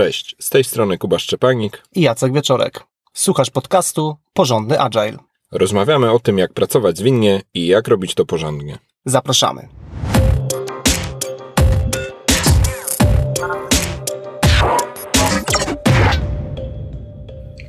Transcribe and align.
Cześć, 0.00 0.36
z 0.40 0.50
tej 0.50 0.64
strony 0.64 0.98
Kuba 0.98 1.18
Szczepanik 1.18 1.82
i 1.94 2.00
Jacek 2.00 2.32
Wieczorek. 2.32 2.84
Słuchasz 3.12 3.50
podcastu 3.50 4.16
Porządny 4.32 4.80
Agile. 4.80 5.16
Rozmawiamy 5.52 6.10
o 6.12 6.18
tym, 6.18 6.38
jak 6.38 6.52
pracować 6.52 6.98
zwinnie 6.98 7.42
i 7.54 7.66
jak 7.66 7.88
robić 7.88 8.14
to 8.14 8.26
porządnie. 8.26 8.78
Zapraszamy. 9.04 9.68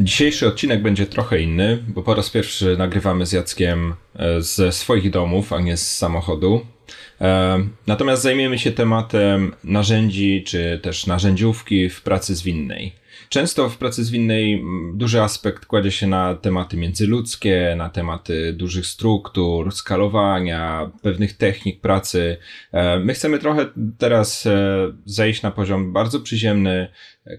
Dzisiejszy 0.04 0.48
odcinek 0.48 0.82
będzie 0.82 1.06
trochę 1.06 1.42
inny, 1.42 1.84
bo 1.88 2.04
po 2.04 2.16
raz 2.16 2.30
pierwszy 2.30 2.78
nagrywamy 2.78 3.26
z 3.26 3.32
Jackiem 3.32 3.94
e, 4.16 4.42
ze 4.42 4.72
swoich 4.72 5.10
domów, 5.10 5.54
a 5.54 5.62
nie 5.62 5.78
z 5.78 5.98
samochodu. 5.98 6.66
E, 7.22 7.60
natomiast 7.88 8.24
zajmiemy 8.24 8.60
się 8.60 8.72
tematem 8.72 9.56
narzędzi, 9.64 10.44
czy 10.48 10.80
też 10.84 11.08
narzędziówki 11.08 11.90
w 11.90 12.02
pracy 12.02 12.36
zwinnej. 12.36 13.01
Często 13.32 13.70
w 13.70 13.78
pracy 13.78 14.04
zwinnej 14.04 14.64
duży 14.94 15.22
aspekt 15.22 15.66
kładzie 15.66 15.92
się 15.92 16.08
na 16.08 16.36
tematy 16.36 16.78
międzyludzkie, 16.78 17.76
na 17.78 17.90
tematy 17.90 18.54
dużych 18.54 18.86
struktur, 18.86 19.72
skalowania, 19.72 20.92
pewnych 21.02 21.38
technik 21.38 21.82
pracy. 21.82 22.38
E, 22.72 23.00
my 23.00 23.14
chcemy 23.14 23.40
trochę 23.40 23.66
teraz 23.98 24.46
e, 24.46 24.94
zejść 25.06 25.42
na 25.42 25.52
poziom 25.52 25.94
bardzo 25.94 26.20
przyziemny, 26.20 26.88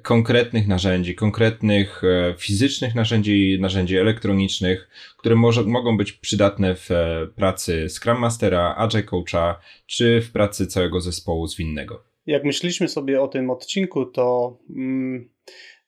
konkretnych 0.02 0.68
narzędzi, 0.68 1.14
konkretnych 1.14 2.02
fizycznych 2.38 2.94
narzędzi, 2.94 3.58
narzędzi 3.60 3.96
elektronicznych, 3.96 4.88
które 5.18 5.34
może, 5.34 5.62
mogą 5.62 5.96
być 5.96 6.12
przydatne 6.12 6.74
w 6.74 6.88
pracy 7.36 7.86
Scrum 7.88 8.18
Mastera, 8.18 8.74
Agile 8.76 9.02
Coacha, 9.02 9.60
czy 9.86 10.20
w 10.20 10.32
pracy 10.32 10.66
całego 10.66 11.00
zespołu 11.00 11.46
zwinnego. 11.46 12.04
Jak 12.26 12.44
myśleliśmy 12.44 12.88
sobie 12.88 13.22
o 13.22 13.28
tym 13.28 13.50
odcinku, 13.50 14.06
to 14.06 14.58
mm, 14.70 15.31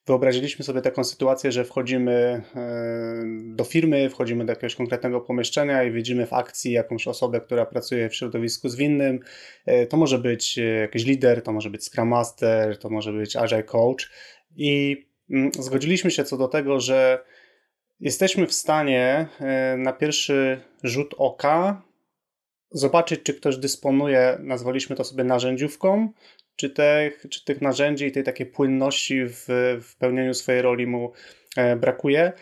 wyobraziliśmy 0.07 0.65
sobie 0.65 0.81
taką 0.81 1.05
sytuację, 1.05 1.53
że 1.53 1.65
wchodzimy 1.65 2.43
e, 2.57 3.23
do 3.47 3.65
firmy, 3.65 4.11
wchodzimy 4.11 4.45
do 4.45 4.53
jakiegoś 4.53 4.75
konkretnego 4.75 5.21
pomieszczenia 5.21 5.85
i 5.85 5.93
widzimy 5.93 6.27
w 6.27 6.33
akcji 6.33 6.73
jakąś 6.73 7.09
osobę, 7.09 7.41
która 7.41 7.67
pracuje 7.67 8.09
w 8.09 8.15
środowisku 8.15 8.69
zwinnym. 8.69 9.21
E, 9.67 9.87
to 9.87 9.97
może 9.97 10.19
być 10.19 10.57
jakiś 10.81 11.05
lider, 11.05 11.43
to 11.43 11.53
może 11.53 11.71
być 11.71 11.85
Scrum 11.85 12.09
Master, 12.09 12.79
to 12.79 12.91
może 12.91 13.13
być 13.13 13.37
Agile 13.37 13.63
Coach 13.63 14.11
i 14.57 15.05
mm, 15.31 15.51
zgodziliśmy 15.59 16.11
się 16.11 16.25
co 16.25 16.37
do 16.37 16.49
tego, 16.49 16.81
że 16.81 17.25
jesteśmy 18.01 18.47
w 18.47 18.53
stanie 18.53 19.29
e, 19.41 19.77
na 19.77 19.93
pierwszy 19.93 20.61
rzut 20.83 21.15
oka 21.19 21.83
zobaczyć, 22.71 23.21
czy 23.23 23.35
ktoś 23.35 23.57
dysponuje, 23.57 24.39
nazwaliśmy 24.41 24.97
to 24.97 25.05
sobie 25.05 25.25
narzędziówką, 25.25 26.13
czy 26.57 26.71
tych, 26.71 27.27
czy 27.31 27.45
tych 27.45 27.63
narzędzi 27.63 28.07
i 28.07 28.13
tej 28.13 28.25
takiej 28.25 28.47
płynności 28.47 29.27
w, 29.27 29.45
w 29.83 29.97
pełnieniu 29.99 30.35
swojej 30.35 30.63
roli 30.63 30.87
mu 30.87 31.13
e, 31.57 31.77
brakuje. 31.77 32.33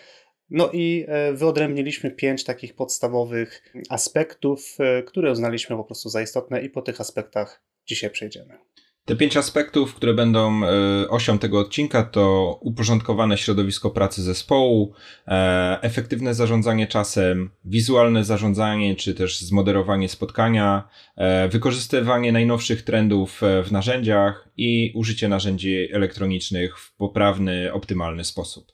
No 0.50 0.70
i 0.72 1.04
e, 1.08 1.32
wyodrębniliśmy 1.32 2.10
pięć 2.10 2.44
takich 2.44 2.74
podstawowych 2.74 3.72
aspektów, 3.88 4.76
e, 4.78 5.02
które 5.02 5.32
uznaliśmy 5.32 5.76
po 5.76 5.84
prostu 5.84 6.08
za 6.08 6.22
istotne 6.22 6.62
i 6.62 6.70
po 6.70 6.82
tych 6.82 7.00
aspektach 7.00 7.62
dzisiaj 7.86 8.10
przejdziemy. 8.10 8.58
Te 9.04 9.16
pięć 9.16 9.36
aspektów, 9.36 9.94
które 9.94 10.14
będą 10.14 10.64
e, 10.64 11.08
osią 11.08 11.38
tego 11.38 11.58
odcinka, 11.58 12.02
to 12.02 12.58
uporządkowane 12.60 13.38
środowisko 13.38 13.90
pracy 13.90 14.22
zespołu, 14.22 14.94
e, 15.26 15.78
efektywne 15.82 16.34
zarządzanie 16.34 16.86
czasem, 16.86 17.50
wizualne 17.64 18.24
zarządzanie 18.24 18.96
czy 18.96 19.14
też 19.14 19.40
zmoderowanie 19.40 20.08
spotkania, 20.08 20.88
e, 21.16 21.48
wykorzystywanie 21.48 22.32
najnowszych 22.32 22.82
trendów 22.82 23.40
w 23.64 23.72
narzędziach 23.72 24.48
i 24.56 24.92
użycie 24.94 25.28
narzędzi 25.28 25.88
elektronicznych 25.92 26.78
w 26.78 26.96
poprawny, 26.96 27.72
optymalny 27.72 28.24
sposób. 28.24 28.72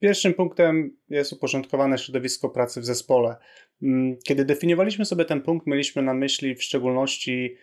Pierwszym 0.00 0.34
punktem 0.34 0.96
jest 1.08 1.32
uporządkowane 1.32 1.98
środowisko 1.98 2.48
pracy 2.48 2.80
w 2.80 2.84
zespole. 2.84 3.36
Mm, 3.82 4.16
kiedy 4.24 4.44
definiowaliśmy 4.44 5.04
sobie 5.04 5.24
ten 5.24 5.40
punkt, 5.40 5.66
mieliśmy 5.66 6.02
na 6.02 6.14
myśli 6.14 6.54
w 6.54 6.62
szczególności 6.62 7.56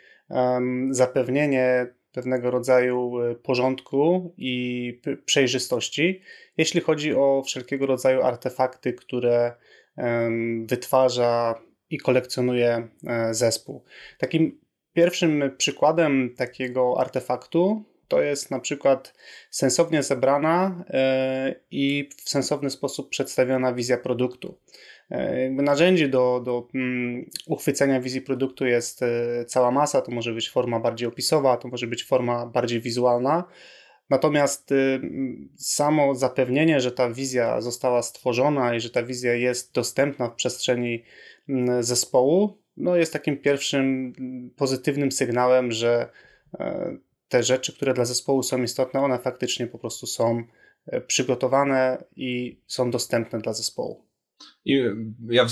zapewnienie 0.91 1.87
pewnego 2.11 2.51
rodzaju 2.51 3.21
e, 3.21 3.35
porządku 3.35 4.33
i 4.37 5.01
przejrzystości, 5.25 6.21
jeśli 6.57 6.81
chodzi 6.81 7.13
o 7.15 7.43
wszelkiego 7.45 7.85
rodzaju 7.85 8.21
artefakty, 8.21 8.93
które 8.93 9.53
wytwarza 10.65 11.61
i 11.89 11.97
kolekcjonuje 11.97 12.87
e, 13.07 13.33
zespół. 13.33 13.83
Takim 14.17 14.59
pierwszym 14.93 15.51
przykładem 15.57 16.33
takiego 16.37 16.99
artefaktu 16.99 17.83
to 18.07 18.21
jest 18.21 18.51
na 18.51 18.59
przykład 18.59 19.13
sensownie 19.49 20.03
zebrana 20.03 20.85
e, 20.89 21.55
i 21.71 22.09
w 22.25 22.29
sensowny 22.29 22.69
sposób 22.69 23.09
przedstawiona 23.09 23.73
wizja 23.73 23.97
produktu. 23.97 24.57
E, 25.11 25.41
jakby 25.43 25.63
narzędzi 25.63 26.09
do, 26.09 26.41
do 26.45 26.67
um, 26.73 27.29
uchwycenia 27.47 28.01
wizji 28.01 28.21
produktu 28.21 28.65
jest 28.65 29.03
e, 29.03 29.45
cała 29.45 29.71
masa. 29.71 30.01
To 30.01 30.11
może 30.11 30.33
być 30.33 30.49
forma 30.49 30.79
bardziej 30.79 31.07
opisowa, 31.07 31.57
to 31.57 31.67
może 31.67 31.87
być 31.87 32.05
forma 32.05 32.45
bardziej 32.45 32.81
wizualna. 32.81 33.43
Natomiast 34.09 34.71
y, 34.71 35.01
samo 35.57 36.15
zapewnienie, 36.15 36.79
że 36.79 36.91
ta 36.91 37.09
wizja 37.09 37.61
została 37.61 38.01
stworzona 38.01 38.75
i 38.75 38.79
że 38.79 38.89
ta 38.89 39.03
wizja 39.03 39.33
jest 39.33 39.73
dostępna 39.73 40.29
w 40.29 40.35
przestrzeni 40.35 41.03
zespołu, 41.79 42.57
no 42.77 42.95
jest 42.95 43.13
takim 43.13 43.37
pierwszym 43.37 44.13
pozytywnym 44.55 45.11
sygnałem, 45.11 45.71
że 45.71 46.09
te 47.29 47.43
rzeczy, 47.43 47.73
które 47.73 47.93
dla 47.93 48.05
zespołu 48.05 48.43
są 48.43 48.63
istotne, 48.63 48.99
one 48.99 49.19
faktycznie 49.19 49.67
po 49.67 49.79
prostu 49.79 50.07
są 50.07 50.43
przygotowane 51.07 52.03
i 52.15 52.61
są 52.67 52.91
dostępne 52.91 53.39
dla 53.39 53.53
zespołu. 53.53 54.07
I 54.65 54.83
ja 55.29 55.45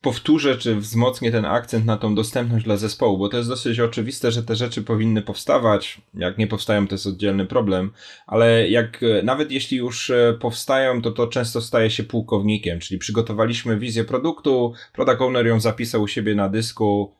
powtórzę, 0.00 0.58
czy 0.58 0.76
wzmocnię 0.76 1.32
ten 1.32 1.44
akcent 1.44 1.86
na 1.86 1.96
tą 1.96 2.14
dostępność 2.14 2.64
dla 2.64 2.76
zespołu, 2.76 3.18
bo 3.18 3.28
to 3.28 3.36
jest 3.36 3.48
dosyć 3.48 3.80
oczywiste, 3.80 4.30
że 4.30 4.42
te 4.42 4.56
rzeczy 4.56 4.82
powinny 4.82 5.22
powstawać. 5.22 6.00
Jak 6.14 6.38
nie 6.38 6.46
powstają, 6.46 6.88
to 6.88 6.94
jest 6.94 7.06
oddzielny 7.06 7.46
problem, 7.46 7.92
ale 8.26 8.68
jak 8.68 9.00
nawet 9.22 9.52
jeśli 9.52 9.76
już 9.76 10.10
e, 10.10 10.36
powstają, 10.40 11.02
to 11.02 11.10
to 11.10 11.26
często 11.26 11.60
staje 11.60 11.90
się 11.90 12.02
pułkownikiem, 12.02 12.80
czyli 12.80 12.98
przygotowaliśmy 12.98 13.78
wizję 13.78 14.04
produktu, 14.04 14.72
product 14.92 15.20
owner 15.20 15.46
ją 15.46 15.60
zapisał 15.60 16.02
u 16.02 16.08
siebie 16.08 16.34
na 16.34 16.48
dysku, 16.48 17.14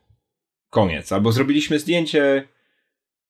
koniec. 0.69 1.11
Albo 1.11 1.31
zrobiliśmy 1.31 1.79
zdjęcie, 1.79 2.47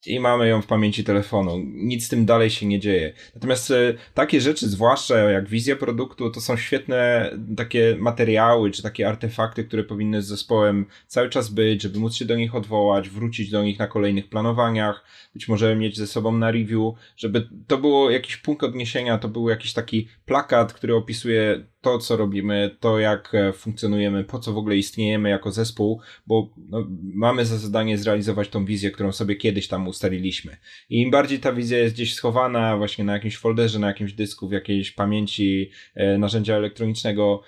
i 0.05 0.19
mamy 0.19 0.47
ją 0.47 0.61
w 0.61 0.67
pamięci 0.67 1.03
telefonu. 1.03 1.57
Nic 1.73 2.05
z 2.05 2.09
tym 2.09 2.25
dalej 2.25 2.49
się 2.49 2.65
nie 2.65 2.79
dzieje. 2.79 3.13
Natomiast 3.35 3.71
e, 3.71 3.93
takie 4.13 4.41
rzeczy, 4.41 4.69
zwłaszcza 4.69 5.17
jak 5.17 5.49
wizja 5.49 5.75
produktu, 5.75 6.29
to 6.29 6.41
są 6.41 6.57
świetne 6.57 7.31
takie 7.57 7.95
materiały, 7.99 8.71
czy 8.71 8.83
takie 8.83 9.07
artefakty, 9.07 9.63
które 9.63 9.83
powinny 9.83 10.21
z 10.21 10.27
zespołem 10.27 10.85
cały 11.07 11.29
czas 11.29 11.49
być, 11.49 11.81
żeby 11.81 11.99
móc 11.99 12.15
się 12.15 12.25
do 12.25 12.35
nich 12.35 12.55
odwołać, 12.55 13.09
wrócić 13.09 13.49
do 13.49 13.63
nich 13.63 13.79
na 13.79 13.87
kolejnych 13.87 14.29
planowaniach, 14.29 15.05
być 15.33 15.47
może 15.47 15.75
mieć 15.75 15.97
ze 15.97 16.07
sobą 16.07 16.31
na 16.31 16.51
review, 16.51 16.93
żeby 17.17 17.49
to 17.67 17.77
było 17.77 18.11
jakiś 18.11 18.37
punkt 18.37 18.63
odniesienia, 18.63 19.17
to 19.17 19.27
był 19.27 19.49
jakiś 19.49 19.73
taki 19.73 20.07
plakat, 20.25 20.73
który 20.73 20.95
opisuje 20.95 21.65
to, 21.85 21.99
co 21.99 22.17
robimy, 22.17 22.75
to 22.79 22.99
jak 22.99 23.35
e, 23.35 23.53
funkcjonujemy, 23.53 24.23
po 24.23 24.39
co 24.39 24.53
w 24.53 24.57
ogóle 24.57 24.77
istniejemy 24.77 25.29
jako 25.29 25.51
zespół, 25.51 26.01
bo 26.27 26.53
no, 26.69 26.87
mamy 27.13 27.45
za 27.45 27.57
zadanie 27.57 27.97
zrealizować 27.97 28.49
tą 28.49 28.65
wizję, 28.65 28.91
którą 28.91 29.11
sobie 29.11 29.35
kiedyś 29.35 29.67
tam 29.67 29.87
ustaliliśmy. 29.87 30.57
I 30.89 31.01
im 31.01 31.11
bardziej 31.11 31.39
ta 31.39 31.53
wizja 31.53 31.77
jest 31.77 31.95
gdzieś 31.95 32.15
schowana 32.15 32.77
właśnie 32.77 33.03
na 33.03 33.13
jakimś 33.13 33.37
folderze, 33.37 33.79
na 33.79 33.87
jakimś 33.87 34.13
dysku, 34.13 34.49
w 34.49 34.51
jakiejś 34.51 34.91
pamięci 34.91 35.71
e, 35.95 36.17
narzędzia 36.17 36.55
elektronicznego, 36.55 37.41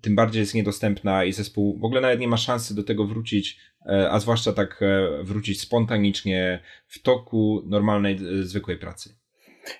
tym 0.00 0.16
bardziej 0.16 0.40
jest 0.40 0.54
niedostępna 0.54 1.24
i 1.24 1.32
zespół 1.32 1.78
w 1.78 1.84
ogóle 1.84 2.00
nawet 2.00 2.20
nie 2.20 2.28
ma 2.28 2.36
szansy 2.36 2.74
do 2.74 2.84
tego 2.84 3.06
wrócić, 3.06 3.58
e, 3.86 4.10
a 4.10 4.20
zwłaszcza 4.20 4.52
tak 4.52 4.82
e, 4.82 5.22
wrócić 5.22 5.60
spontanicznie 5.60 6.62
w 6.86 7.02
toku 7.02 7.62
normalnej, 7.66 8.18
zwykłej 8.40 8.78
pracy. 8.78 9.23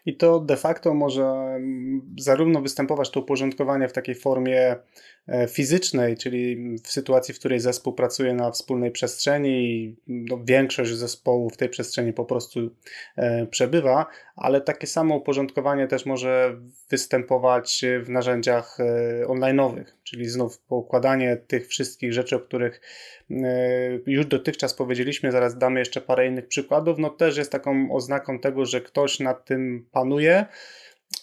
I 0.07 0.17
to 0.17 0.41
de 0.41 0.57
facto 0.57 0.95
może 0.95 1.59
zarówno 2.19 2.61
występować 2.61 3.11
to 3.11 3.21
uporządkowanie 3.21 3.89
w 3.89 3.93
takiej 3.93 4.15
formie 4.15 4.77
fizycznej, 5.49 6.17
czyli 6.17 6.57
w 6.79 6.91
sytuacji, 6.91 7.35
w 7.35 7.39
której 7.39 7.61
zespół 7.61 7.93
pracuje 7.93 8.35
na 8.35 8.51
wspólnej 8.51 8.91
przestrzeni 8.91 9.51
i 9.51 9.97
no, 10.07 10.45
większość 10.45 10.91
zespołu 10.91 11.51
w 11.51 11.57
tej 11.57 11.69
przestrzeni 11.69 12.13
po 12.13 12.25
prostu 12.25 12.71
e, 13.17 13.47
przebywa, 13.47 14.07
ale 14.37 14.61
takie 14.61 14.87
samo 14.87 15.17
uporządkowanie 15.17 15.89
też 15.89 16.07
może 16.07 16.57
występować 16.91 17.85
w 18.03 18.11
narzędziach 18.11 18.81
e, 18.81 19.25
online'owych, 19.27 19.85
czyli 20.03 20.29
znów 20.29 20.59
poukładanie 20.59 21.37
tych 21.37 21.69
wszystkich 21.69 22.13
rzeczy, 22.13 22.37
o 22.37 22.41
których 22.41 22.81
już 24.07 24.27
dotychczas 24.27 24.75
powiedzieliśmy, 24.75 25.33
zaraz 25.33 25.59
damy 25.59 25.79
jeszcze 25.79 26.01
parę 26.01 26.27
innych 26.27 26.49
przykładów, 26.49 26.99
no 26.99 27.11
też 27.11 27.37
jest 27.37 27.53
taką 27.53 27.93
oznaką 27.93 28.39
tego, 28.39 28.67
że 28.67 28.81
ktoś 28.81 29.21
nad 29.21 29.45
tym 29.45 29.87
panuje, 29.93 30.47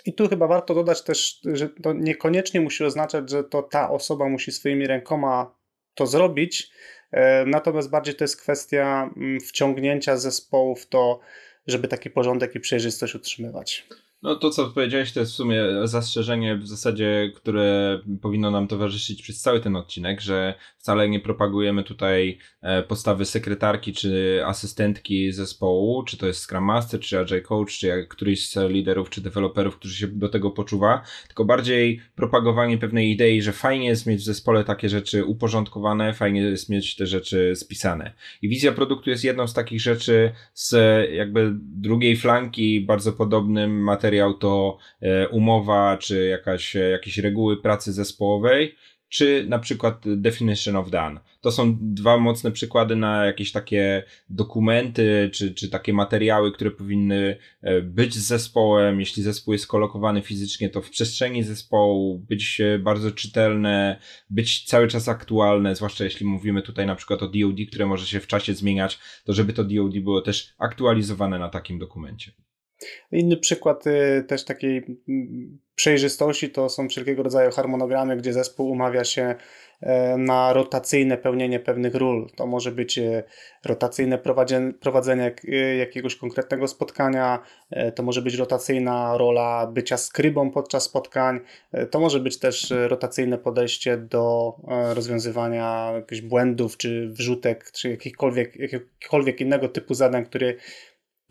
i 0.06 0.14
tu 0.14 0.30
chyba 0.30 0.48
warto 0.48 0.74
dodać 0.74 1.04
też, 1.04 1.40
że 1.54 1.70
to 1.70 1.94
niekoniecznie 1.94 2.62
musi 2.62 2.84
oznaczać, 2.84 3.30
że 3.30 3.44
to 3.44 3.64
ta 3.64 3.90
osoba 3.90 4.30
musi 4.30 4.52
swoimi 4.52 4.88
rękoma 4.88 5.56
to 5.96 6.08
zrobić, 6.08 6.72
e, 7.12 7.46
natomiast 7.46 7.90
bardziej 7.90 8.16
to 8.16 8.24
jest 8.24 8.42
kwestia 8.42 9.10
mm, 9.18 9.40
wciągnięcia 9.40 10.18
zespołu 10.18 10.76
w 10.76 10.88
to, 10.88 11.20
żeby 11.68 11.88
taki 11.88 12.10
porządek 12.10 12.56
i 12.56 12.60
przejrzystość 12.60 13.16
utrzymywać. 13.16 13.88
No 14.24 14.36
to, 14.36 14.50
co 14.50 14.68
powiedziałeś, 14.68 15.12
to 15.12 15.20
jest 15.20 15.32
w 15.32 15.36
sumie 15.36 15.64
zastrzeżenie 15.84 16.56
w 16.56 16.68
zasadzie, 16.68 17.32
które 17.36 18.00
powinno 18.22 18.52
nam 18.52 18.68
towarzyszyć 18.68 19.22
przez 19.22 19.42
cały 19.42 19.60
ten 19.60 19.76
odcinek, 19.76 20.22
że 20.22 20.54
wcale 20.78 21.10
nie 21.10 21.20
propagujemy 21.20 21.84
tutaj 21.84 22.38
e, 22.62 22.84
postawy 22.84 23.26
sekretarki 23.26 23.94
czy 23.94 24.42
asystentki 24.46 25.32
zespołu, 25.32 26.04
czy 26.04 26.18
to 26.18 26.28
jest 26.28 26.44
Scrum 26.44 26.64
Master, 26.64 27.00
czy 27.00 27.20
Agile 27.20 27.42
Coach, 27.42 27.78
czy 27.80 27.88
jak 27.88 28.08
któryś 28.08 28.50
z 28.50 28.70
liderów, 28.70 29.10
czy 29.10 29.22
deweloperów, 29.22 29.78
którzy 29.78 29.96
się 29.96 30.08
do 30.08 30.30
tego 30.30 30.52
poczuwa, 30.52 31.02
tylko 31.28 31.46
bardziej 31.46 32.02
propagowanie 32.16 32.78
pewnej 32.78 33.12
idei, 33.12 33.42
że 33.42 33.52
fajnie 33.52 33.88
jest 33.88 34.06
mieć 34.06 34.22
w 34.22 34.26
zespole 34.26 34.64
takie 34.64 34.90
rzeczy 34.90 35.26
uporządkowane, 35.26 36.14
fajnie 36.14 36.42
jest 36.42 36.70
mieć 36.70 36.96
te 36.96 37.06
rzeczy 37.06 37.56
spisane. 37.56 38.14
I 38.42 38.50
wizja 38.50 38.72
produktu 38.72 39.10
jest 39.10 39.24
jedną 39.24 39.48
z 39.48 39.54
takich 39.54 39.82
rzeczy 39.82 40.32
z 40.54 40.76
jakby 41.12 41.52
drugiej 41.62 42.18
flanki, 42.18 42.82
bardzo 42.82 43.12
podobnym 43.12 43.84
materiał 44.12 44.34
to 44.34 44.78
e, 45.02 45.28
umowa, 45.30 45.98
czy 45.98 46.28
jakaś, 46.28 46.76
jakieś 46.92 47.18
reguły 47.18 47.62
pracy 47.62 47.94
zespołowej, 47.94 48.76
czy 49.10 49.46
na 49.50 49.60
przykład 49.60 50.04
Definition 50.06 50.76
of 50.76 50.90
Done. 50.90 51.20
To 51.42 51.52
są 51.52 51.78
dwa 51.82 52.18
mocne 52.18 52.52
przykłady 52.52 52.96
na 52.96 53.26
jakieś 53.26 53.52
takie 53.52 54.04
dokumenty, 54.30 55.30
czy, 55.34 55.54
czy 55.54 55.70
takie 55.70 55.94
materiały, 55.94 56.52
które 56.52 56.72
powinny 56.72 57.38
e, 57.62 57.82
być 57.82 58.16
z 58.16 58.28
zespołem. 58.28 59.00
Jeśli 59.00 59.24
zespół 59.24 59.54
jest 59.54 59.68
kolokowany 59.68 60.22
fizycznie, 60.22 60.70
to 60.70 60.82
w 60.82 60.90
przestrzeni 60.90 61.44
zespołu 61.44 62.20
być 62.20 62.62
bardzo 62.80 63.12
czytelne, 63.12 64.00
być 64.30 64.66
cały 64.66 64.88
czas 64.88 65.08
aktualne, 65.08 65.76
zwłaszcza 65.76 66.04
jeśli 66.04 66.26
mówimy 66.26 66.62
tutaj 66.62 66.86
na 66.86 66.96
przykład 66.96 67.24
o 67.24 67.28
DoD, 67.28 67.68
które 67.68 67.86
może 67.86 68.06
się 68.06 68.20
w 68.20 68.28
czasie 68.28 68.54
zmieniać, 68.54 69.00
to 69.26 69.34
żeby 69.34 69.54
to 69.54 69.64
DoD 69.64 70.00
było 70.00 70.22
też 70.22 70.54
aktualizowane 70.58 71.40
na 71.40 71.50
takim 71.50 71.80
dokumencie. 71.80 72.32
Inny 73.12 73.38
przykład 73.38 73.88
y, 73.88 74.24
też 74.28 74.46
takiej 74.46 75.00
mm, 75.10 75.60
przejrzystości 75.82 76.50
to 76.50 76.70
są 76.70 76.90
wszelkiego 76.90 77.24
rodzaju 77.24 77.52
harmonogramy, 77.52 78.18
gdzie 78.18 78.34
zespół 78.34 78.70
umawia 78.70 79.04
się 79.04 79.36
e, 79.82 80.18
na 80.18 80.54
rotacyjne 80.54 81.18
pełnienie 81.18 81.60
pewnych 81.60 81.96
ról. 81.96 82.30
To 82.36 82.48
może 82.48 82.72
być 82.72 82.98
e, 82.98 83.24
rotacyjne 83.66 84.18
prowadzenie 84.80 85.36
e, 85.48 85.56
jakiegoś 85.76 86.16
konkretnego 86.16 86.68
spotkania, 86.68 87.40
to 87.96 88.04
może 88.04 88.22
być 88.22 88.36
rotacyjna 88.36 89.18
rola 89.18 89.68
bycia 89.68 89.98
skrybą 89.98 90.52
podczas 90.52 90.84
spotkań, 90.84 91.40
to 91.92 92.00
może 92.00 92.20
być 92.20 92.40
też 92.40 92.74
rotacyjne 92.88 93.38
podejście 93.38 93.98
do 93.98 94.56
rozwiązywania 94.94 95.92
jakichś 95.96 96.22
błędów, 96.22 96.78
czy 96.78 97.08
wrzutek, 97.08 97.72
czy 97.72 97.90
jakichkolwiek, 97.90 98.56
jakichkolwiek 98.56 99.42
innego 99.42 99.70
typu 99.70 99.94
zadań, 99.94 100.26
które 100.26 100.54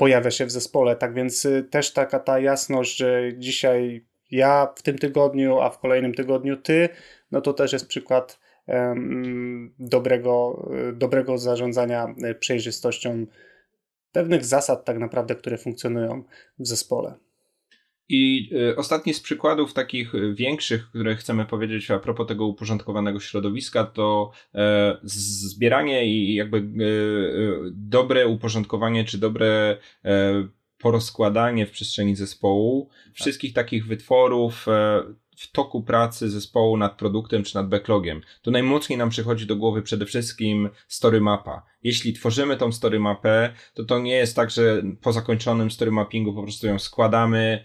pojawia 0.00 0.30
się 0.30 0.46
w 0.46 0.50
zespole. 0.50 0.96
Tak 0.96 1.14
więc 1.14 1.44
y, 1.44 1.62
też 1.62 1.92
taka 1.92 2.20
ta 2.20 2.38
jasność, 2.38 2.96
że 2.96 3.22
dzisiaj 3.36 4.06
ja 4.30 4.72
w 4.76 4.82
tym 4.82 4.98
tygodniu, 4.98 5.60
a 5.60 5.70
w 5.70 5.78
kolejnym 5.78 6.14
tygodniu 6.14 6.56
ty, 6.56 6.88
no 7.30 7.40
to 7.40 7.52
też 7.52 7.72
jest 7.72 7.86
przykład 7.86 8.40
dobrego, 9.78 10.68
y, 10.88 10.92
dobrego 10.92 11.38
zarządzania 11.38 12.14
y, 12.30 12.34
przejrzystością 12.34 13.26
pewnych 14.12 14.44
zasad, 14.44 14.84
tak 14.84 14.98
naprawdę, 14.98 15.34
które 15.34 15.58
funkcjonują 15.58 16.24
w 16.58 16.66
zespole. 16.66 17.14
I 18.12 18.50
y, 18.70 18.76
ostatni 18.76 19.14
z 19.14 19.20
przykładów 19.20 19.72
takich 19.72 20.12
większych, 20.34 20.88
które 20.88 21.16
chcemy 21.16 21.44
powiedzieć 21.44 21.90
a 21.90 21.98
propos 21.98 22.26
tego 22.26 22.46
uporządkowanego 22.46 23.20
środowiska, 23.20 23.84
to 23.84 24.32
e, 24.54 24.98
zbieranie 25.02 26.06
i 26.06 26.34
jakby 26.34 26.58
e, 26.58 26.62
e, 26.62 27.70
dobre 27.72 28.26
uporządkowanie, 28.26 29.04
czy 29.04 29.18
dobre 29.18 29.76
porozkładanie 30.78 31.66
w 31.66 31.70
przestrzeni 31.70 32.16
zespołu 32.16 32.88
tak. 33.04 33.14
wszystkich 33.14 33.52
takich 33.52 33.86
wytworów 33.86 34.66
w 35.40 35.52
toku 35.52 35.82
pracy 35.82 36.30
zespołu 36.30 36.76
nad 36.76 36.96
produktem 36.96 37.42
czy 37.42 37.54
nad 37.54 37.68
backlogiem. 37.68 38.20
To 38.42 38.50
najmocniej 38.50 38.98
nam 38.98 39.10
przychodzi 39.10 39.46
do 39.46 39.56
głowy 39.56 39.82
przede 39.82 40.06
wszystkim 40.06 40.70
story 40.88 41.20
mapa. 41.20 41.62
Jeśli 41.82 42.12
tworzymy 42.12 42.56
tą 42.56 42.72
story 42.72 43.00
mapę, 43.00 43.54
to 43.74 43.84
to 43.84 43.98
nie 43.98 44.14
jest 44.14 44.36
tak, 44.36 44.50
że 44.50 44.82
po 45.00 45.12
zakończonym 45.12 45.70
story 45.70 45.90
mappingu 45.90 46.34
po 46.34 46.42
prostu 46.42 46.66
ją 46.66 46.78
składamy, 46.78 47.64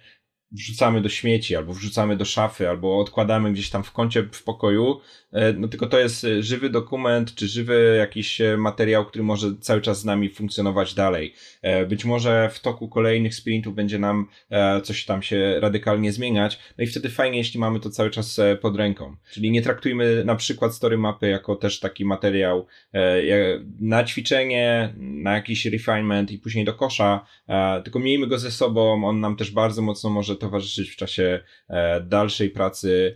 wrzucamy 0.51 1.01
do 1.01 1.09
śmieci, 1.09 1.55
albo 1.55 1.73
wrzucamy 1.73 2.17
do 2.17 2.25
szafy, 2.25 2.69
albo 2.69 2.99
odkładamy 2.99 3.53
gdzieś 3.53 3.69
tam 3.69 3.83
w 3.83 3.91
kącie 3.91 4.23
w 4.31 4.43
pokoju, 4.43 4.99
e, 5.31 5.53
no 5.53 5.67
tylko 5.67 5.87
to 5.87 5.99
jest 5.99 6.23
e, 6.23 6.43
żywy 6.43 6.69
dokument, 6.69 7.35
czy 7.35 7.47
żywy 7.47 7.95
jakiś 7.99 8.41
e, 8.41 8.57
materiał, 8.57 9.05
który 9.05 9.23
może 9.23 9.57
cały 9.59 9.81
czas 9.81 9.99
z 9.99 10.05
nami 10.05 10.29
funkcjonować 10.29 10.93
dalej. 10.93 11.33
Być 11.89 12.05
może 12.05 12.49
w 12.53 12.59
toku 12.59 12.89
kolejnych 12.89 13.35
sprintów 13.35 13.75
będzie 13.75 13.99
nam 13.99 14.27
coś 14.83 15.05
tam 15.05 15.21
się 15.21 15.59
radykalnie 15.59 16.11
zmieniać, 16.11 16.59
no 16.77 16.83
i 16.83 16.87
wtedy 16.87 17.09
fajnie, 17.09 17.37
jeśli 17.37 17.59
mamy 17.59 17.79
to 17.79 17.89
cały 17.89 18.09
czas 18.09 18.39
pod 18.61 18.75
ręką. 18.75 19.15
Czyli 19.31 19.51
nie 19.51 19.61
traktujmy 19.61 20.25
na 20.25 20.35
przykład 20.35 20.75
story 20.75 20.97
mapy 20.97 21.27
jako 21.27 21.55
też 21.55 21.79
taki 21.79 22.05
materiał 22.05 22.65
na 23.79 24.03
ćwiczenie, 24.03 24.93
na 24.97 25.33
jakiś 25.33 25.65
refinement 25.65 26.31
i 26.31 26.39
później 26.39 26.65
do 26.65 26.73
kosza, 26.73 27.25
tylko 27.83 27.99
miejmy 27.99 28.27
go 28.27 28.39
ze 28.39 28.51
sobą, 28.51 29.07
on 29.07 29.19
nam 29.19 29.35
też 29.35 29.51
bardzo 29.51 29.81
mocno 29.81 30.09
może 30.09 30.34
towarzyszyć 30.35 30.89
w 30.89 30.95
czasie 30.95 31.43
e, 31.69 32.01
dalszej 32.01 32.49
pracy 32.49 33.15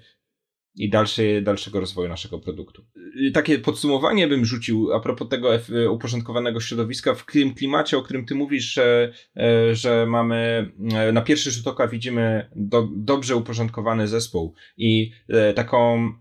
i 0.75 0.89
dalszej, 0.89 1.44
dalszego 1.44 1.80
rozwoju 1.80 2.10
naszego 2.10 2.39
produktu. 2.39 2.86
Takie 3.33 3.60
podsumowanie 3.60 4.27
bym 4.27 4.45
rzucił 4.45 4.94
a 4.94 5.00
propos 5.00 5.30
tego 5.30 5.50
uporządkowanego 5.92 6.60
środowiska 6.60 7.16
w 7.16 7.25
tym 7.25 7.54
klimacie, 7.54 7.98
o 7.98 8.01
którym 8.01 8.25
ty 8.25 8.36
mówisz, 8.36 8.74
że, 8.74 9.13
e, 9.38 9.75
że 9.75 10.06
mamy 10.06 10.71
e, 10.94 11.12
na 11.12 11.21
pierwszy 11.21 11.51
rzut 11.51 11.68
oka 11.68 11.88
widzimy 11.88 12.50
do, 12.56 12.88
dobrze 12.95 13.36
uporządkowany 13.36 14.07
zespół 14.07 14.54
i 14.77 15.12
taką 15.56 16.13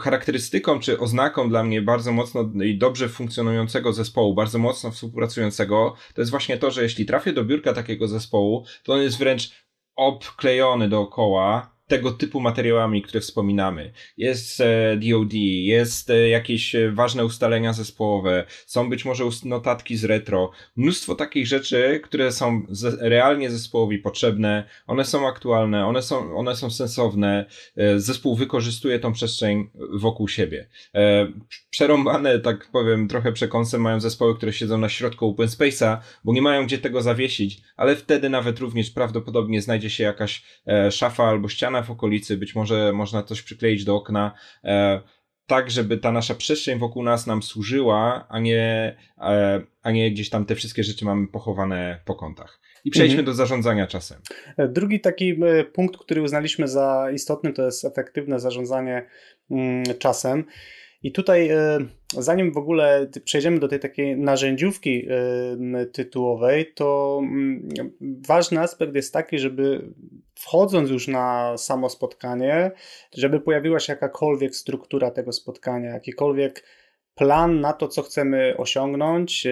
charakterystyką 0.00 0.80
czy 0.80 0.98
oznaką 0.98 1.48
dla 1.48 1.64
mnie 1.64 1.82
bardzo 1.82 2.12
mocno 2.12 2.50
i 2.64 2.78
dobrze 2.78 3.08
funkcjonującego 3.08 3.92
zespołu, 3.92 4.34
bardzo 4.34 4.58
mocno 4.58 4.90
współpracującego, 4.90 5.94
to 6.14 6.20
jest 6.20 6.30
właśnie 6.30 6.56
to, 6.56 6.70
że 6.70 6.82
jeśli 6.82 7.06
trafię 7.06 7.32
do 7.32 7.44
biurka 7.44 7.72
takiego 7.72 8.08
zespołu, 8.08 8.64
to 8.82 8.92
on 8.92 9.02
jest 9.02 9.18
wręcz 9.18 9.65
obklejony 9.96 10.88
dookoła 10.88 11.75
tego 11.86 12.10
typu 12.10 12.40
materiałami, 12.40 13.02
które 13.02 13.20
wspominamy. 13.20 13.92
Jest 14.16 14.62
DOD, 14.96 15.34
e, 15.34 15.36
jest 15.38 16.10
e, 16.10 16.28
jakieś 16.28 16.74
e, 16.74 16.92
ważne 16.92 17.24
ustalenia 17.24 17.72
zespołowe, 17.72 18.44
są 18.66 18.90
być 18.90 19.04
może 19.04 19.24
notatki 19.44 19.96
z 19.96 20.04
retro, 20.04 20.50
mnóstwo 20.76 21.14
takich 21.14 21.46
rzeczy, 21.46 22.00
które 22.04 22.32
są 22.32 22.66
realnie 23.00 23.50
zespołowi 23.50 23.98
potrzebne, 23.98 24.64
one 24.86 25.04
są 25.04 25.28
aktualne, 25.28 25.86
one 25.86 26.02
są, 26.02 26.36
one 26.36 26.56
są 26.56 26.70
sensowne, 26.70 27.46
zespół 27.96 28.36
wykorzystuje 28.36 28.98
tą 28.98 29.12
przestrzeń 29.12 29.70
wokół 29.92 30.28
siebie. 30.28 30.68
Przerąbane, 31.70 32.38
tak 32.38 32.68
powiem, 32.72 33.08
trochę 33.08 33.32
przekąsem 33.32 33.80
mają 33.80 34.00
zespoły, 34.00 34.36
które 34.36 34.52
siedzą 34.52 34.78
na 34.78 34.88
środku 34.88 35.28
open 35.28 35.46
space'a, 35.46 35.98
bo 36.24 36.32
nie 36.32 36.42
mają 36.42 36.66
gdzie 36.66 36.78
tego 36.78 37.02
zawiesić, 37.02 37.60
ale 37.76 37.96
wtedy 37.96 38.28
nawet 38.28 38.58
również 38.58 38.90
prawdopodobnie 38.90 39.62
znajdzie 39.62 39.90
się 39.90 40.04
jakaś 40.04 40.42
szafa 40.90 41.24
albo 41.24 41.48
ściana, 41.48 41.75
w 41.82 41.90
okolicy, 41.90 42.36
być 42.36 42.54
może 42.54 42.92
można 42.92 43.22
coś 43.22 43.42
przykleić 43.42 43.84
do 43.84 43.96
okna, 43.96 44.34
e, 44.64 45.00
tak, 45.46 45.70
żeby 45.70 45.98
ta 45.98 46.12
nasza 46.12 46.34
przestrzeń 46.34 46.78
wokół 46.78 47.02
nas 47.02 47.26
nam 47.26 47.42
służyła, 47.42 48.26
a 48.28 48.40
nie, 48.40 48.96
e, 49.18 49.62
a 49.82 49.90
nie 49.90 50.10
gdzieś 50.10 50.30
tam 50.30 50.44
te 50.44 50.54
wszystkie 50.54 50.84
rzeczy 50.84 51.04
mamy 51.04 51.28
pochowane 51.28 52.00
po 52.04 52.14
kątach. 52.14 52.60
I 52.84 52.90
przejdźmy 52.90 53.20
mhm. 53.20 53.26
do 53.26 53.34
zarządzania 53.34 53.86
czasem. 53.86 54.20
Drugi 54.68 55.00
taki 55.00 55.30
e, 55.30 55.64
punkt, 55.64 55.96
który 55.96 56.22
uznaliśmy 56.22 56.68
za 56.68 57.10
istotny, 57.14 57.52
to 57.52 57.64
jest 57.64 57.84
efektywne 57.84 58.40
zarządzanie 58.40 59.06
mm, 59.50 59.84
czasem. 59.98 60.44
I 61.02 61.12
tutaj, 61.12 61.48
e, 61.48 61.78
zanim 62.18 62.52
w 62.52 62.56
ogóle 62.56 63.10
przejdziemy 63.24 63.58
do 63.58 63.68
tej 63.68 63.80
takiej 63.80 64.16
narzędziówki 64.16 65.06
e, 65.08 65.86
tytułowej, 65.86 66.72
to 66.74 67.18
mm, 67.22 67.68
ważny 68.26 68.60
aspekt 68.60 68.94
jest 68.94 69.12
taki, 69.12 69.38
żeby 69.38 69.92
wchodząc 70.38 70.90
już 70.90 71.08
na 71.08 71.58
samo 71.58 71.88
spotkanie, 71.88 72.70
żeby 73.14 73.40
pojawiła 73.40 73.80
się 73.80 73.92
jakakolwiek 73.92 74.56
struktura 74.56 75.10
tego 75.10 75.32
spotkania, 75.32 75.90
jakikolwiek 75.90 76.64
plan 77.14 77.60
na 77.60 77.72
to, 77.72 77.88
co 77.88 78.02
chcemy 78.02 78.54
osiągnąć, 78.58 79.46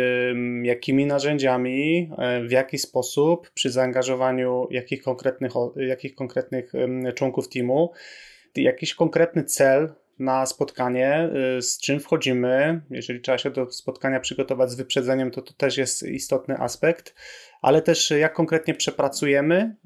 jakimi 0.63 1.07
narzędziami, 1.07 2.11
w 2.49 2.51
jaki 2.51 2.79
sposób, 2.79 3.51
przy 3.51 3.71
zaangażowaniu 3.71 4.67
jakich 4.71 5.03
konkretnych, 5.03 5.53
jakich 5.77 6.15
konkretnych 6.15 6.73
członków 7.15 7.49
teamu, 7.49 7.93
jakiś 8.57 8.95
konkretny 8.95 9.45
cel, 9.45 9.95
na 10.19 10.47
spotkanie, 10.47 11.31
y, 11.59 11.63
z 11.63 11.79
czym 11.81 12.01
wchodzimy. 12.01 12.81
Jeżeli 12.91 13.21
trzeba 13.21 13.39
się 13.39 13.51
do 13.51 13.73
spotkania 13.73 14.21
przygotować 14.21 14.71
z 14.71 14.75
wyprzedzeniem, 14.75 15.31
to 15.31 15.43
to 15.43 15.53
też 15.53 15.77
jest 15.77 16.03
istotny 16.03 16.59
aspekt, 16.59 17.15
ale 17.63 17.83
też 17.83 18.11
jak 18.11 18.33
konkretnie 18.33 18.75
przepracujemy 18.75 19.77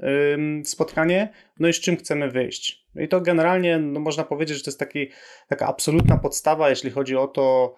spotkanie, 0.65 1.29
no 1.61 1.69
i 1.69 1.73
z 1.73 1.81
czym 1.81 1.97
chcemy 1.97 2.31
wyjść. 2.31 2.87
I 2.97 3.09
to 3.09 3.21
generalnie 3.21 3.79
no 3.79 4.01
można 4.01 4.25
powiedzieć, 4.25 4.57
że 4.57 4.65
to 4.65 4.71
jest 4.71 4.79
taki, 4.79 5.11
taka 5.49 5.67
absolutna 5.67 6.19
podstawa, 6.19 6.71
jeśli 6.71 6.91
chodzi 6.91 7.17
o 7.17 7.29
to, 7.29 7.75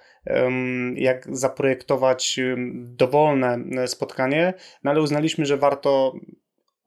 jak 0.94 1.36
zaprojektować 1.36 2.40
dowolne 2.72 3.58
spotkanie, 3.86 4.54
no 4.84 4.90
ale 4.90 5.00
uznaliśmy, 5.00 5.46
że 5.46 5.56
warto 5.56 6.12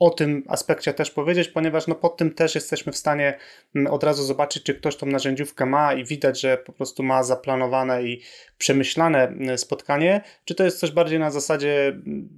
o 0.03 0.10
tym 0.10 0.43
aspekcie 0.48 0.93
też 0.93 1.12
powiedzieć, 1.12 1.48
ponieważ 1.48 1.88
no 1.88 1.95
pod 1.95 2.17
tym 2.17 2.33
też 2.33 2.55
jesteśmy 2.55 2.91
w 2.91 2.98
stanie 2.98 3.38
mm, 3.75 3.93
od 3.93 4.03
razu 4.03 4.24
zobaczyć, 4.24 4.63
czy 4.63 4.74
ktoś 4.74 4.95
tą 4.95 5.05
narzędziówkę 5.05 5.65
ma 5.65 5.93
i 5.93 6.05
widać, 6.05 6.41
że 6.41 6.57
po 6.57 6.72
prostu 6.72 7.03
ma 7.03 7.24
zaplanowane 7.24 8.03
i 8.03 8.22
przemyślane 8.57 9.27
mm, 9.27 9.57
spotkanie, 9.57 10.22
czy 10.45 10.55
to 10.55 10.63
jest 10.63 10.79
coś 10.79 10.91
bardziej 10.91 11.19
na 11.19 11.31
zasadzie 11.31 11.88
mm, 11.88 12.29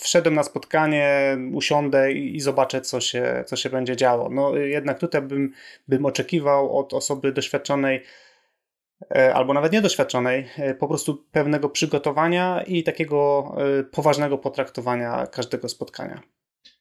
wszedłem 0.00 0.34
na 0.34 0.42
spotkanie, 0.42 1.36
usiądę 1.52 2.12
i, 2.12 2.36
i 2.36 2.40
zobaczę, 2.40 2.80
co 2.80 3.00
się, 3.00 3.44
co 3.46 3.56
się 3.56 3.70
będzie 3.70 3.96
działo. 3.96 4.28
No 4.30 4.56
jednak 4.56 4.98
tutaj 4.98 5.22
bym, 5.22 5.52
bym 5.88 6.06
oczekiwał 6.06 6.78
od 6.78 6.94
osoby 6.94 7.32
doświadczonej, 7.32 8.02
e, 9.14 9.34
albo 9.34 9.54
nawet 9.54 9.72
niedoświadczonej, 9.72 10.48
e, 10.58 10.74
po 10.74 10.88
prostu 10.88 11.24
pewnego 11.32 11.68
przygotowania 11.68 12.62
i 12.66 12.82
takiego 12.82 13.52
e, 13.80 13.84
poważnego 13.84 14.38
potraktowania 14.38 15.26
każdego 15.26 15.68
spotkania. 15.68 16.22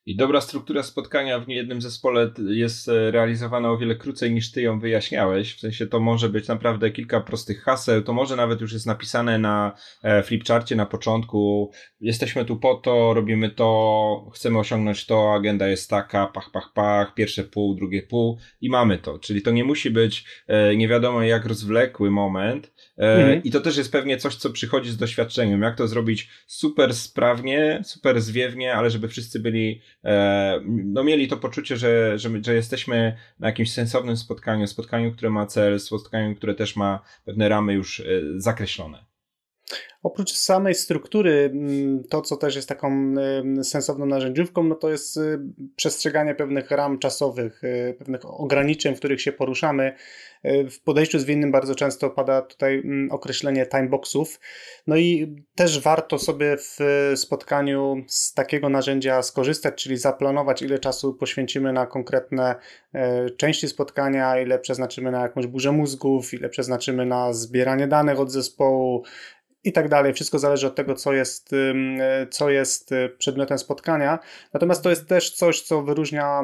I 0.05 0.15
dobra 0.15 0.41
struktura 0.41 0.83
spotkania 0.83 1.39
w 1.39 1.47
niejednym 1.47 1.81
zespole 1.81 2.31
jest 2.47 2.89
e, 2.89 3.11
realizowana 3.11 3.71
o 3.71 3.77
wiele 3.77 3.95
krócej 3.95 4.31
niż 4.31 4.51
ty 4.51 4.61
ją 4.61 4.79
wyjaśniałeś. 4.79 5.55
W 5.55 5.59
sensie 5.59 5.87
to 5.87 5.99
może 5.99 6.29
być 6.29 6.47
naprawdę 6.47 6.91
kilka 6.91 7.21
prostych 7.21 7.63
haseł, 7.63 8.01
to 8.01 8.13
może 8.13 8.35
nawet 8.35 8.61
już 8.61 8.73
jest 8.73 8.85
napisane 8.85 9.39
na 9.39 9.75
e, 10.03 10.23
flipcharcie 10.23 10.75
na 10.75 10.85
początku. 10.85 11.71
Jesteśmy 12.01 12.45
tu 12.45 12.57
po 12.57 12.75
to, 12.75 13.13
robimy 13.13 13.49
to, 13.49 14.31
chcemy 14.35 14.59
osiągnąć 14.59 15.05
to, 15.05 15.33
agenda 15.33 15.67
jest 15.67 15.89
taka, 15.89 16.27
pach, 16.27 16.51
pach, 16.51 16.73
pach, 16.73 17.13
pierwsze 17.13 17.43
pół, 17.43 17.75
drugie 17.75 18.01
pół 18.01 18.37
i 18.61 18.69
mamy 18.69 18.97
to. 18.97 19.19
Czyli 19.19 19.41
to 19.41 19.51
nie 19.51 19.63
musi 19.63 19.91
być 19.91 20.25
e, 20.47 20.75
nie 20.75 20.87
wiadomo 20.87 21.21
jak 21.21 21.45
rozwlekły 21.45 22.11
moment. 22.11 22.71
Mhm. 22.97 23.43
I 23.43 23.51
to 23.51 23.59
też 23.59 23.77
jest 23.77 23.91
pewnie 23.91 24.17
coś, 24.17 24.35
co 24.35 24.49
przychodzi 24.49 24.89
z 24.89 24.97
doświadczeniem. 24.97 25.61
Jak 25.61 25.77
to 25.77 25.87
zrobić 25.87 26.29
super 26.47 26.93
sprawnie, 26.93 27.81
super 27.83 28.21
zwiewnie, 28.21 28.73
ale 28.73 28.89
żeby 28.89 29.07
wszyscy 29.07 29.39
byli 29.39 29.81
no 30.65 31.03
mieli 31.03 31.27
to 31.27 31.37
poczucie, 31.37 31.77
że, 31.77 32.19
że, 32.19 32.29
że 32.45 32.53
jesteśmy 32.53 33.17
na 33.39 33.47
jakimś 33.47 33.73
sensownym 33.73 34.17
spotkaniu, 34.17 34.67
spotkaniu, 34.67 35.11
które 35.11 35.29
ma 35.29 35.45
cel, 35.45 35.79
spotkaniu, 35.79 36.35
które 36.35 36.55
też 36.55 36.75
ma 36.75 36.99
pewne 37.25 37.49
ramy 37.49 37.73
już 37.73 37.99
e, 37.99 38.03
zakreślone. 38.35 39.08
Oprócz 40.03 40.33
samej 40.33 40.75
struktury, 40.75 41.51
mm, 41.53 42.03
to 42.03 42.21
co 42.21 42.37
też 42.37 42.55
jest 42.55 42.69
taką 42.69 43.13
sensowną 43.63 44.05
narzędziówką, 44.05 44.63
no 44.63 44.75
to 44.75 44.89
jest 44.89 45.17
y, 45.17 45.39
przestrzeganie 45.75 46.35
pewnych 46.35 46.71
ram 46.71 46.99
czasowych, 46.99 47.63
y, 47.63 47.95
pewnych 47.99 48.25
ograniczeń, 48.25 48.95
w 48.95 48.99
których 48.99 49.21
się 49.21 49.31
poruszamy. 49.31 49.95
Y, 50.45 50.69
w 50.69 50.81
podejściu 50.81 51.19
zwinnym 51.19 51.51
bardzo 51.51 51.75
często 51.75 52.09
pada 52.09 52.41
tutaj 52.41 52.75
mm, 52.75 53.11
określenie 53.11 53.65
timeboxów. 53.65 54.39
No 54.87 54.97
i 54.97 55.35
też 55.55 55.79
warto 55.79 56.19
sobie 56.19 56.57
w 56.57 56.77
spotkaniu 57.15 58.03
z 58.07 58.33
takiego 58.33 58.69
narzędzia 58.69 59.21
skorzystać, 59.21 59.83
czyli 59.83 59.97
zaplanować, 59.97 60.61
ile 60.61 60.79
czasu 60.79 61.13
poświęcimy 61.13 61.73
na 61.73 61.85
konkretne 61.85 62.55
części 63.37 63.67
spotkania, 63.67 64.41
ile 64.41 64.59
przeznaczymy 64.59 65.11
na 65.11 65.21
jakąś 65.21 65.47
burzę 65.47 65.71
mózgów, 65.71 66.33
ile 66.33 66.49
przeznaczymy 66.49 67.05
na 67.05 67.33
zbieranie 67.33 67.87
danych 67.87 68.19
od 68.19 68.31
zespołu, 68.31 69.03
i 69.63 69.71
tak 69.71 69.89
dalej. 69.89 70.13
Wszystko 70.13 70.39
zależy 70.39 70.67
od 70.67 70.75
tego, 70.75 70.95
co 70.95 71.13
jest, 71.13 71.55
co 72.29 72.49
jest 72.49 72.91
y, 72.91 73.09
przedmiotem 73.17 73.59
spotkania. 73.59 74.19
Natomiast 74.53 74.83
to 74.83 74.89
jest 74.89 75.07
też 75.07 75.31
coś, 75.31 75.61
co 75.61 75.81
wyróżnia, 75.81 76.41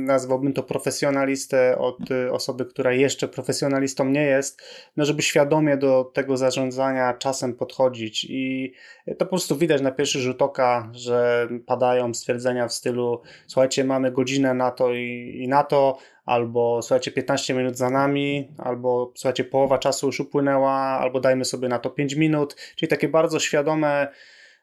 nazwałbym 0.00 0.52
to 0.52 0.62
profesjonalistę 0.62 1.78
od 1.78 2.10
y, 2.10 2.32
osoby, 2.32 2.64
która 2.64 2.92
jeszcze 2.92 3.28
profesjonalistą 3.28 4.04
nie 4.04 4.22
jest, 4.24 4.62
no 4.96 5.04
żeby 5.04 5.22
świadomie 5.22 5.76
do 5.76 6.10
tego 6.14 6.36
zarządzania 6.36 7.14
czasem 7.14 7.54
podchodzić. 7.54 8.26
I 8.30 8.72
to 9.06 9.24
po 9.24 9.26
prostu 9.26 9.56
widać 9.56 9.82
na 9.82 9.90
pierwszy 9.90 10.18
rzut 10.18 10.42
oka, 10.42 10.90
że 10.92 11.48
padają 11.66 12.14
stwierdzenia 12.14 12.68
w 12.68 12.72
stylu: 12.72 13.22
Słuchajcie, 13.46 13.84
mamy 13.84 14.12
godzinę 14.12 14.54
na 14.54 14.70
to 14.70 14.94
i, 14.94 15.36
i 15.40 15.48
na 15.48 15.64
to 15.64 15.98
albo 16.24 16.82
słuchajcie, 16.82 17.10
15 17.10 17.54
minut 17.54 17.76
za 17.76 17.90
nami, 17.90 18.48
albo 18.58 19.12
słuchajcie, 19.16 19.44
połowa 19.44 19.78
czasu 19.78 20.06
już 20.06 20.20
upłynęła, 20.20 20.72
albo 20.72 21.20
dajmy 21.20 21.44
sobie 21.44 21.68
na 21.68 21.78
to 21.78 21.90
5 21.90 22.14
minut, 22.14 22.56
czyli 22.76 22.88
takie 22.88 23.08
bardzo 23.08 23.40
świadome 23.40 24.08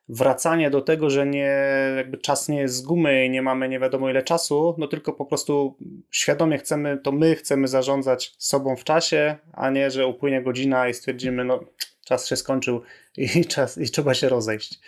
wracanie 0.10 0.70
do 0.70 0.82
tego, 0.82 1.10
że 1.10 1.26
nie, 1.26 1.54
jakby 1.98 2.18
czas 2.18 2.50
nie 2.50 2.60
jest 2.60 2.76
z 2.76 2.82
gumy 2.82 3.26
i 3.26 3.30
nie 3.30 3.42
mamy 3.42 3.70
nie 3.70 3.80
wiadomo 3.80 4.10
ile 4.10 4.24
czasu, 4.24 4.76
no 4.78 4.88
tylko 4.88 5.14
po 5.14 5.26
prostu 5.26 5.78
świadomie 6.12 6.58
chcemy, 6.58 6.98
to 6.98 7.12
my 7.12 7.36
chcemy 7.36 7.68
zarządzać 7.68 8.36
sobą 8.38 8.76
w 8.76 8.84
czasie, 8.84 9.36
a 9.54 9.70
nie, 9.70 9.92
że 9.92 10.08
upłynie 10.08 10.42
godzina 10.42 10.90
i 10.90 10.94
stwierdzimy, 10.94 11.46
no 11.46 11.60
czas 12.06 12.28
się 12.28 12.36
skończył 12.36 12.82
i, 13.18 13.46
czas, 13.56 13.78
i 13.78 13.90
trzeba 13.90 14.14
się 14.14 14.30
rozejść. 14.30 14.80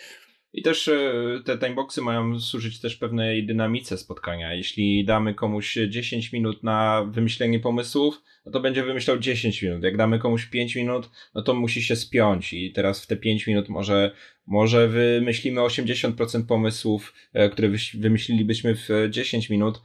I 0.53 0.62
też 0.62 0.88
e, 0.88 1.13
te 1.45 1.57
timeboxy 1.57 2.01
mają 2.01 2.39
służyć 2.39 2.79
też 2.79 2.95
pewnej 2.95 3.45
dynamice 3.45 3.98
spotkania. 3.98 4.53
Jeśli 4.53 5.05
damy 5.05 5.33
komuś 5.33 5.77
10 5.89 6.31
minut 6.31 6.63
na 6.63 7.05
wymyślenie 7.12 7.60
pomysłów, 7.60 8.22
no 8.45 8.51
to 8.51 8.60
będzie 8.60 8.83
wymyślał 8.83 9.19
10 9.19 9.62
minut. 9.62 9.83
Jak 9.83 9.98
damy 9.98 10.19
komuś 10.19 10.45
5 10.45 10.75
minut, 10.75 11.10
no 11.36 11.41
to 11.41 11.53
musi 11.53 11.83
się 11.83 11.95
spiąć 11.95 12.53
i 12.53 12.72
teraz 12.72 13.03
w 13.03 13.07
te 13.07 13.17
5 13.17 13.48
minut 13.48 13.69
może, 13.69 14.12
może 14.48 14.88
wymyślimy 14.88 15.62
80% 15.62 16.45
pomysłów, 16.45 17.13
e, 17.33 17.50
które 17.50 17.69
wymyślilibyśmy 17.93 18.75
w 18.75 18.89
10 19.10 19.50
minut, 19.50 19.81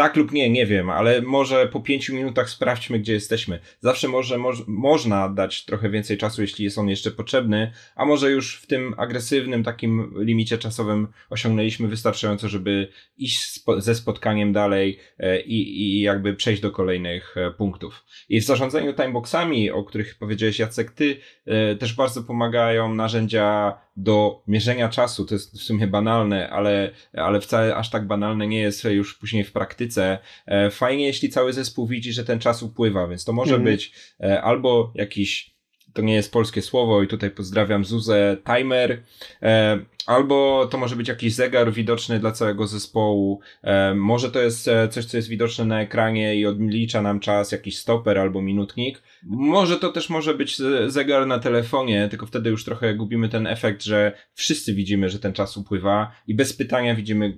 tak 0.00 0.16
lub 0.16 0.32
nie, 0.32 0.50
nie 0.50 0.66
wiem, 0.66 0.90
ale 0.90 1.22
może 1.22 1.68
po 1.68 1.80
pięciu 1.80 2.14
minutach 2.14 2.50
sprawdźmy, 2.50 2.98
gdzie 2.98 3.12
jesteśmy. 3.12 3.60
Zawsze 3.80 4.08
może, 4.08 4.38
moż, 4.38 4.62
można 4.66 5.28
dać 5.28 5.64
trochę 5.64 5.90
więcej 5.90 6.18
czasu, 6.18 6.42
jeśli 6.42 6.64
jest 6.64 6.78
on 6.78 6.88
jeszcze 6.88 7.10
potrzebny, 7.10 7.72
a 7.96 8.04
może 8.04 8.30
już 8.30 8.60
w 8.60 8.66
tym 8.66 8.94
agresywnym 8.96 9.64
takim 9.64 10.14
limicie 10.16 10.58
czasowym 10.58 11.08
osiągnęliśmy 11.30 11.88
wystarczająco, 11.88 12.48
żeby 12.48 12.88
iść 13.16 13.42
spo, 13.42 13.80
ze 13.80 13.94
spotkaniem 13.94 14.52
dalej 14.52 14.98
e, 15.18 15.40
i, 15.40 15.82
i 15.82 16.00
jakby 16.00 16.34
przejść 16.34 16.62
do 16.62 16.70
kolejnych 16.70 17.36
e, 17.36 17.50
punktów. 17.50 18.04
I 18.28 18.40
w 18.40 18.44
zarządzaniu 18.44 18.92
timeboxami, 18.92 19.70
o 19.70 19.84
których 19.84 20.18
powiedziałeś 20.18 20.58
Jacek, 20.58 20.90
ty 20.90 21.16
e, 21.46 21.76
też 21.76 21.94
bardzo 21.94 22.22
pomagają 22.22 22.94
narzędzia 22.94 23.78
do 24.02 24.42
mierzenia 24.46 24.88
czasu. 24.88 25.26
To 25.26 25.34
jest 25.34 25.60
w 25.60 25.62
sumie 25.62 25.86
banalne, 25.86 26.50
ale, 26.50 26.90
ale 27.12 27.40
wcale 27.40 27.76
aż 27.76 27.90
tak 27.90 28.06
banalne 28.06 28.46
nie 28.46 28.58
jest 28.58 28.84
już 28.84 29.18
później 29.18 29.44
w 29.44 29.52
praktyce. 29.52 30.18
E, 30.46 30.70
fajnie, 30.70 31.06
jeśli 31.06 31.28
cały 31.28 31.52
zespół 31.52 31.86
widzi, 31.86 32.12
że 32.12 32.24
ten 32.24 32.38
czas 32.38 32.62
upływa, 32.62 33.08
więc 33.08 33.24
to 33.24 33.32
może 33.32 33.54
mm. 33.54 33.64
być 33.64 33.92
e, 34.20 34.42
albo 34.42 34.92
jakiś 34.94 35.59
to 35.92 36.02
nie 36.02 36.14
jest 36.14 36.32
polskie 36.32 36.62
słowo 36.62 37.02
i 37.02 37.08
tutaj 37.08 37.30
pozdrawiam 37.30 37.84
Zuzę, 37.84 38.36
timer, 38.46 39.02
e, 39.42 39.78
albo 40.06 40.68
to 40.70 40.78
może 40.78 40.96
być 40.96 41.08
jakiś 41.08 41.34
zegar 41.34 41.72
widoczny 41.72 42.18
dla 42.18 42.32
całego 42.32 42.66
zespołu, 42.66 43.40
e, 43.62 43.94
może 43.94 44.30
to 44.30 44.40
jest 44.40 44.68
e, 44.68 44.88
coś, 44.88 45.04
co 45.04 45.16
jest 45.16 45.28
widoczne 45.28 45.64
na 45.64 45.80
ekranie 45.80 46.36
i 46.36 46.46
odlicza 46.46 47.02
nam 47.02 47.20
czas, 47.20 47.52
jakiś 47.52 47.78
stoper 47.78 48.18
albo 48.18 48.42
minutnik, 48.42 49.02
może 49.22 49.76
to 49.76 49.92
też 49.92 50.10
może 50.10 50.34
być 50.34 50.58
zegar 50.86 51.26
na 51.26 51.38
telefonie, 51.38 52.08
tylko 52.10 52.26
wtedy 52.26 52.50
już 52.50 52.64
trochę 52.64 52.94
gubimy 52.94 53.28
ten 53.28 53.46
efekt, 53.46 53.82
że 53.82 54.12
wszyscy 54.34 54.74
widzimy, 54.74 55.08
że 55.08 55.18
ten 55.18 55.32
czas 55.32 55.56
upływa 55.56 56.12
i 56.26 56.34
bez 56.34 56.52
pytania 56.52 56.94
widzimy, 56.94 57.36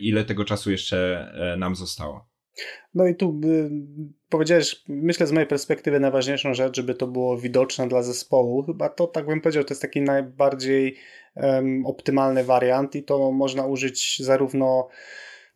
ile 0.00 0.24
tego 0.24 0.44
czasu 0.44 0.70
jeszcze 0.70 1.28
nam 1.58 1.76
zostało. 1.76 2.28
No 2.94 3.06
i 3.06 3.16
tu 3.16 3.40
powiedziałeś, 4.34 4.82
myślę 4.88 5.26
z 5.26 5.32
mojej 5.32 5.46
perspektywy 5.46 6.00
najważniejszą 6.00 6.54
rzecz, 6.54 6.76
żeby 6.76 6.94
to 6.94 7.06
było 7.06 7.38
widoczne 7.38 7.88
dla 7.88 8.02
zespołu. 8.02 8.62
Chyba 8.62 8.88
to, 8.88 9.06
tak 9.06 9.26
bym 9.26 9.40
powiedział, 9.40 9.64
to 9.64 9.74
jest 9.74 9.82
taki 9.82 10.00
najbardziej 10.00 10.96
um, 11.34 11.86
optymalny 11.86 12.44
wariant 12.44 12.96
i 12.96 13.02
to 13.02 13.32
można 13.32 13.66
użyć 13.66 14.22
zarówno 14.22 14.88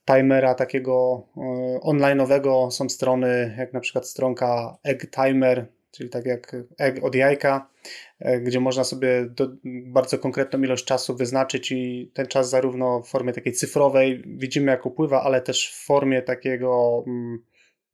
timera 0.06 0.54
takiego 0.54 1.26
um, 1.37 1.78
online'owego, 1.80 2.70
są 2.70 2.88
strony 2.88 3.54
jak 3.58 3.73
na 3.73 3.80
przykład 3.80 4.08
stronka 4.08 4.78
Egg 4.85 5.11
Timer, 5.11 5.66
czyli 5.90 6.11
tak 6.11 6.26
jak 6.26 6.56
egg 6.78 7.04
od 7.04 7.14
jajka, 7.14 7.70
e, 8.18 8.40
gdzie 8.40 8.61
można 8.61 8.85
sobie 8.85 9.26
do, 9.26 9.49
bardzo 9.64 10.18
konkretną 10.18 10.62
ilość 10.62 10.85
czasu 10.85 11.16
wyznaczyć 11.16 11.73
i 11.73 12.11
ten 12.14 12.26
czas 12.26 12.50
zarówno 12.50 13.02
w 13.02 13.08
formie 13.08 13.32
takiej 13.32 13.52
cyfrowej 13.52 14.23
widzimy 14.26 14.70
jak 14.70 14.87
upływa, 14.87 15.23
ale 15.23 15.40
też 15.40 15.70
w 15.70 15.87
formie 15.87 16.23
takiego 16.23 17.04
mm, 17.06 17.38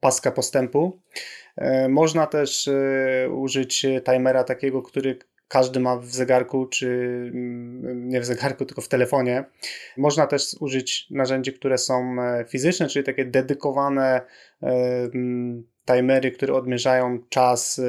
paska 0.04 0.30
postępu. 0.30 1.00
E, 1.56 1.88
można 1.88 2.26
też 2.26 2.68
e, 2.68 3.30
użyć 3.30 3.87
timera 4.04 4.44
takiego, 4.44 4.82
który 4.82 5.18
każdy 5.49 5.80
ma 5.80 5.96
w 5.96 6.06
zegarku, 6.06 6.66
czy 6.66 6.88
mm, 7.34 8.08
nie 8.08 8.20
w 8.20 8.25
zegarku, 8.25 8.64
tylko 8.64 8.82
w 8.82 8.88
telefonie. 8.88 9.44
Można 9.96 10.26
też 10.26 10.56
użyć 10.61 11.06
narzędzi, 11.11 11.52
które 11.52 11.78
są 11.78 12.16
fizyczne, 12.49 12.88
czyli 12.88 13.04
takie 13.04 13.25
dedykowane 13.25 14.20
mm, 14.62 15.64
timery, 15.87 16.30
które 16.30 16.54
odmierzają 16.54 17.18
czas. 17.28 17.80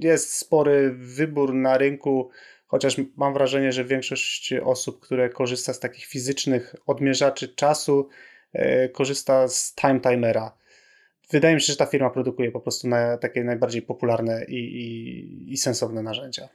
Jest 0.00 0.32
spory 0.32 0.94
wybór 0.98 1.54
na 1.54 1.78
rynku, 1.78 2.30
chociaż 2.66 2.96
mam 3.16 3.34
wrażenie, 3.34 3.72
że 3.72 3.84
większość 3.84 4.54
osób, 4.64 5.00
które 5.00 5.28
korzysta 5.28 5.72
z 5.72 5.80
takich 5.80 6.04
fizycznych 6.04 6.74
odmierzaczy 6.86 7.48
czasu, 7.48 8.08
e, 8.52 8.88
korzysta 8.88 9.48
z 9.48 9.74
time 9.74 10.00
timera. 10.00 10.65
Wydaje 11.30 11.54
mi 11.54 11.60
się, 11.60 11.72
że 11.72 11.76
ta 11.76 11.86
firma 11.86 12.10
produkuje 12.10 12.50
po 12.50 12.60
prostu 12.60 12.88
na 12.88 13.18
takie 13.18 13.44
najbardziej 13.44 13.82
popularne 13.82 14.44
i, 14.48 14.54
i, 14.54 15.52
i 15.52 15.56
sensowne 15.56 16.02
narzędzia. 16.02 16.48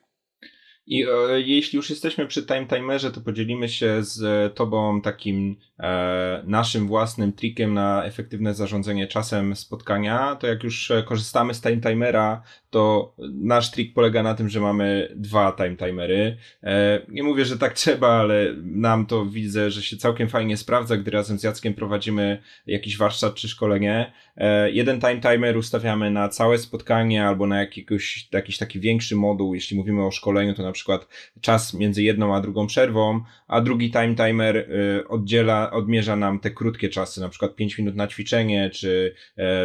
I 0.88 1.04
e, 1.04 1.42
jeśli 1.42 1.78
już 1.78 1.90
jesteśmy 1.90 2.28
przy 2.28 2.46
time 2.46 2.66
timerze, 2.68 3.12
to 3.12 3.22
podzielimy 3.22 3.70
się 3.70 4.04
z 4.04 4.54
Tobą 4.56 5.02
takim 5.02 5.56
e, 5.80 6.44
naszym 6.46 6.88
własnym 6.88 7.34
trikiem 7.34 7.74
na 7.74 8.06
efektywne 8.06 8.54
zarządzanie 8.54 9.08
czasem 9.08 9.56
spotkania. 9.56 10.36
To 10.36 10.48
jak 10.48 10.64
już 10.64 10.92
e, 10.92 11.04
korzystamy 11.04 11.54
z 11.54 11.62
time 11.62 11.82
timera, 11.82 12.44
to 12.72 13.14
nasz 13.34 13.72
trik 13.72 13.94
polega 13.94 14.24
na 14.24 14.36
tym, 14.36 14.50
że 14.50 14.60
mamy 14.60 15.14
dwa 15.16 15.52
time 15.52 15.76
timery. 15.76 16.38
E, 16.64 17.02
nie 17.10 17.24
mówię, 17.24 17.46
że 17.46 17.58
tak 17.58 17.74
trzeba, 17.82 18.08
ale 18.08 18.56
nam 18.64 19.06
to 19.06 19.26
widzę, 19.26 19.72
że 19.72 19.84
się 19.84 19.98
całkiem 19.98 20.30
fajnie 20.30 20.58
sprawdza, 20.58 20.98
gdy 20.98 21.12
razem 21.12 21.40
z 21.40 21.44
Jackiem 21.44 21.74
prowadzimy 21.74 22.42
jakiś 22.68 22.98
warsztat 22.98 23.36
czy 23.36 23.50
szkolenie. 23.50 24.12
E, 24.38 24.72
jeden 24.72 25.02
time 25.02 25.22
timer 25.22 25.58
ustawiamy 25.58 26.12
na 26.12 26.30
całe 26.30 26.58
spotkanie 26.58 27.28
albo 27.28 27.48
na 27.48 27.60
jakiegoś, 27.60 28.28
jakiś 28.32 28.58
taki 28.58 28.80
większy 28.80 29.16
moduł. 29.16 29.54
Jeśli 29.56 29.78
mówimy 29.78 30.06
o 30.06 30.12
szkoleniu, 30.12 30.54
to 30.54 30.64
na 30.64 30.72
przykład 30.72 31.08
czas 31.42 31.74
między 31.74 32.04
jedną 32.04 32.36
a 32.36 32.42
drugą 32.42 32.68
przerwą, 32.68 33.22
a 33.48 33.62
drugi 33.62 33.92
time 33.92 34.16
timer 34.16 34.58
y, 34.58 35.08
oddziela, 35.08 35.72
odmierza 35.72 36.16
nam 36.16 36.40
te 36.40 36.52
krótkie 36.52 36.90
czasy, 36.90 37.22
na 37.22 37.30
przykład 37.30 37.56
5 37.56 37.78
minut 37.78 37.96
na 37.96 38.08
ćwiczenie, 38.08 38.70
czy 38.70 39.16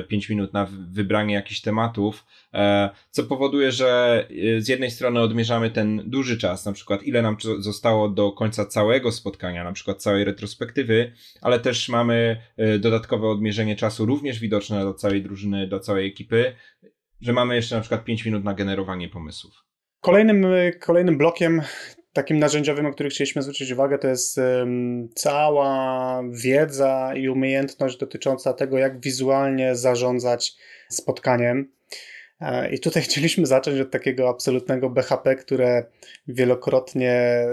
5 0.09 0.31
e, 0.31 0.35
minut 0.35 0.53
na 0.53 0.69
wybranie 0.91 1.35
jakichś 1.35 1.61
tematów, 1.61 2.25
e, 2.55 2.91
co 3.11 3.25
powoduje, 3.25 3.73
że 3.73 4.27
y, 4.31 4.63
z 4.63 4.69
jednej 4.69 4.91
strony 4.91 5.21
odmierzamy 5.21 5.71
ten 5.71 6.03
duży 6.07 6.39
czas, 6.39 6.67
na 6.67 6.73
przykład 6.73 7.03
ile 7.03 7.23
nam 7.23 7.37
zostało 7.59 8.09
do 8.09 8.33
końca 8.33 8.67
całego 8.67 9.13
spotkania, 9.13 9.65
na 9.65 9.73
przykład 9.73 10.03
całej 10.03 10.25
retrospektywy, 10.25 11.13
ale 11.43 11.61
też 11.61 11.89
mamy 11.89 12.37
y, 12.61 12.79
dodatkowe 12.79 13.29
odmierzenie 13.29 13.77
czasu 13.77 14.07
również 14.07 14.41
widoczne 14.41 14.83
dla 14.83 14.95
całej 14.95 15.23
drużyny, 15.23 15.67
dla 15.67 15.81
całej 15.81 16.09
ekipy, 16.09 16.53
że 17.21 17.33
mamy 17.33 17.57
jeszcze 17.57 17.75
na 17.75 17.81
przykład 17.81 18.05
5 18.05 18.25
minut 18.25 18.45
na 18.45 18.55
generowanie 18.55 19.09
pomysłów. 19.09 19.55
Kolejnym, 20.01 20.47
kolejnym 20.81 21.19
blokiem 21.19 21.63
takim 22.17 22.39
narzędziowym, 22.39 22.87
o 22.87 22.93
którym 22.93 23.11
chcieliśmy 23.11 23.43
zwrócić 23.43 23.71
uwagę, 23.71 23.99
to 23.99 24.09
jest 24.09 24.41
cała 25.15 26.23
wiedza 26.31 27.13
i 27.17 27.29
umiejętność 27.29 27.99
dotycząca 27.99 28.53
tego, 28.53 28.79
jak 28.79 29.01
wizualnie 29.01 29.77
zarządzać 29.77 30.57
spotkaniem. 30.89 31.69
I 32.73 32.81
tutaj 32.81 33.03
chcieliśmy 33.09 33.47
zacząć 33.47 33.81
od 33.81 33.91
takiego 33.91 34.29
absolutnego 34.29 34.91
BHP, 34.91 35.37
które 35.37 35.85
wielokrotnie 36.29 37.47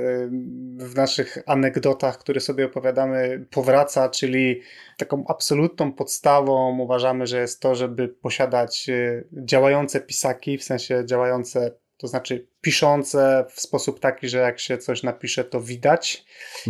w 0.77 0.95
naszych 0.95 1.37
anegdotach, 1.45 2.17
które 2.17 2.39
sobie 2.39 2.65
opowiadamy, 2.65 3.45
powraca, 3.51 4.09
czyli 4.09 4.61
taką 4.97 5.23
absolutną 5.27 5.93
podstawą 5.93 6.79
uważamy, 6.79 7.27
że 7.27 7.39
jest 7.39 7.59
to, 7.59 7.75
żeby 7.75 8.07
posiadać 8.07 8.89
e, 8.89 9.23
działające 9.33 10.01
pisaki, 10.01 10.57
w 10.57 10.63
sensie 10.63 11.05
działające 11.05 11.71
to 12.03 12.07
znaczy 12.07 12.48
piszące 12.62 13.45
w 13.50 13.62
sposób 13.62 14.00
taki, 14.00 14.29
że 14.29 14.38
jak 14.38 14.60
się 14.60 14.77
coś 14.77 15.03
napisze, 15.03 15.43
to 15.43 15.62
widać 15.62 16.25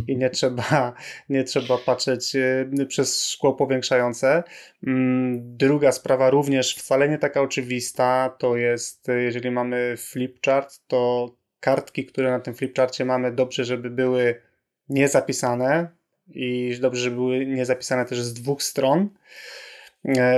i 0.08 0.18
nie 0.18 0.30
trzeba, 0.38 0.94
nie 1.30 1.44
trzeba 1.44 1.78
patrzeć 1.78 2.36
y, 2.36 2.86
przez 2.88 3.28
szkło 3.28 3.54
powiększające. 3.54 4.44
Mm, 4.88 5.58
druga 5.58 5.92
sprawa, 5.92 6.30
również 6.30 6.75
wcale 6.75 7.10
nie 7.10 7.18
taka 7.18 7.42
oczywista, 7.42 8.36
to 8.40 8.58
jest, 8.58 9.08
jeżeli 9.08 9.52
mamy 9.52 9.96
flipchart, 9.98 10.80
to 10.88 11.30
kartki, 11.60 12.06
które 12.06 12.32
na 12.32 12.40
tym 12.40 12.54
flipcharcie 12.54 13.06
mamy, 13.06 13.32
dobrze, 13.32 13.66
żeby 13.66 13.90
były 13.90 14.42
niezapisane 14.90 15.90
i 16.28 16.78
dobrze, 16.82 17.02
żeby 17.02 17.16
były 17.16 17.46
niezapisane 17.46 18.06
też 18.06 18.22
z 18.22 18.34
dwóch 18.34 18.63
stron 18.63 19.10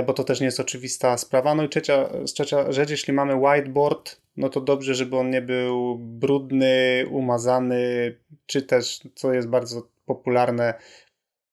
bo 0.06 0.12
to 0.12 0.24
też 0.24 0.40
nie 0.40 0.46
jest 0.46 0.60
oczywista 0.60 1.18
sprawa. 1.18 1.54
No 1.54 1.62
i 1.62 1.68
trzecia, 1.68 2.08
trzecia 2.26 2.72
rzecz, 2.72 2.90
jeśli 2.90 3.12
mamy 3.12 3.34
whiteboard, 3.34 4.20
no 4.36 4.48
to 4.48 4.60
dobrze, 4.60 4.94
żeby 4.94 5.16
on 5.16 5.30
nie 5.30 5.42
był 5.42 5.98
brudny, 5.98 7.04
umazany, 7.10 8.14
czy 8.46 8.62
też, 8.62 9.00
co 9.14 9.32
jest 9.32 9.48
bardzo 9.48 9.88
popularne, 10.06 10.74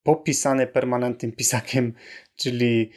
popisany 0.03 0.67
permanentnym 0.67 1.31
pisakiem, 1.39 1.93
czyli 2.35 2.91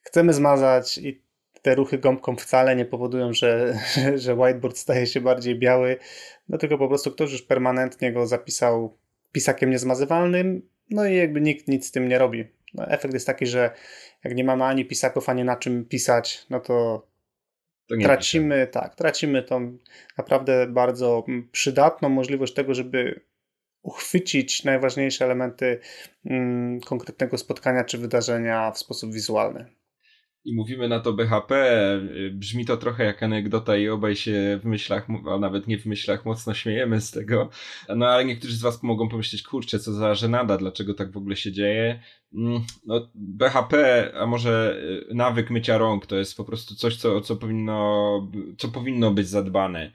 chcemy 0.00 0.32
zmazać 0.32 0.98
i 0.98 1.22
te 1.62 1.74
ruchy 1.74 1.98
gąbką 1.98 2.36
wcale 2.36 2.76
nie 2.76 2.84
powodują, 2.84 3.32
że, 3.32 3.78
że 4.16 4.34
whiteboard 4.34 4.76
staje 4.76 5.06
się 5.06 5.20
bardziej 5.20 5.58
biały, 5.58 5.96
no 6.48 6.58
tylko 6.58 6.78
po 6.78 6.88
prostu 6.88 7.10
ktoś 7.10 7.32
już 7.32 7.42
permanentnie 7.42 8.12
go 8.12 8.26
zapisał 8.26 8.98
pisakiem 9.32 9.70
niezmazywalnym, 9.70 10.68
no 10.90 11.06
i 11.06 11.16
jakby 11.16 11.40
nikt 11.40 11.68
nic 11.68 11.86
z 11.86 11.90
tym 11.90 12.08
nie 12.08 12.18
robi. 12.18 12.44
No, 12.74 12.86
efekt 12.88 13.14
jest 13.14 13.26
taki, 13.26 13.46
że 13.46 13.70
jak 14.24 14.34
nie 14.34 14.44
mamy 14.44 14.64
ani 14.64 14.84
pisaków, 14.84 15.28
ani 15.28 15.44
na 15.44 15.56
czym 15.56 15.84
pisać, 15.84 16.46
no 16.50 16.60
to 16.60 17.06
tracimy, 18.02 18.66
tak, 18.66 18.94
tracimy 18.94 19.42
tą 19.42 19.78
naprawdę 20.18 20.66
bardzo 20.66 21.24
przydatną 21.52 22.08
możliwość 22.08 22.54
tego, 22.54 22.74
żeby 22.74 23.20
uchwycić 23.82 24.64
najważniejsze 24.64 25.24
elementy 25.24 25.80
mm, 26.24 26.80
konkretnego 26.80 27.38
spotkania 27.38 27.84
czy 27.84 27.98
wydarzenia 27.98 28.70
w 28.70 28.78
sposób 28.78 29.12
wizualny 29.12 29.66
i 30.44 30.54
mówimy 30.54 30.88
na 30.88 31.00
to 31.00 31.12
BHP, 31.12 31.80
brzmi 32.32 32.64
to 32.64 32.76
trochę 32.76 33.04
jak 33.04 33.22
anegdota 33.22 33.76
i 33.76 33.88
obaj 33.88 34.16
się 34.16 34.60
w 34.62 34.64
myślach, 34.64 35.06
a 35.30 35.38
nawet 35.38 35.66
nie 35.66 35.78
w 35.78 35.86
myślach, 35.86 36.24
mocno 36.24 36.54
śmiejemy 36.54 37.00
z 37.00 37.10
tego. 37.10 37.50
No 37.96 38.06
ale 38.06 38.24
niektórzy 38.24 38.56
z 38.56 38.62
Was 38.62 38.82
mogą 38.82 39.08
pomyśleć, 39.08 39.42
kurczę, 39.42 39.78
co 39.78 39.92
za 39.92 40.14
żenada, 40.14 40.56
dlaczego 40.56 40.94
tak 40.94 41.12
w 41.12 41.16
ogóle 41.16 41.36
się 41.36 41.52
dzieje. 41.52 42.00
Mm, 42.34 42.62
no, 42.86 43.10
BHP, 43.14 44.10
a 44.14 44.26
może 44.26 44.82
y, 45.10 45.14
nawyk 45.14 45.50
mycia 45.50 45.78
rąk, 45.78 46.06
to 46.06 46.16
jest 46.16 46.36
po 46.36 46.44
prostu 46.44 46.74
coś, 46.74 46.96
co, 46.96 47.20
co, 47.20 47.36
powinno, 47.36 48.28
co 48.58 48.68
powinno 48.68 49.10
być 49.10 49.28
zadbane. 49.28 49.92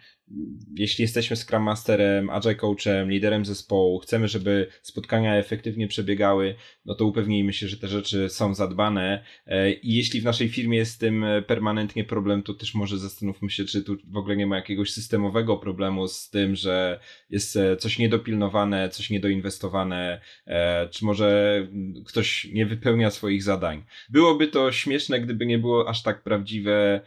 Jeśli 0.76 1.02
jesteśmy 1.02 1.36
Scrum 1.36 1.64
Masterem, 1.64 2.30
Agile 2.30 2.56
Coachem, 2.56 3.12
liderem 3.12 3.46
zespołu, 3.46 4.00
chcemy, 4.00 4.28
żeby 4.28 4.68
spotkania 4.82 5.36
efektywnie 5.36 5.88
przebiegały, 5.88 6.56
no 6.86 6.96
to 6.96 7.06
upewnijmy 7.06 7.54
się, 7.54 7.68
że 7.68 7.78
te 7.78 7.88
rzeczy 7.88 8.30
są 8.30 8.54
zadbane. 8.54 9.24
E, 9.46 9.72
i 9.72 9.96
jeśli 9.96 10.22
w 10.22 10.24
naszej 10.24 10.50
firmie 10.50 10.78
jest 10.78 10.92
z 10.92 10.98
tym 10.98 11.26
permanentnie 11.48 12.04
problem, 12.04 12.44
to 12.44 12.54
też 12.54 12.76
może 12.76 12.98
zastanówmy 12.98 13.50
się, 13.50 13.66
czy 13.66 13.84
tu 13.84 13.98
w 14.08 14.18
ogóle 14.18 14.36
nie 14.36 14.48
ma 14.48 14.56
jakiegoś 14.56 14.92
systemowego 14.92 15.58
problemu 15.58 16.08
z 16.08 16.30
tym, 16.30 16.56
że 16.56 17.00
jest 17.30 17.56
e, 17.56 17.78
coś 17.78 18.00
niedopilnowane, 18.00 18.90
coś 18.90 19.10
niedoinwestowane, 19.10 20.22
e, 20.48 20.90
czy 20.90 21.06
może 21.06 21.68
ktoś 22.06 22.27
nie 22.54 22.66
wypełnia 22.66 23.12
swoich 23.12 23.44
zadań. 23.44 23.84
Byłoby 24.10 24.48
to 24.48 24.72
śmieszne, 24.72 25.22
gdyby 25.22 25.46
nie 25.46 25.58
było 25.58 25.90
aż 25.90 26.04
tak 26.04 26.24
prawdziwe. 26.24 27.02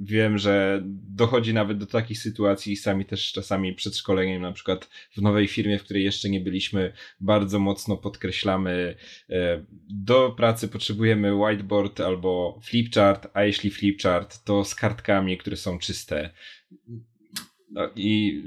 Wiem, 0.00 0.38
że 0.38 0.82
dochodzi 0.84 1.54
nawet 1.54 1.78
do 1.78 1.86
takich 1.86 2.08
takich 2.08 2.22
sytuacji 2.22 2.76
sami 2.76 3.04
też 3.04 3.32
czasami 3.32 3.74
przed 3.74 3.96
szkoleniem, 3.96 4.42
na 4.42 4.52
przykład 4.52 4.90
w 5.16 5.22
nowej 5.22 5.48
firmie, 5.48 5.78
w 5.78 5.84
której 5.84 6.04
jeszcze 6.04 6.30
nie 6.30 6.40
byliśmy, 6.40 6.92
bardzo 7.20 7.58
mocno 7.58 7.96
podkreślamy, 7.96 8.96
e, 9.30 9.64
do 9.88 10.30
pracy 10.30 10.68
potrzebujemy 10.68 11.34
whiteboard 11.34 12.00
albo 12.00 12.60
flipchart, 12.62 13.26
a 13.34 13.44
jeśli 13.44 13.70
flipchart, 13.70 14.44
to 14.44 14.64
z 14.64 14.74
kartkami, 14.74 15.38
które 15.38 15.56
są 15.56 15.78
czyste. 15.78 16.30
No 17.70 17.90
i 17.96 18.42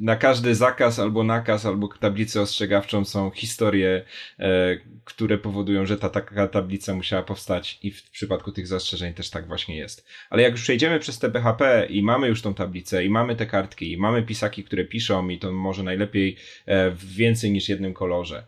y, 0.00 0.04
na 0.04 0.16
każdy 0.16 0.54
zakaz 0.54 0.98
albo 0.98 1.24
nakaz 1.24 1.66
albo 1.66 1.88
tablicę 1.88 2.40
ostrzegawczą 2.40 3.04
są 3.04 3.30
historie, 3.30 4.04
e, 4.38 4.76
które 5.04 5.38
powodują, 5.38 5.86
że 5.86 5.98
ta 5.98 6.08
taka 6.08 6.48
tablica 6.48 6.94
musiała 6.94 7.22
powstać 7.22 7.78
i 7.82 7.90
w 7.90 8.10
przypadku 8.10 8.52
tych 8.52 8.66
zastrzeżeń 8.66 9.14
też 9.14 9.30
tak 9.30 9.46
właśnie 9.46 9.76
jest. 9.76 10.06
Ale 10.30 10.42
jak 10.42 10.52
już 10.52 10.62
przejdziemy 10.62 10.98
przez 10.98 11.18
te 11.18 11.28
BHP 11.28 11.86
i 11.90 12.02
mamy 12.02 12.28
już 12.28 12.42
tą 12.42 12.54
tablicę 12.54 13.04
i 13.04 13.10
mamy 13.10 13.36
te 13.36 13.46
kartki 13.46 13.92
i 13.92 13.98
mamy 13.98 14.22
pisaki, 14.22 14.64
które 14.64 14.84
piszą 14.84 15.28
i 15.28 15.38
to 15.38 15.52
może 15.52 15.82
najlepiej 15.82 16.36
e, 16.66 16.90
w 16.90 17.14
więcej 17.14 17.50
niż 17.50 17.68
jednym 17.68 17.94
kolorze. 17.94 18.46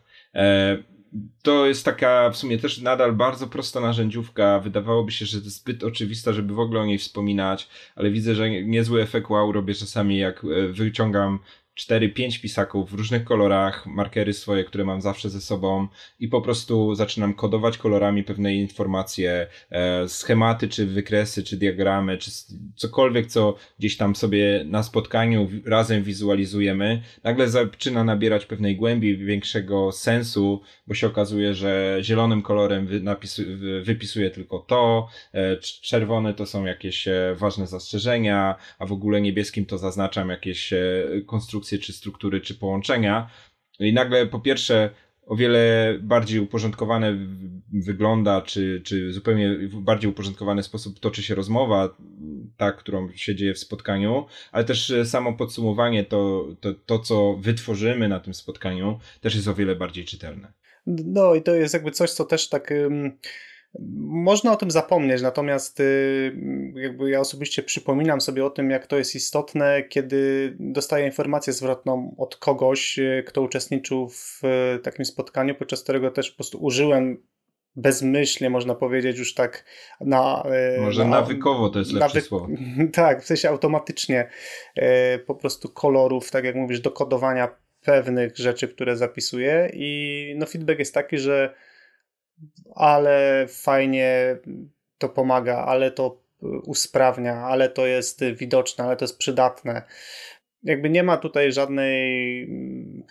To 1.43 1.65
jest 1.65 1.85
taka 1.85 2.29
w 2.29 2.37
sumie 2.37 2.57
też 2.57 2.81
nadal 2.81 3.13
bardzo 3.13 3.47
prosta 3.47 3.79
narzędziówka. 3.79 4.59
Wydawałoby 4.59 5.11
się, 5.11 5.25
że 5.25 5.41
to 5.41 5.49
zbyt 5.49 5.83
oczywista, 5.83 6.33
żeby 6.33 6.53
w 6.53 6.59
ogóle 6.59 6.81
o 6.81 6.85
niej 6.85 6.97
wspominać, 6.97 7.69
ale 7.95 8.11
widzę, 8.11 8.35
że 8.35 8.49
niezły 8.49 9.01
efekt 9.01 9.29
wow 9.29 9.51
robię 9.51 9.73
czasami, 9.73 10.17
jak 10.17 10.43
e, 10.43 10.67
wyciągam 10.67 11.39
4-5 11.79 12.41
pisaków 12.41 12.91
w 12.91 12.93
różnych 12.93 13.23
kolorach, 13.23 13.85
markery 13.85 14.33
swoje, 14.33 14.63
które 14.63 14.85
mam 14.85 15.01
zawsze 15.01 15.29
ze 15.29 15.41
sobą 15.41 15.87
i 16.19 16.27
po 16.27 16.41
prostu 16.41 16.95
zaczynam 16.95 17.33
kodować 17.33 17.77
kolorami 17.77 18.23
pewne 18.23 18.55
informacje, 18.55 19.47
e, 19.69 20.09
schematy, 20.09 20.69
czy 20.69 20.85
wykresy, 20.85 21.43
czy 21.43 21.57
diagramy, 21.57 22.17
czy 22.17 22.31
cokolwiek, 22.75 23.27
co 23.27 23.55
gdzieś 23.79 23.97
tam 23.97 24.15
sobie 24.15 24.63
na 24.65 24.83
spotkaniu 24.83 25.49
razem 25.65 26.03
wizualizujemy, 26.03 27.01
nagle 27.23 27.49
zaczyna 27.49 28.03
nabierać 28.03 28.45
pewnej 28.45 28.75
głębi, 28.75 29.17
większego 29.17 29.91
sensu, 29.91 30.61
bo 30.87 30.93
się 30.93 31.07
okazuje, 31.07 31.53
że 31.53 31.97
zielonym 32.01 32.41
kolorem 32.41 32.87
wy, 32.87 33.01
wypisuję 33.83 34.29
tylko 34.29 34.59
to, 34.59 35.07
e, 35.33 35.57
czerwone 35.81 36.33
to 36.33 36.45
są 36.45 36.65
jakieś 36.65 37.07
e, 37.07 37.35
ważne 37.37 37.67
zastrzeżenia, 37.67 38.55
a 38.79 38.85
w 38.85 38.91
ogóle 38.91 39.21
niebieskim 39.21 39.65
to 39.65 39.77
zaznaczam 39.77 40.29
jakieś 40.29 40.73
konstrukcje 41.25 41.64
konstrukcje, 41.65 41.79
czy 41.79 41.93
struktury, 41.93 42.41
czy 42.41 42.55
połączenia. 42.55 43.29
I 43.79 43.93
nagle 43.93 44.27
po 44.27 44.39
pierwsze 44.39 44.89
o 45.25 45.35
wiele 45.35 45.97
bardziej 46.01 46.39
uporządkowane 46.39 47.17
wygląda, 47.73 48.41
czy, 48.41 48.81
czy 48.85 49.13
zupełnie 49.13 49.57
bardziej 49.73 50.11
uporządkowany 50.11 50.63
sposób 50.63 50.99
toczy 50.99 51.23
się 51.23 51.35
rozmowa, 51.35 51.97
ta, 52.57 52.71
którą 52.71 53.09
się 53.15 53.35
dzieje 53.35 53.53
w 53.53 53.59
spotkaniu, 53.59 54.25
ale 54.51 54.63
też 54.63 54.93
samo 55.03 55.33
podsumowanie, 55.33 56.03
to, 56.03 56.47
to, 56.59 56.73
to 56.85 56.99
co 56.99 57.37
wytworzymy 57.39 58.07
na 58.09 58.19
tym 58.19 58.33
spotkaniu, 58.33 58.99
też 59.21 59.35
jest 59.35 59.47
o 59.47 59.55
wiele 59.55 59.75
bardziej 59.75 60.05
czytelne. 60.05 60.53
No 60.87 61.35
i 61.35 61.41
to 61.41 61.55
jest 61.55 61.73
jakby 61.73 61.91
coś, 61.91 62.11
co 62.11 62.25
też 62.25 62.49
tak. 62.49 62.73
Można 63.99 64.51
o 64.51 64.55
tym 64.55 64.71
zapomnieć, 64.71 65.21
natomiast 65.21 65.79
y, 65.79 66.35
jakby 66.75 67.09
ja 67.09 67.19
osobiście 67.19 67.63
przypominam 67.63 68.21
sobie 68.21 68.45
o 68.45 68.49
tym, 68.49 68.69
jak 68.69 68.87
to 68.87 68.97
jest 68.97 69.15
istotne, 69.15 69.83
kiedy 69.83 70.55
dostaję 70.59 71.05
informację 71.05 71.53
zwrotną 71.53 72.15
od 72.17 72.35
kogoś, 72.35 72.99
y, 72.99 73.23
kto 73.27 73.41
uczestniczył 73.41 74.09
w 74.09 74.41
y, 74.75 74.79
takim 74.79 75.05
spotkaniu, 75.05 75.55
podczas 75.55 75.83
którego 75.83 76.11
też 76.11 76.31
po 76.31 76.35
prostu 76.35 76.63
użyłem 76.63 77.23
bezmyślnie, 77.75 78.49
można 78.49 78.75
powiedzieć, 78.75 79.17
już 79.17 79.33
tak 79.33 79.65
na. 80.01 80.43
Może 80.79 81.05
na, 81.05 81.09
nawykowo 81.09 81.69
to 81.69 81.79
jest 81.79 81.91
lepsze 81.91 82.07
nawyk 82.07 82.23
słowo. 82.23 82.47
Tak, 82.93 83.23
w 83.23 83.25
sensie 83.25 83.49
automatycznie 83.49 84.29
po 85.25 85.35
prostu 85.35 85.69
kolorów, 85.69 86.31
tak 86.31 86.45
jak 86.45 86.55
mówisz, 86.55 86.79
dokodowania 86.79 87.55
pewnych 87.81 88.37
rzeczy, 88.37 88.67
które 88.67 88.97
zapisuję 88.97 89.69
i 89.73 90.33
no 90.37 90.45
feedback 90.45 90.79
jest 90.79 90.93
taki, 90.93 91.17
że 91.17 91.53
ale 92.75 93.45
fajnie 93.49 94.37
to 94.97 95.09
pomaga, 95.09 95.57
ale 95.57 95.91
to 95.91 96.25
usprawnia, 96.65 97.35
ale 97.35 97.69
to 97.69 97.85
jest 97.85 98.23
widoczne, 98.23 98.83
ale 98.83 98.97
to 98.97 99.05
jest 99.05 99.17
przydatne. 99.17 99.81
Jakby 100.63 100.89
nie 100.89 101.03
ma 101.03 101.17
tutaj 101.17 101.51
żadnej 101.51 102.43
mm, 102.43 103.03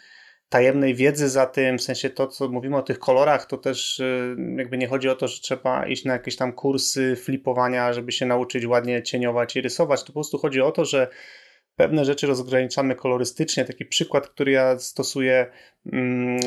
tajemnej 0.48 0.94
wiedzy 0.94 1.28
za 1.28 1.46
tym, 1.46 1.78
w 1.78 1.82
sensie 1.82 2.10
to, 2.10 2.26
co 2.26 2.48
mówimy 2.48 2.76
o 2.76 2.82
tych 2.82 2.98
kolorach, 2.98 3.46
to 3.46 3.58
też 3.58 4.00
y, 4.00 4.36
jakby 4.56 4.78
nie 4.78 4.88
chodzi 4.88 5.08
o 5.08 5.14
to, 5.14 5.28
że 5.28 5.40
trzeba 5.40 5.86
iść 5.86 6.04
na 6.04 6.12
jakieś 6.12 6.36
tam 6.36 6.52
kursy 6.52 7.16
flipowania, 7.16 7.92
żeby 7.92 8.12
się 8.12 8.26
nauczyć 8.26 8.66
ładnie 8.66 9.02
cieniować 9.02 9.56
i 9.56 9.60
rysować. 9.60 10.00
To 10.00 10.06
po 10.06 10.12
prostu 10.12 10.38
chodzi 10.38 10.60
o 10.60 10.72
to, 10.72 10.84
że 10.84 11.08
pewne 11.76 12.04
rzeczy 12.04 12.26
rozgraniczamy 12.26 12.94
kolorystycznie. 12.94 13.64
Taki 13.64 13.84
przykład, 13.84 14.28
który 14.28 14.52
ja 14.52 14.78
stosuję 14.78 15.46
mm, 15.92 16.38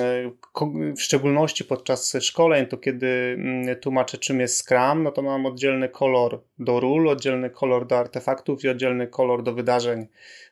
w 0.95 1.01
szczególności 1.01 1.65
podczas 1.65 2.17
szkoleń, 2.19 2.65
to 2.65 2.77
kiedy 2.77 3.07
mm, 3.07 3.75
tłumaczę 3.75 4.17
czym 4.17 4.39
jest 4.39 4.57
Scrum, 4.57 5.03
no 5.03 5.11
to 5.11 5.21
mam 5.21 5.45
oddzielny 5.45 5.89
kolor 5.89 6.43
do 6.59 6.79
ról, 6.79 7.09
oddzielny 7.09 7.49
kolor 7.49 7.87
do 7.87 7.97
artefaktów 7.97 8.63
i 8.63 8.69
oddzielny 8.69 9.07
kolor 9.07 9.43
do 9.43 9.53
wydarzeń. 9.53 10.07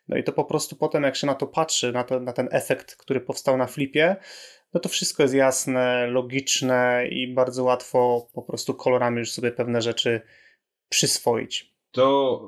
No 0.08 0.18
i 0.18 0.24
to 0.24 0.32
po 0.32 0.46
prostu 0.46 0.76
potem 0.76 1.04
jak 1.04 1.16
się 1.16 1.28
na 1.28 1.36
to 1.36 1.48
patrzy, 1.48 1.92
na, 1.92 2.04
to, 2.04 2.20
na 2.20 2.34
ten 2.34 2.50
efekt, 2.52 2.96
który 2.96 3.22
powstał 3.22 3.58
na 3.58 3.68
flipie, 3.68 4.16
no 4.74 4.80
to 4.80 4.90
wszystko 4.90 5.24
jest 5.24 5.36
jasne, 5.36 6.08
logiczne 6.08 7.08
i 7.10 7.34
bardzo 7.34 7.64
łatwo 7.64 8.28
po 8.34 8.42
prostu 8.42 8.74
kolorami 8.74 9.20
już 9.20 9.32
sobie 9.32 9.52
pewne 9.52 9.82
rzeczy 9.82 10.22
przyswoić 10.90 11.75
to 11.96 12.42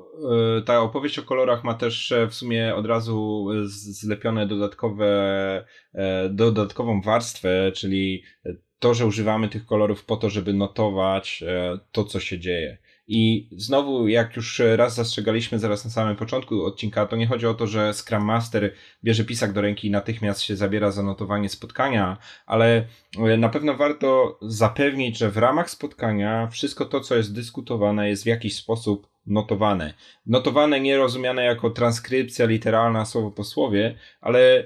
e, 0.58 0.62
ta 0.62 0.80
opowieść 0.80 1.18
o 1.18 1.22
kolorach 1.22 1.64
ma 1.64 1.74
też 1.74 2.12
e, 2.12 2.26
w 2.28 2.34
sumie 2.34 2.74
od 2.74 2.86
razu 2.86 3.46
zlepione 3.64 4.46
dodatkowe, 4.46 5.06
e, 5.94 6.28
dodatkową 6.28 7.00
warstwę, 7.00 7.72
czyli 7.74 8.22
to, 8.78 8.94
że 8.94 9.06
używamy 9.06 9.48
tych 9.48 9.66
kolorów 9.66 10.04
po 10.04 10.16
to, 10.16 10.30
żeby 10.30 10.52
notować 10.52 11.44
to, 11.92 12.04
co 12.04 12.20
się 12.20 12.38
dzieje. 12.38 12.78
I 13.08 13.48
znowu, 13.56 14.08
jak 14.08 14.36
już 14.36 14.62
raz 14.76 14.94
zastrzegaliśmy 14.94 15.58
zaraz 15.58 15.84
na 15.84 15.90
samym 15.90 16.16
początku 16.16 16.64
odcinka, 16.64 17.06
to 17.06 17.16
nie 17.16 17.26
chodzi 17.26 17.46
o 17.46 17.54
to, 17.54 17.66
że 17.66 17.94
Scrum 17.94 18.24
Master 18.24 18.74
bierze 19.04 19.24
pisak 19.24 19.52
do 19.52 19.60
ręki 19.60 19.88
i 19.88 19.90
natychmiast 19.90 20.42
się 20.42 20.56
zabiera 20.56 20.90
za 20.90 21.02
notowanie 21.02 21.48
spotkania, 21.48 22.16
ale 22.46 22.86
na 23.38 23.48
pewno 23.48 23.74
warto 23.74 24.38
zapewnić, 24.42 25.18
że 25.18 25.30
w 25.30 25.36
ramach 25.36 25.70
spotkania 25.70 26.46
wszystko 26.46 26.84
to, 26.84 27.00
co 27.00 27.16
jest 27.16 27.34
dyskutowane, 27.34 28.08
jest 28.08 28.22
w 28.22 28.26
jakiś 28.26 28.56
sposób 28.56 29.08
notowane. 29.28 29.94
Notowane 30.26 30.80
nie 30.80 30.96
rozumiane 30.96 31.44
jako 31.44 31.70
transkrypcja 31.70 32.46
literalna 32.46 33.04
słowo 33.04 33.30
po 33.30 33.44
słowie, 33.44 33.94
ale 34.20 34.64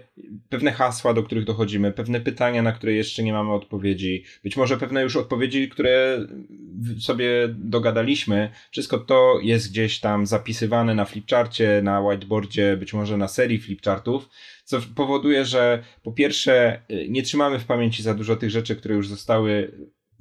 pewne 0.49 0.73
hasła, 0.73 1.15
do 1.15 1.23
których 1.23 1.45
dochodzimy, 1.45 1.93
pewne 1.93 2.21
pytania, 2.21 2.63
na 2.63 2.73
które 2.73 2.93
jeszcze 2.93 3.23
nie 3.23 3.33
mamy 3.33 3.53
odpowiedzi, 3.53 4.25
być 4.45 4.57
może 4.57 4.77
pewne 4.77 5.03
już 5.03 5.17
odpowiedzi, 5.17 5.69
które 5.69 6.27
sobie 7.01 7.49
dogadaliśmy. 7.49 8.51
Wszystko 8.71 8.99
to 8.99 9.39
jest 9.43 9.71
gdzieś 9.71 10.01
tam 10.01 10.27
zapisywane 10.27 10.95
na 10.95 11.05
flipcharcie, 11.05 11.81
na 11.83 12.01
whiteboardzie, 12.01 12.77
być 12.77 12.95
może 12.95 13.17
na 13.17 13.29
serii 13.29 13.59
flipchartów, 13.59 14.29
co 14.65 14.79
powoduje, 14.97 15.45
że 15.45 15.83
po 16.03 16.13
pierwsze 16.13 16.83
nie 17.09 17.23
trzymamy 17.23 17.59
w 17.59 17.65
pamięci 17.65 18.03
za 18.03 18.15
dużo 18.15 18.37
tych 18.37 18.51
rzeczy, 18.51 18.77
które 18.77 18.95
już 18.95 19.09
zostały 19.09 19.73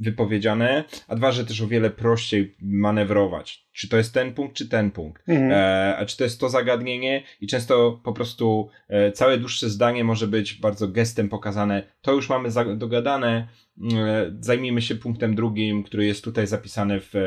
wypowiedziane, 0.01 0.83
a 1.07 1.15
dwa, 1.15 1.31
że 1.31 1.45
też 1.45 1.61
o 1.61 1.67
wiele 1.67 1.89
prościej 1.89 2.55
manewrować. 2.61 3.67
Czy 3.73 3.89
to 3.89 3.97
jest 3.97 4.13
ten 4.13 4.33
punkt, 4.33 4.55
czy 4.55 4.69
ten 4.69 4.91
punkt. 4.91 5.29
Mhm. 5.29 5.51
E, 5.51 5.97
a 5.97 6.05
czy 6.05 6.17
to 6.17 6.23
jest 6.23 6.39
to 6.39 6.49
zagadnienie 6.49 7.23
i 7.41 7.47
często 7.47 8.01
po 8.03 8.13
prostu 8.13 8.69
e, 8.87 9.11
całe 9.11 9.37
dłuższe 9.37 9.69
zdanie 9.69 10.03
może 10.03 10.27
być 10.27 10.53
bardzo 10.53 10.87
gestem 10.87 11.29
pokazane. 11.29 11.83
To 12.01 12.13
już 12.13 12.29
mamy 12.29 12.49
dogadane, 12.77 13.47
e, 13.97 14.35
zajmijmy 14.39 14.81
się 14.81 14.95
punktem 14.95 15.35
drugim, 15.35 15.83
który 15.83 16.05
jest 16.05 16.23
tutaj 16.23 16.47
zapisany 16.47 16.99
w 16.99 17.15
e, 17.15 17.21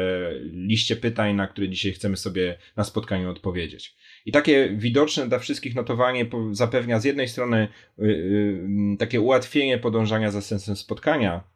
liście 0.45 0.97
pytań, 0.97 1.35
na 1.35 1.47
które 1.47 1.69
dzisiaj 1.69 1.93
chcemy 1.93 2.17
sobie 2.17 2.59
na 2.77 2.85
spotkaniu 2.85 3.31
odpowiedzieć. 3.31 3.97
I 4.27 4.33
takie 4.33 4.69
widoczne 4.77 5.29
dla 5.29 5.39
wszystkich 5.39 5.75
notowanie 5.75 6.27
zapewnia 6.53 7.01
z 7.01 7.05
jednej 7.05 7.29
strony 7.29 7.69
y, 7.99 8.05
y, 8.05 8.97
takie 8.99 9.21
ułatwienie 9.21 9.79
podążania 9.79 10.31
za 10.31 10.41
sensem 10.41 10.77
spotkania, 10.77 11.54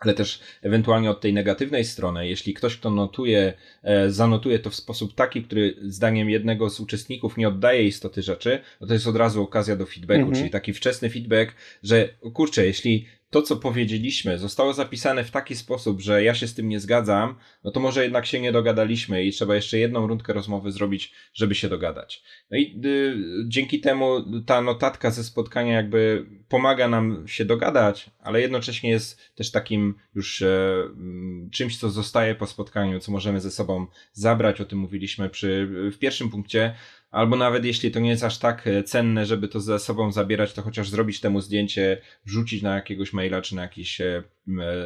ale 0.00 0.14
też 0.14 0.40
ewentualnie 0.62 1.10
od 1.10 1.20
tej 1.20 1.32
negatywnej 1.32 1.84
strony, 1.84 2.28
jeśli 2.28 2.54
ktoś, 2.54 2.76
kto 2.76 2.90
notuje, 2.90 3.52
e, 3.82 4.10
zanotuje 4.10 4.58
to 4.58 4.70
w 4.70 4.74
sposób 4.74 5.14
taki, 5.14 5.42
który 5.42 5.76
zdaniem 5.82 6.30
jednego 6.30 6.70
z 6.70 6.80
uczestników 6.80 7.36
nie 7.36 7.48
oddaje 7.48 7.86
istoty 7.86 8.22
rzeczy, 8.22 8.60
no 8.80 8.86
to 8.86 8.92
jest 8.92 9.06
od 9.06 9.16
razu 9.16 9.42
okazja 9.42 9.76
do 9.76 9.86
feedbacku, 9.86 10.22
mhm. 10.22 10.36
czyli 10.36 10.50
taki 10.50 10.72
wczesny 10.72 11.10
feedback, 11.10 11.54
że 11.82 12.08
kurczę, 12.32 12.66
jeśli 12.66 13.06
to, 13.30 13.42
co 13.42 13.56
powiedzieliśmy, 13.56 14.38
zostało 14.38 14.72
zapisane 14.72 15.24
w 15.24 15.30
taki 15.30 15.56
sposób, 15.56 16.00
że 16.00 16.24
ja 16.24 16.34
się 16.34 16.46
z 16.46 16.54
tym 16.54 16.68
nie 16.68 16.80
zgadzam, 16.80 17.34
no 17.64 17.70
to 17.70 17.80
może 17.80 18.02
jednak 18.02 18.26
się 18.26 18.40
nie 18.40 18.52
dogadaliśmy 18.52 19.24
i 19.24 19.32
trzeba 19.32 19.54
jeszcze 19.54 19.78
jedną 19.78 20.06
rundkę 20.06 20.32
rozmowy 20.32 20.72
zrobić, 20.72 21.12
żeby 21.34 21.54
się 21.54 21.68
dogadać. 21.68 22.22
No 22.50 22.58
i 22.58 22.80
y, 22.84 23.16
dzięki 23.48 23.80
temu 23.80 24.24
ta 24.46 24.60
notatka 24.60 25.10
ze 25.10 25.24
spotkania 25.24 25.74
jakby 25.74 26.26
pomaga 26.48 26.88
nam 26.88 27.28
się 27.28 27.44
dogadać, 27.44 28.10
ale 28.20 28.40
jednocześnie 28.40 28.90
jest 28.90 29.34
też 29.34 29.50
takim 29.50 29.94
już 30.14 30.42
mm, 30.42 31.50
czymś, 31.50 31.78
co 31.78 31.90
zostaje 31.90 32.34
po 32.34 32.46
spotkaniu, 32.46 33.00
co 33.00 33.12
możemy 33.12 33.40
ze 33.40 33.50
sobą 33.50 33.86
zabrać. 34.12 34.60
O 34.60 34.64
tym 34.64 34.78
mówiliśmy 34.78 35.28
przy, 35.28 35.68
w 35.92 35.98
pierwszym 35.98 36.30
punkcie 36.30 36.74
albo 37.10 37.36
nawet 37.36 37.64
jeśli 37.64 37.90
to 37.90 38.00
nie 38.00 38.10
jest 38.10 38.24
aż 38.24 38.38
tak 38.38 38.66
e, 38.66 38.82
cenne, 38.82 39.26
żeby 39.26 39.48
to 39.48 39.60
ze 39.60 39.78
sobą 39.78 40.12
zabierać, 40.12 40.52
to 40.52 40.62
chociaż 40.62 40.88
zrobić 40.88 41.20
temu 41.20 41.40
zdjęcie, 41.40 42.00
wrzucić 42.26 42.62
na 42.62 42.74
jakiegoś 42.74 43.12
maila, 43.12 43.42
czy 43.42 43.56
na 43.56 43.62
jakiś 43.62 44.00
e, 44.00 44.22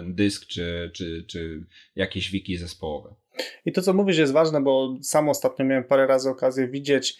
dysk, 0.05 0.47
czy, 0.47 0.91
czy, 0.95 1.25
czy 1.27 1.67
jakieś 1.97 2.31
wiki 2.31 2.57
zespołowe. 2.57 3.15
I 3.65 3.73
to, 3.73 3.83
co 3.83 3.93
mówisz, 3.93 4.19
jest 4.19 4.33
ważne, 4.33 4.63
bo 4.63 4.99
sam 5.03 5.29
ostatnio 5.29 5.65
miałem 5.65 5.85
parę 5.85 6.07
razy 6.07 6.31
okazję 6.31 6.69
widzieć, 6.69 7.19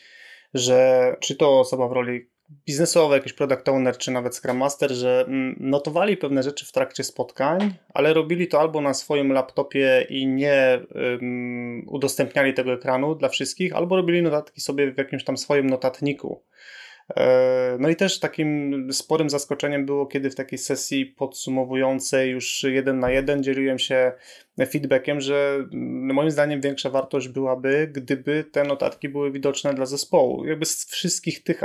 że 0.55 1.17
czy 1.21 1.37
to 1.37 1.61
osoba 1.61 1.89
w 1.89 1.93
roli 1.93 2.34
biznesowe, 2.67 3.17
jakiś 3.17 3.33
product 3.33 3.69
owner, 3.69 3.99
czy 3.99 4.11
nawet 4.11 4.37
Scrum 4.37 4.57
Master, 4.57 4.93
że 4.93 5.25
mm, 5.29 5.57
notowali 5.61 6.17
pewne 6.17 6.43
rzeczy 6.43 6.67
w 6.67 6.73
trakcie 6.73 7.05
spotkań, 7.05 7.75
ale 7.95 8.15
robili 8.15 8.49
to 8.49 8.61
albo 8.61 8.81
na 8.81 8.95
swoim 8.95 9.33
laptopie 9.33 10.07
i 10.11 10.27
nie 10.27 10.81
um, 10.95 11.85
udostępniali 11.89 12.55
tego 12.55 12.73
ekranu 12.73 13.15
dla 13.15 13.29
wszystkich, 13.29 13.77
albo 13.77 13.97
robili 13.97 14.23
notatki 14.23 14.61
sobie 14.61 14.93
w 14.93 14.99
jakimś 14.99 15.25
tam 15.25 15.37
swoim 15.37 15.71
notatniku. 15.71 16.43
E, 17.17 17.77
no 17.81 17.89
i 17.89 17.97
też 17.97 18.21
takim 18.21 18.89
sporym 18.93 19.31
zaskoczeniem 19.31 19.87
było, 19.87 20.07
kiedy 20.07 20.31
w 20.31 20.35
takiej 20.35 20.59
sesji 20.59 21.07
podsumowującej 21.07 22.31
już 22.31 22.63
jeden 22.63 22.99
na 22.99 23.11
jeden 23.11 23.43
dzieliłem 23.43 23.79
się 23.79 24.13
feedbackiem, 24.59 25.21
że 25.21 25.67
moim 26.13 26.31
zdaniem 26.31 26.61
większa 26.61 26.91
wartość 26.91 27.29
byłaby, 27.29 27.91
gdyby 27.93 28.45
te 28.53 28.65
notatki 28.65 29.09
były 29.09 29.31
widoczne 29.31 29.75
dla 29.75 29.87
zespołu. 29.87 30.45
Jakby 30.45 30.65
z 30.65 30.87
wszystkich 30.87 31.43
tych 31.43 31.63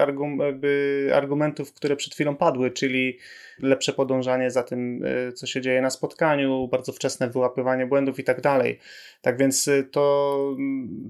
argumentów, 1.13 1.73
które 1.73 1.95
przed 1.95 2.13
chwilą 2.13 2.35
padły, 2.35 2.71
czyli 2.71 3.17
lepsze 3.59 3.93
podążanie 3.93 4.51
za 4.51 4.63
tym, 4.63 5.03
e, 5.05 5.33
co 5.33 5.47
się 5.47 5.61
dzieje 5.61 5.81
na 5.81 5.89
spotkaniu, 5.89 6.67
bardzo 6.67 6.91
wczesne 6.91 7.29
wyłapywanie 7.29 7.85
błędów 7.85 8.19
i 8.19 8.23
tak 8.23 8.41
dalej. 8.41 8.79
Tak 9.21 9.37
więc 9.37 9.67
e, 9.67 9.83
to 9.83 10.55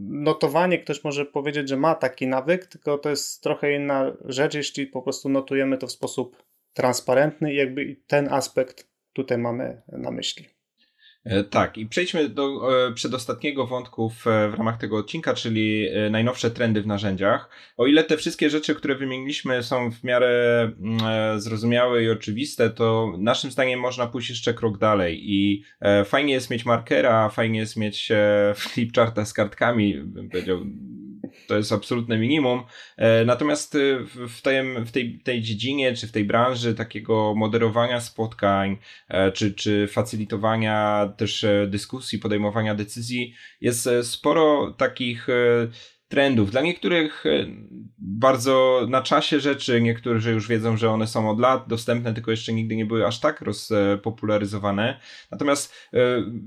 notowanie, 0.09 0.79
ktoś 0.79 1.03
może 1.03 1.25
powiedzieć, 1.25 1.69
że 1.69 1.77
ma 1.77 1.95
taki 1.95 2.27
nawyk, 2.27 2.65
tylko 2.65 2.97
to 2.97 3.09
jest 3.09 3.43
trochę 3.43 3.73
inna 3.75 4.17
rzecz, 4.25 4.53
jeśli 4.53 4.87
po 4.87 5.01
prostu 5.01 5.29
notujemy 5.29 5.77
to 5.77 5.87
w 5.87 5.91
sposób 5.91 6.43
transparentny 6.73 7.53
i 7.53 7.57
jakby 7.57 7.95
ten 8.07 8.33
aspekt 8.33 8.89
tutaj 9.13 9.37
mamy 9.37 9.81
na 9.87 10.11
myśli. 10.11 10.58
E, 11.23 11.43
tak, 11.43 11.77
i 11.77 11.85
przejdźmy 11.85 12.29
do 12.29 12.59
e, 12.87 12.93
przedostatniego 12.93 13.67
wątku 13.67 14.09
w, 14.09 14.23
w, 14.23 14.53
ramach 14.57 14.77
tego 14.77 14.97
odcinka, 14.97 15.33
czyli 15.33 15.87
e, 15.87 16.09
najnowsze 16.09 16.51
trendy 16.51 16.81
w 16.81 16.87
narzędziach. 16.87 17.49
O 17.77 17.87
ile 17.87 18.03
te 18.03 18.17
wszystkie 18.17 18.49
rzeczy, 18.49 18.75
które 18.75 18.95
wymieniliśmy, 18.95 19.63
są 19.63 19.91
w 19.91 20.03
miarę 20.03 20.61
mm, 20.63 21.41
zrozumiałe 21.41 22.03
i 22.03 22.09
oczywiste, 22.09 22.69
to 22.69 23.13
naszym 23.17 23.51
zdaniem 23.51 23.79
można 23.79 24.07
pójść 24.07 24.29
jeszcze 24.29 24.53
krok 24.53 24.77
dalej. 24.77 25.19
I 25.23 25.63
fajnie 26.05 26.33
jest 26.33 26.49
mieć 26.49 26.65
markera, 26.65 27.29
fajnie 27.29 27.59
jest 27.59 27.77
mieć 27.77 28.11
flipcharta 28.55 29.25
z 29.25 29.33
kartkami, 29.33 30.01
bym 30.03 30.29
powiedział 30.29 30.59
to 31.49 31.57
jest 31.57 31.71
absolutne 31.71 32.17
minimum. 32.17 32.63
E, 32.97 33.25
natomiast 33.25 33.75
e, 33.75 33.79
w, 34.27 34.41
tej, 34.41 34.85
w 34.85 34.91
tej, 34.91 35.19
tej 35.19 35.41
dziedzinie, 35.41 35.93
czy 35.93 36.07
w 36.07 36.11
tej 36.11 36.25
branży 36.25 36.75
takiego 36.75 37.33
moderowania 37.35 38.01
spotkań, 38.01 38.77
e, 39.07 39.31
czy, 39.31 39.53
czy 39.53 39.87
też 41.17 41.45
dyskusji, 41.67 42.19
podejmowania 42.19 42.75
decyzji, 42.75 43.33
jest 43.61 43.89
sporo 44.01 44.75
takich 44.77 45.27
trendów. 46.09 46.51
Dla 46.51 46.61
niektórych 46.61 47.25
e, 47.25 47.45
bardzo 47.97 48.85
na 48.89 49.01
czasie 49.01 49.39
rzeczy, 49.39 49.81
niektórzy 49.81 50.31
już 50.31 50.47
wiedzą, 50.47 50.77
że 50.77 50.89
one 50.89 51.07
są 51.07 51.29
od 51.29 51.39
lat 51.39 51.67
dostępne, 51.67 52.13
tylko 52.13 52.31
jeszcze 52.31 52.53
nigdy 52.53 52.75
nie 52.75 52.85
były 52.85 53.07
aż 53.07 53.19
tak 53.19 53.41
rozpopularyzowane. 53.41 54.99
Natomiast 55.31 55.73
e, 55.93 55.97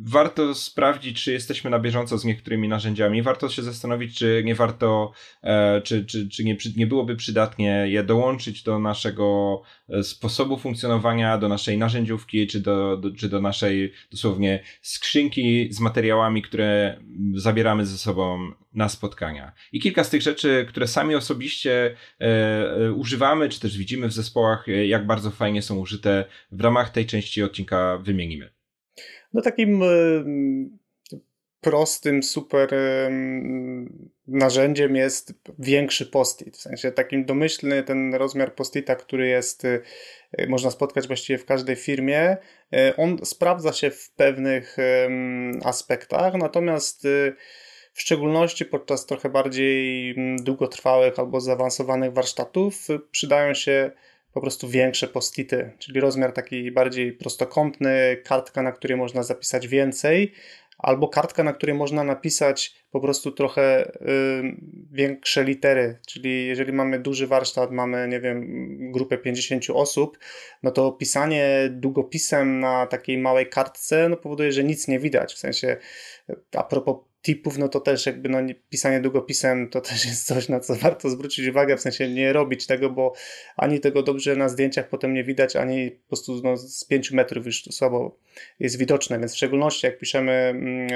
warto 0.05 0.55
sprawdzić, 0.55 1.25
czy 1.25 1.33
jesteśmy 1.33 1.71
na 1.71 1.79
bieżąco 1.79 2.19
z 2.19 2.25
niektórymi 2.25 2.69
narzędziami. 2.69 3.23
Warto 3.23 3.49
się 3.49 3.63
zastanowić, 3.63 4.19
czy 4.19 4.43
nie 4.45 4.55
warto, 4.55 5.13
e, 5.43 5.81
czy, 5.83 6.05
czy, 6.05 6.29
czy 6.29 6.45
nie, 6.45 6.57
nie 6.77 6.87
byłoby 6.87 7.17
przydatnie 7.17 7.85
je 7.89 8.03
dołączyć 8.03 8.63
do 8.63 8.79
naszego 8.79 9.63
sposobu 10.03 10.59
funkcjonowania, 10.59 11.39
do 11.39 11.49
naszej 11.49 11.79
narzędziówki, 11.79 12.47
czy 12.47 12.61
do, 12.61 12.97
do, 12.97 13.11
czy 13.11 13.29
do 13.29 13.41
naszej 13.41 13.93
dosłownie 14.11 14.63
skrzynki 14.81 15.69
z 15.73 15.81
materiałami, 15.81 16.43
które 16.43 17.01
zabieramy 17.35 17.87
ze 17.87 17.99
sobą 17.99 18.53
na 18.75 18.89
spotkania. 18.89 19.53
I 19.73 19.81
kilka 19.81 20.05
z 20.05 20.11
tych 20.11 20.23
rzeczy, 20.23 20.67
które 20.69 20.89
sami 20.89 21.15
osobiście 21.15 21.97
e, 22.21 22.25
e, 22.25 22.93
używamy, 22.93 23.49
czy 23.49 23.61
też 23.61 23.79
widzimy 23.79 24.09
w 24.09 24.13
zespołach, 24.13 24.69
e, 24.69 24.87
jak 24.87 25.07
bardzo 25.07 25.31
fajnie 25.31 25.63
są 25.63 25.79
użyte 25.79 26.25
w 26.53 26.61
ramach 26.61 26.91
tej 26.91 27.07
części 27.07 27.43
odcinka 27.43 27.99
wymienimy. 27.99 28.51
No 29.33 29.43
takim 29.43 29.83
prostym, 31.61 32.23
super 32.23 32.71
narzędziem 34.27 34.97
jest 34.97 35.35
większy 35.59 36.07
postit. 36.07 36.57
W 36.57 36.61
sensie 36.61 36.93
takim 36.93 37.25
domyślny 37.25 37.83
ten 37.83 38.15
rozmiar 38.15 38.55
postita, 38.55 38.97
który 38.97 39.27
jest, 39.27 39.67
można 40.49 40.71
spotkać 40.71 41.07
właściwie 41.07 41.39
w 41.39 41.45
każdej 41.45 41.77
firmie, 41.77 42.37
on 42.97 43.19
sprawdza 43.25 43.73
się 43.73 43.91
w 43.91 44.11
pewnych 44.11 44.77
aspektach, 45.65 46.35
natomiast 46.35 47.07
w 47.93 48.01
szczególności 48.01 48.65
podczas 48.65 49.07
trochę 49.07 49.29
bardziej 49.29 50.11
mm, 50.11 50.37
długotrwałych 50.45 51.19
albo 51.19 51.41
zaawansowanych 51.41 52.13
warsztatów 52.13 52.89
przydają 53.11 53.55
się 53.55 53.91
po 54.33 54.41
prostu 54.41 54.69
większe 54.69 55.09
postity, 55.09 55.73
czyli 55.79 56.01
rozmiar 56.01 56.33
taki 56.33 56.71
bardziej 56.71 57.13
prostokątny, 57.13 58.17
kartka, 58.25 58.63
na 58.63 58.73
której 58.73 58.97
można 58.97 59.23
zapisać 59.23 59.69
więcej, 59.69 60.33
albo 60.79 61.09
kartka, 61.09 61.45
na 61.45 61.53
której 61.53 61.75
można 61.75 62.05
napisać 62.05 62.75
po 62.91 63.01
prostu 63.01 63.33
trochę 63.33 63.87
y, 63.87 63.93
większe 64.93 65.45
litery, 65.45 65.99
czyli 66.09 66.47
jeżeli 66.47 66.73
mamy 66.73 66.99
duży 66.99 67.27
warsztat, 67.27 67.71
mamy, 67.71 68.09
nie 68.09 68.21
wiem, 68.21 68.47
grupę 68.93 69.19
50 69.19 69.65
osób, 69.71 70.19
no 70.63 70.71
to 70.71 70.93
pisanie 70.93 71.69
długopisem 71.71 72.61
na 72.61 72.87
takiej 72.87 73.19
małej 73.19 73.49
kartce 73.49 74.09
no, 74.09 74.17
powoduje, 74.17 74.53
że 74.53 74.65
nic 74.65 74.89
nie 74.89 74.99
widać, 74.99 75.35
w 75.35 75.39
sensie 75.39 75.77
a 76.57 76.63
propos 76.63 76.97
tipów, 77.23 77.59
no 77.59 77.69
to 77.69 77.81
też 77.81 78.07
jakby 78.07 78.29
no, 78.29 78.39
pisanie 78.71 79.01
długopisem 79.01 79.69
to 79.69 79.81
też 79.81 80.05
jest 80.05 80.27
coś, 80.27 80.49
na 80.49 80.61
co 80.61 80.75
warto 80.75 81.11
zwrócić 81.11 81.49
uwagę, 81.49 81.77
w 81.77 81.81
sensie 81.81 82.09
nie 82.09 82.33
robić 82.33 82.67
tego, 82.67 82.91
bo 82.91 83.13
ani 83.57 83.81
tego 83.81 84.03
dobrze 84.03 84.37
na 84.37 84.49
zdjęciach 84.49 84.89
potem 84.89 85.15
nie 85.15 85.25
widać, 85.25 85.57
ani 85.57 85.91
po 85.91 86.09
prostu 86.09 86.41
no, 86.45 86.57
z 86.57 86.85
5 86.85 87.11
metrów 87.11 87.47
już 87.47 87.65
słabo 87.65 88.19
jest 88.61 88.79
widoczne, 88.79 89.19
więc 89.19 89.33
w 89.33 89.37
szczególności 89.37 89.87
jak 89.87 89.99
piszemy 89.99 90.33
mm, 90.33 90.89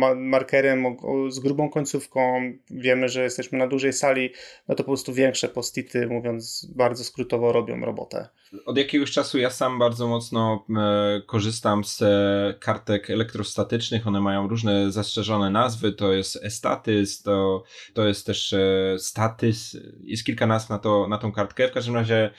e, 0.00 0.14
markerem 0.14 0.96
z 1.28 1.38
grubą 1.38 1.70
końcówką, 1.70 2.52
wiemy, 2.70 3.08
że 3.08 3.22
jesteśmy 3.22 3.58
na 3.58 3.66
dużej 3.66 3.92
sali, 3.92 4.32
no 4.68 4.74
to 4.74 4.84
po 4.84 4.88
prostu 4.88 5.12
większe 5.14 5.48
postity, 5.48 6.06
mówiąc 6.06 6.66
bardzo 6.76 7.04
skrótowo, 7.04 7.52
robią 7.52 7.80
robotę. 7.80 8.28
Od 8.66 8.76
jakiegoś 8.76 9.10
czasu 9.10 9.38
ja 9.38 9.50
sam 9.50 9.78
bardzo 9.78 10.08
mocno 10.08 10.66
e, 10.76 11.22
korzystam 11.26 11.84
z 11.84 12.02
e, 12.02 12.54
kartek 12.60 13.10
elektrostatycznych, 13.10 14.06
one 14.06 14.20
mają 14.20 14.48
różne 14.48 14.92
zastrzeżone 14.92 15.50
nazwy, 15.50 15.92
to 15.92 16.12
jest 16.12 16.44
Estatis, 16.44 17.22
to, 17.22 17.62
to 17.94 18.04
jest 18.06 18.26
też 18.26 18.52
e, 18.52 18.96
Statys, 18.98 19.76
jest 20.00 20.24
kilka 20.24 20.46
nazw 20.46 20.70
na, 20.70 20.78
to, 20.78 21.08
na 21.08 21.18
tą 21.18 21.32
kartkę. 21.32 21.68
W 21.68 21.72
każdym 21.72 21.94
razie 21.94 22.30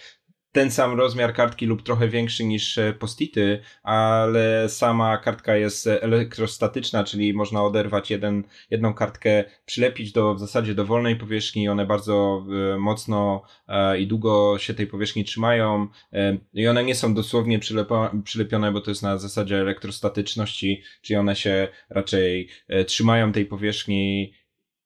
ten 0.51 0.71
sam 0.71 0.97
rozmiar 0.97 1.33
kartki 1.33 1.65
lub 1.65 1.83
trochę 1.83 2.07
większy 2.07 2.43
niż 2.43 2.77
e, 2.77 2.93
postity, 2.93 3.61
ale 3.83 4.69
sama 4.69 5.17
kartka 5.17 5.55
jest 5.55 5.87
elektrostatyczna, 5.87 7.03
czyli 7.03 7.33
można 7.33 7.63
oderwać 7.63 8.11
jeden, 8.11 8.43
jedną 8.69 8.93
kartkę, 8.93 9.43
przylepić 9.65 10.11
do, 10.11 10.35
w 10.35 10.39
zasadzie 10.39 10.75
do 10.75 10.85
wolnej 10.85 11.15
powierzchni, 11.15 11.69
one 11.69 11.85
bardzo 11.85 12.45
e, 12.73 12.77
mocno 12.77 13.43
e, 13.67 13.99
i 13.99 14.07
długo 14.07 14.57
się 14.59 14.73
tej 14.73 14.87
powierzchni 14.87 15.23
trzymają. 15.23 15.87
I 16.53 16.67
one 16.67 16.83
nie 16.83 16.95
są 16.95 17.13
dosłownie 17.13 17.59
przylepione, 18.23 18.71
bo 18.71 18.81
to 18.81 18.91
jest 18.91 19.03
na 19.03 19.17
zasadzie 19.17 19.59
elektrostatyczności, 19.59 20.83
czyli 21.01 21.17
one 21.17 21.35
się 21.35 21.67
raczej 21.89 22.49
trzymają 22.87 23.31
tej 23.31 23.45
powierzchni 23.45 24.33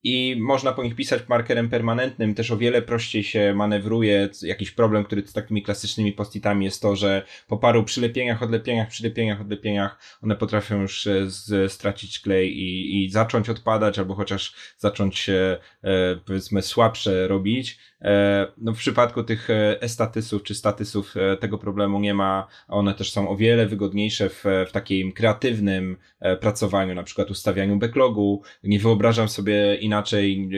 i 0.08 0.36
można 0.40 0.72
po 0.72 0.84
nich 0.84 0.96
pisać 0.96 1.22
markerem 1.28 1.70
permanentnym, 1.70 2.36
też 2.36 2.52
o 2.52 2.58
wiele 2.58 2.82
prościej 2.82 3.24
się 3.24 3.54
manewruje. 3.56 4.30
Jakiś 4.42 4.72
problem, 4.72 5.04
który 5.04 5.28
z 5.28 5.34
takimi 5.34 5.64
klasycznymi 5.64 6.14
postitami 6.14 6.66
jest 6.66 6.82
to, 6.82 6.96
że 6.96 7.26
po 7.48 7.58
paru 7.58 7.84
przylepieniach, 7.84 8.44
odlepieniach, 8.44 8.88
przylepieniach, 8.88 9.42
odlepieniach 9.42 10.00
one 10.24 10.36
potrafią 10.36 10.82
już 10.82 11.08
e, 11.08 11.30
z, 11.30 11.72
stracić 11.72 12.20
klej 12.20 12.58
i, 12.58 13.04
i 13.04 13.10
zacząć 13.10 13.50
odpadać, 13.50 14.00
albo 14.00 14.16
chociaż 14.16 14.54
zacząć 14.78 15.18
się 15.18 15.58
e, 15.84 16.16
powiedzmy 16.26 16.62
słabsze 16.62 17.28
robić. 17.28 17.80
E, 18.06 18.48
no 18.58 18.74
w 18.74 18.78
przypadku 18.78 19.24
tych 19.24 19.48
estatysów 19.80 20.44
czy 20.44 20.56
statysów 20.56 21.16
tego 21.40 21.58
problemu 21.58 22.00
nie 22.00 22.14
ma. 22.14 22.48
One 22.68 22.94
też 22.94 23.12
są 23.12 23.30
o 23.30 23.36
wiele 23.36 23.66
wygodniejsze 23.66 24.30
w, 24.30 24.44
w 24.68 24.72
takim 24.72 25.12
kreatywnym 25.12 25.98
pracowaniu, 26.40 26.96
na 26.96 27.04
przykład 27.04 27.32
ustawianiu 27.32 27.78
backlogu. 27.78 28.42
Nie 28.64 28.80
wyobrażam 28.80 29.30
sobie 29.30 29.76
inaczej 29.76 30.50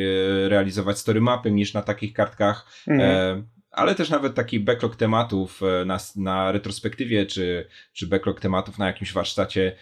e, 0.45 0.49
realizować 0.49 0.99
story 0.99 1.21
mapy 1.21 1.51
niż 1.51 1.73
na 1.73 1.81
takich 1.81 2.13
kartkach. 2.13 2.67
Mhm. 2.87 3.11
E, 3.11 3.56
ale 3.77 3.95
też 3.95 4.09
nawet 4.09 4.35
taki 4.35 4.59
backlog 4.59 4.95
tematów 4.95 5.61
e, 5.63 5.85
na, 5.85 5.97
na 6.15 6.51
retrospektywie, 6.51 7.25
czy, 7.25 7.67
czy 7.93 8.07
backlog 8.07 8.39
tematów 8.39 8.77
na 8.77 8.87
jakimś 8.87 9.13
warsztacie, 9.13 9.75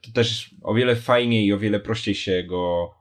to 0.00 0.12
też 0.14 0.54
o 0.62 0.74
wiele 0.74 0.96
fajniej 0.96 1.46
i 1.46 1.52
o 1.52 1.58
wiele 1.58 1.80
prościej 1.80 2.14
się 2.14 2.42
go 2.42 2.94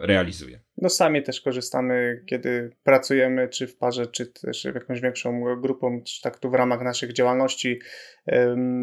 realizuje. 0.00 0.60
No 0.76 0.88
sami 0.88 1.22
też 1.22 1.40
korzystamy, 1.40 2.22
kiedy 2.26 2.70
pracujemy, 2.82 3.48
czy 3.48 3.66
w 3.66 3.76
parze, 3.76 4.06
czy 4.06 4.26
też 4.26 4.64
jakąś 4.64 5.00
większą 5.00 5.56
grupą, 5.60 6.02
czy 6.02 6.22
tak 6.22 6.38
tu 6.38 6.50
w 6.50 6.54
ramach 6.54 6.82
naszych 6.82 7.12
działalności 7.12 7.80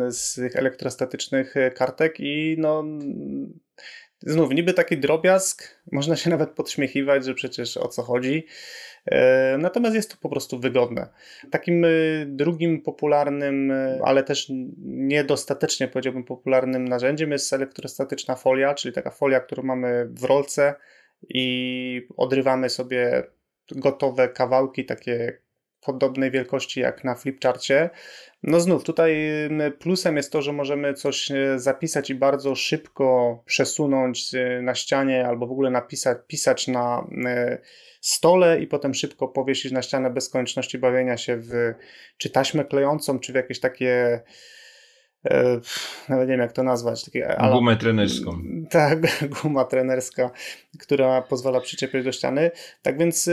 z 0.09 0.35
tych 0.35 0.55
elektrostatycznych 0.55 1.55
kartek 1.75 2.19
i 2.19 2.55
no 2.59 2.83
znów 4.19 4.51
niby 4.53 4.73
taki 4.73 4.97
drobiazg, 4.97 5.81
można 5.91 6.15
się 6.15 6.29
nawet 6.29 6.49
podśmiechiwać, 6.49 7.25
że 7.25 7.33
przecież 7.33 7.77
o 7.77 7.87
co 7.87 8.03
chodzi. 8.03 8.45
E, 9.11 9.57
natomiast 9.57 9.95
jest 9.95 10.11
to 10.11 10.17
po 10.21 10.29
prostu 10.29 10.59
wygodne. 10.59 11.07
Takim 11.51 11.85
e, 11.85 11.89
drugim 12.25 12.81
popularnym, 12.81 13.71
e, 13.71 13.99
ale 14.03 14.23
też 14.23 14.51
niedostatecznie 14.85 15.87
powiedziałbym 15.87 16.23
popularnym 16.23 16.87
narzędziem 16.87 17.31
jest 17.31 17.53
elektrostatyczna 17.53 18.35
folia, 18.35 18.73
czyli 18.73 18.93
taka 18.93 19.11
folia, 19.11 19.39
którą 19.39 19.63
mamy 19.63 20.07
w 20.09 20.23
rolce 20.23 20.75
i 21.29 22.07
odrywamy 22.17 22.69
sobie 22.69 23.23
gotowe 23.71 24.29
kawałki, 24.29 24.85
takie 24.85 25.37
podobnej 25.81 26.31
wielkości 26.31 26.79
jak 26.79 27.03
na 27.03 27.15
flipcharcie. 27.15 27.89
No 28.43 28.59
znów, 28.59 28.83
tutaj 28.83 29.15
plusem 29.79 30.17
jest 30.17 30.31
to, 30.31 30.41
że 30.41 30.53
możemy 30.53 30.93
coś 30.93 31.31
zapisać 31.55 32.09
i 32.09 32.15
bardzo 32.15 32.55
szybko 32.55 33.39
przesunąć 33.45 34.31
na 34.61 34.75
ścianie 34.75 35.27
albo 35.27 35.47
w 35.47 35.51
ogóle 35.51 35.69
napisać, 35.69 36.17
pisać 36.27 36.67
na 36.67 37.07
stole 38.07 38.61
i 38.61 38.67
potem 38.67 38.93
szybko 38.93 39.27
powiesić 39.27 39.71
na 39.71 39.81
ścianę 39.81 40.09
bez 40.09 40.29
konieczności 40.29 40.77
bawienia 40.77 41.17
się 41.17 41.37
w 41.37 41.73
czy 42.17 42.29
taśmę 42.29 42.65
klejącą, 42.65 43.19
czy 43.19 43.31
w 43.31 43.35
jakieś 43.35 43.59
takie 43.59 44.21
nawet 46.09 46.27
nie 46.27 46.33
wiem 46.33 46.39
jak 46.39 46.51
to 46.51 46.63
nazwać. 46.63 47.05
Takie, 47.05 47.37
ala, 47.37 47.55
Gumę 47.55 47.75
trenerską. 47.75 48.41
Tak, 48.69 48.99
guma 49.29 49.65
trenerska, 49.65 50.31
która 50.79 51.21
pozwala 51.21 51.61
przyczepiać 51.61 52.05
do 52.05 52.11
ściany. 52.11 52.51
Tak 52.81 52.97
więc 52.97 53.29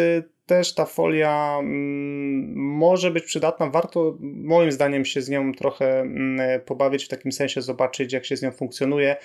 też 0.47 0.75
ta 0.75 0.85
folia 0.85 1.57
mm, 1.59 2.55
może 2.57 3.11
być 3.11 3.25
przydatna. 3.25 3.71
Warto 3.71 4.17
moim 4.21 4.73
zdaniem 4.73 5.05
się 5.05 5.23
z 5.23 5.29
nią 5.29 5.53
trochę 5.53 6.01
mm, 6.01 6.61
pobawić, 6.61 7.05
w 7.05 7.09
takim 7.09 7.33
sensie 7.33 7.63
zobaczyć, 7.63 8.13
jak 8.13 8.25
się 8.25 8.37
z 8.37 8.43
nią 8.43 8.51
funkcjonuje. 8.51 9.17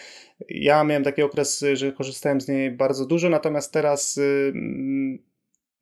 Ja 0.49 0.83
miałem 0.83 1.03
taki 1.03 1.21
okres, 1.21 1.65
że 1.73 1.91
korzystałem 1.91 2.41
z 2.41 2.47
niej 2.47 2.71
bardzo 2.71 3.05
dużo, 3.05 3.29
natomiast 3.29 3.73
teraz 3.73 4.19
mm, 4.53 5.19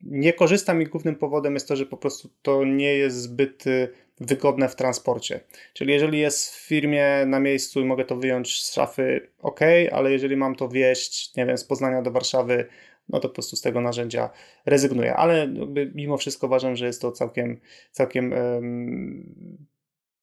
nie 0.01 0.33
korzystam 0.33 0.81
i 0.81 0.85
głównym 0.85 1.15
powodem 1.15 1.53
jest 1.53 1.67
to, 1.67 1.75
że 1.75 1.85
po 1.85 1.97
prostu 1.97 2.29
to 2.41 2.65
nie 2.65 2.93
jest 2.93 3.21
zbyt 3.21 3.67
y, 3.67 3.89
wygodne 4.19 4.69
w 4.69 4.75
transporcie. 4.75 5.39
Czyli 5.73 5.93
jeżeli 5.93 6.19
jest 6.19 6.55
w 6.55 6.67
firmie 6.67 7.25
na 7.25 7.39
miejscu 7.39 7.81
i 7.81 7.85
mogę 7.85 8.05
to 8.05 8.15
wyjąć 8.15 8.63
z 8.63 8.73
szafy, 8.73 9.29
ok, 9.39 9.59
ale 9.91 10.11
jeżeli 10.11 10.37
mam 10.37 10.55
to 10.55 10.69
wieść, 10.69 11.35
nie 11.35 11.45
wiem, 11.45 11.57
z 11.57 11.63
Poznania 11.63 12.01
do 12.01 12.11
Warszawy, 12.11 12.65
no 13.09 13.19
to 13.19 13.29
po 13.29 13.33
prostu 13.33 13.55
z 13.55 13.61
tego 13.61 13.81
narzędzia 13.81 14.29
rezygnuję. 14.65 15.15
Ale 15.15 15.53
mimo 15.95 16.17
wszystko 16.17 16.47
uważam, 16.47 16.75
że 16.75 16.85
jest 16.85 17.01
to 17.01 17.11
całkiem, 17.11 17.59
całkiem 17.91 18.33
um, 18.33 19.65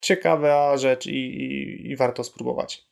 ciekawa 0.01 0.77
rzecz 0.77 1.07
i, 1.07 1.17
i, 1.17 1.91
i 1.91 1.97
warto 1.97 2.25
spróbować. 2.25 2.92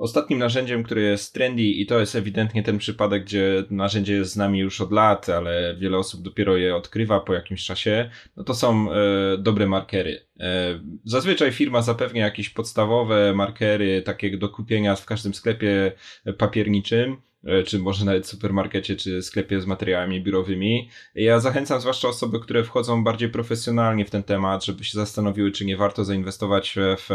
Ostatnim 0.00 0.38
narzędziem, 0.38 0.82
które 0.82 1.02
jest 1.02 1.34
trendy 1.34 1.62
i 1.62 1.86
to 1.86 2.00
jest 2.00 2.16
ewidentnie 2.16 2.62
ten 2.62 2.78
przypadek, 2.78 3.24
gdzie 3.24 3.64
narzędzie 3.70 4.14
jest 4.14 4.32
z 4.32 4.36
nami 4.36 4.58
już 4.58 4.80
od 4.80 4.92
lat, 4.92 5.28
ale 5.28 5.76
wiele 5.78 5.98
osób 5.98 6.22
dopiero 6.22 6.56
je 6.56 6.76
odkrywa 6.76 7.20
po 7.20 7.34
jakimś 7.34 7.64
czasie, 7.64 8.10
no 8.36 8.44
to 8.44 8.54
są 8.54 8.92
e, 8.92 8.96
dobre 9.38 9.66
markery. 9.66 10.26
E, 10.40 10.80
zazwyczaj 11.04 11.52
firma 11.52 11.82
zapewnia 11.82 12.24
jakieś 12.24 12.50
podstawowe 12.50 13.34
markery, 13.34 14.02
takie 14.02 14.38
do 14.38 14.48
kupienia 14.48 14.96
w 14.96 15.06
każdym 15.06 15.34
sklepie 15.34 15.92
papierniczym, 16.38 17.16
czy 17.66 17.78
może 17.78 18.04
nawet 18.04 18.26
supermarkecie, 18.26 18.96
czy 18.96 19.22
sklepie 19.22 19.60
z 19.60 19.66
materiałami 19.66 20.22
biurowymi. 20.22 20.90
Ja 21.14 21.40
zachęcam 21.40 21.80
zwłaszcza 21.80 22.08
osoby, 22.08 22.40
które 22.40 22.64
wchodzą 22.64 23.04
bardziej 23.04 23.28
profesjonalnie 23.28 24.04
w 24.04 24.10
ten 24.10 24.22
temat, 24.22 24.64
żeby 24.64 24.84
się 24.84 24.98
zastanowiły, 24.98 25.50
czy 25.50 25.64
nie 25.64 25.76
warto 25.76 26.04
zainwestować 26.04 26.76
w 26.78 27.08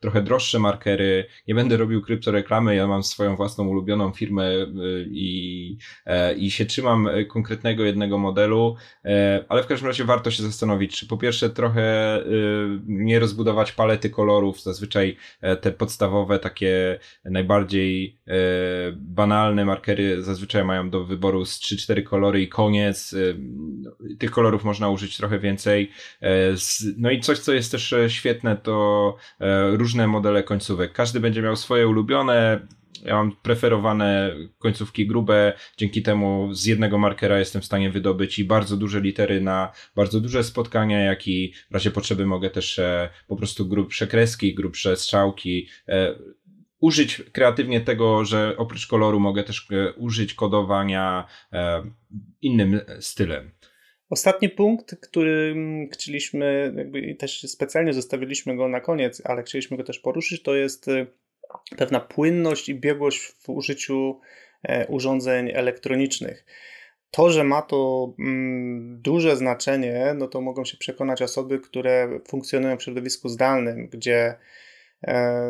trochę 0.00 0.22
droższe 0.22 0.58
markery. 0.58 1.26
Nie 1.48 1.54
będę 1.54 1.76
robił 1.76 2.02
kryptoreklamy, 2.02 2.74
ja 2.74 2.86
mam 2.86 3.02
swoją 3.02 3.36
własną 3.36 3.68
ulubioną 3.68 4.12
firmę 4.12 4.44
e, 4.44 4.66
i, 5.10 5.78
e, 6.06 6.34
i 6.34 6.50
się 6.50 6.64
trzymam 6.64 7.08
konkretnego 7.28 7.84
jednego 7.84 8.18
modelu, 8.18 8.76
ale 9.48 9.62
w 9.62 9.66
każdym 9.66 9.88
razie 9.88 10.04
warto 10.04 10.30
się 10.30 10.42
zastanowić, 10.42 10.96
czy 10.98 11.06
po 11.06 11.16
pierwsze 11.16 11.50
trochę 11.50 11.80
nie 12.86 13.18
rozbudować 13.18 13.72
palety 13.72 14.10
kolorów, 14.10 14.62
zazwyczaj 14.62 15.16
te 15.60 15.72
podstawowe, 15.72 16.38
takie 16.38 16.98
najbardziej 17.24 18.18
banalne 18.94 19.64
markery 19.70 20.22
zazwyczaj 20.22 20.64
mają 20.64 20.90
do 20.90 21.04
wyboru 21.04 21.44
z 21.44 21.60
3-4 21.60 22.02
kolory 22.02 22.42
i 22.42 22.48
koniec. 22.48 23.12
Y, 23.12 23.36
tych 24.18 24.30
kolorów 24.30 24.64
można 24.64 24.88
użyć 24.88 25.16
trochę 25.16 25.38
więcej. 25.38 25.90
E, 26.22 26.54
no 26.96 27.10
i 27.10 27.20
coś, 27.20 27.38
co 27.38 27.52
jest 27.52 27.70
też 27.70 27.92
e, 27.92 28.10
świetne, 28.10 28.56
to 28.56 29.16
e, 29.40 29.76
różne 29.76 30.06
modele 30.06 30.42
końcówek. 30.42 30.92
Każdy 30.92 31.20
będzie 31.20 31.42
miał 31.42 31.56
swoje 31.56 31.88
ulubione. 31.88 32.66
Ja 33.04 33.14
mam 33.14 33.36
preferowane 33.42 34.36
końcówki 34.58 35.06
grube, 35.06 35.52
dzięki 35.76 36.02
temu 36.02 36.54
z 36.54 36.66
jednego 36.66 36.98
markera 36.98 37.38
jestem 37.38 37.62
w 37.62 37.64
stanie 37.64 37.90
wydobyć 37.90 38.38
i 38.38 38.44
bardzo 38.44 38.76
duże 38.76 39.00
litery 39.00 39.40
na 39.40 39.72
bardzo 39.96 40.20
duże 40.20 40.44
spotkania, 40.44 41.00
jak 41.00 41.28
i 41.28 41.52
w 41.70 41.74
razie 41.74 41.90
potrzeby 41.90 42.26
mogę 42.26 42.50
też 42.50 42.80
po 43.28 43.36
prostu 43.36 43.66
grubsze 43.66 44.06
kreski, 44.06 44.54
grubsze 44.54 44.96
strzałki 44.96 45.68
użyć 46.80 47.22
kreatywnie 47.32 47.80
tego, 47.80 48.24
że 48.24 48.54
oprócz 48.56 48.86
koloru 48.86 49.20
mogę 49.20 49.44
też 49.44 49.68
e, 49.70 49.92
użyć 49.92 50.34
kodowania 50.34 51.26
e, 51.52 51.82
innym 52.42 52.80
stylem. 53.00 53.50
Ostatni 54.10 54.48
punkt, 54.48 54.96
który 55.00 55.54
chcieliśmy, 55.92 56.74
jakby 56.76 57.14
też 57.14 57.42
specjalnie 57.42 57.92
zostawiliśmy 57.92 58.56
go 58.56 58.68
na 58.68 58.80
koniec, 58.80 59.22
ale 59.24 59.42
chcieliśmy 59.42 59.76
go 59.76 59.84
też 59.84 59.98
poruszyć, 59.98 60.42
to 60.42 60.54
jest 60.54 60.88
e, 60.88 61.06
pewna 61.76 62.00
płynność 62.00 62.68
i 62.68 62.74
biegłość 62.74 63.20
w 63.20 63.48
użyciu 63.48 64.20
urządzeń 64.88 65.50
elektronicznych. 65.54 66.44
To, 67.10 67.30
że 67.30 67.44
ma 67.44 67.62
to 67.62 68.12
mm, 68.18 69.02
duże 69.02 69.36
znaczenie, 69.36 70.14
no 70.18 70.28
to 70.28 70.40
mogą 70.40 70.64
się 70.64 70.76
przekonać 70.76 71.22
osoby, 71.22 71.58
które 71.58 72.20
funkcjonują 72.28 72.76
w 72.76 72.82
środowisku 72.82 73.28
zdalnym, 73.28 73.88
gdzie 73.88 74.34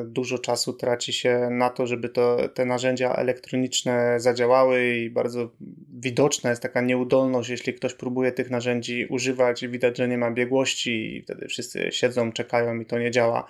dużo 0.04 0.38
czasu 0.38 0.72
traci 0.72 1.12
się 1.12 1.48
na 1.50 1.70
to, 1.70 1.86
żeby 1.86 2.08
to, 2.08 2.48
te 2.48 2.64
narzędzia 2.64 3.14
elektroniczne 3.14 4.20
zadziałały 4.20 4.96
i 4.96 5.10
bardzo 5.10 5.50
widoczna 5.92 6.50
jest 6.50 6.62
taka 6.62 6.80
nieudolność, 6.80 7.50
jeśli 7.50 7.74
ktoś 7.74 7.94
próbuje 7.94 8.32
tych 8.32 8.50
narzędzi 8.50 9.06
używać 9.06 9.62
i 9.62 9.68
widać, 9.68 9.98
że 9.98 10.08
nie 10.08 10.18
ma 10.18 10.30
biegłości 10.30 11.16
i 11.16 11.22
wtedy 11.22 11.48
wszyscy 11.48 11.88
siedzą, 11.92 12.32
czekają 12.32 12.80
i 12.80 12.86
to 12.86 12.98
nie 12.98 13.10
działa 13.10 13.48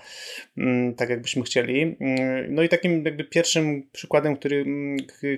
mm, 0.58 0.94
tak, 0.94 1.10
jakbyśmy 1.10 1.42
chcieli. 1.42 1.96
Mm, 2.00 2.54
no 2.54 2.62
i 2.62 2.68
takim 2.68 3.04
jakby 3.04 3.24
pierwszym 3.24 3.88
przykładem, 3.92 4.36
który 4.36 4.64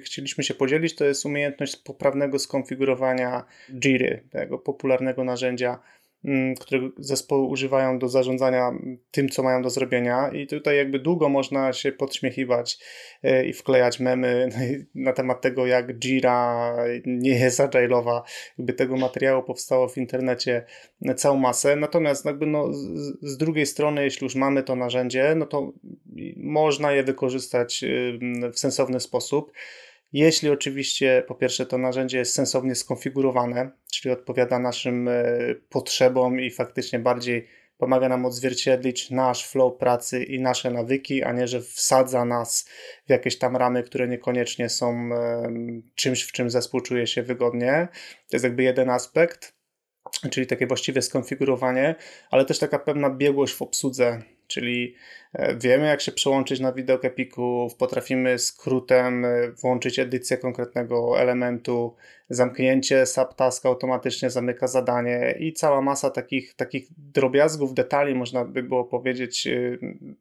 chcieliśmy 0.02 0.44
się 0.44 0.54
podzielić, 0.54 0.94
to 0.94 1.04
jest 1.04 1.26
umiejętność 1.26 1.76
poprawnego 1.76 2.38
skonfigurowania 2.38 3.44
Jiry, 3.70 4.22
tego 4.30 4.58
popularnego 4.58 5.24
narzędzia 5.24 5.78
Mm, 6.24 6.54
które 6.54 6.90
zespoły 6.98 7.46
używają 7.46 7.98
do 7.98 8.08
zarządzania 8.08 8.70
tym, 9.10 9.28
co 9.28 9.42
mają 9.42 9.62
do 9.62 9.70
zrobienia. 9.70 10.28
I 10.28 10.46
tutaj 10.46 10.76
jakby 10.76 10.98
długo 10.98 11.28
można 11.28 11.72
się 11.72 11.92
podśmiechiwać 11.92 12.78
e, 13.22 13.46
i 13.46 13.52
wklejać 13.52 14.00
memy 14.00 14.48
na 14.94 15.12
temat 15.12 15.40
tego, 15.40 15.66
jak 15.66 15.98
Jira 15.98 16.76
nie 17.06 17.38
jest 17.38 17.60
agile'owa. 17.60 18.22
Jakby 18.58 18.72
tego 18.72 18.96
materiału 18.96 19.42
powstało 19.42 19.88
w 19.88 19.98
internecie 19.98 20.64
całą 21.16 21.36
masę. 21.36 21.76
Natomiast 21.76 22.24
jakby 22.24 22.46
no, 22.46 22.72
z 23.22 23.36
drugiej 23.36 23.66
strony, 23.66 24.04
jeśli 24.04 24.24
już 24.24 24.34
mamy 24.34 24.62
to 24.62 24.76
narzędzie, 24.76 25.34
no 25.36 25.46
to 25.46 25.72
można 26.36 26.92
je 26.92 27.02
wykorzystać 27.02 27.84
w 28.52 28.58
sensowny 28.58 29.00
sposób. 29.00 29.52
Jeśli 30.12 30.50
oczywiście 30.50 31.24
po 31.28 31.34
pierwsze 31.34 31.66
to 31.66 31.78
narzędzie 31.78 32.18
jest 32.18 32.34
sensownie 32.34 32.74
skonfigurowane, 32.74 33.70
czyli 33.92 34.12
odpowiada 34.12 34.58
naszym 34.58 35.08
e, 35.08 35.24
potrzebom 35.68 36.40
i 36.40 36.50
faktycznie 36.50 36.98
bardziej 36.98 37.48
pomaga 37.82 38.08
nam 38.08 38.26
odzwierciedlić 38.26 39.10
nasz 39.10 39.48
flow 39.48 39.78
pracy 39.78 40.24
i 40.24 40.40
nasze 40.40 40.70
nawyki, 40.70 41.22
a 41.22 41.32
nie, 41.32 41.48
że 41.48 41.60
wsadza 41.60 42.24
nas 42.24 42.68
w 43.06 43.10
jakieś 43.10 43.38
tam 43.38 43.56
ramy, 43.56 43.82
które 43.82 44.08
niekoniecznie 44.08 44.68
są 44.68 45.10
czymś, 45.94 46.22
w 46.22 46.32
czym 46.32 46.50
zespół 46.50 46.80
czuje 46.80 47.06
się 47.06 47.22
wygodnie. 47.22 47.88
To 48.28 48.36
jest 48.36 48.44
jakby 48.44 48.62
jeden 48.62 48.90
aspekt, 48.90 49.54
czyli 50.30 50.46
takie 50.46 50.66
właściwe 50.66 51.02
skonfigurowanie, 51.02 51.94
ale 52.30 52.44
też 52.44 52.58
taka 52.58 52.78
pewna 52.78 53.10
biegłość 53.10 53.54
w 53.54 53.62
obsłudze 53.62 54.22
czyli 54.52 54.94
e, 55.32 55.56
wiemy 55.56 55.86
jak 55.86 56.00
się 56.00 56.12
przełączyć 56.12 56.60
na 56.60 56.72
widok 56.72 57.04
Epików, 57.04 57.74
potrafimy 57.74 58.38
skrótem 58.38 59.24
e, 59.24 59.50
włączyć 59.50 59.98
edycję 59.98 60.36
konkretnego 60.36 61.20
elementu, 61.20 61.96
zamknięcie 62.30 63.06
subtask 63.06 63.66
automatycznie 63.66 64.30
zamyka 64.30 64.66
zadanie 64.66 65.34
i 65.38 65.52
cała 65.52 65.80
masa 65.82 66.10
takich, 66.10 66.54
takich 66.54 66.88
drobiazgów, 66.96 67.74
detali, 67.74 68.14
można 68.14 68.44
by 68.44 68.62
było 68.62 68.84
powiedzieć, 68.84 69.46
e, 69.46 69.78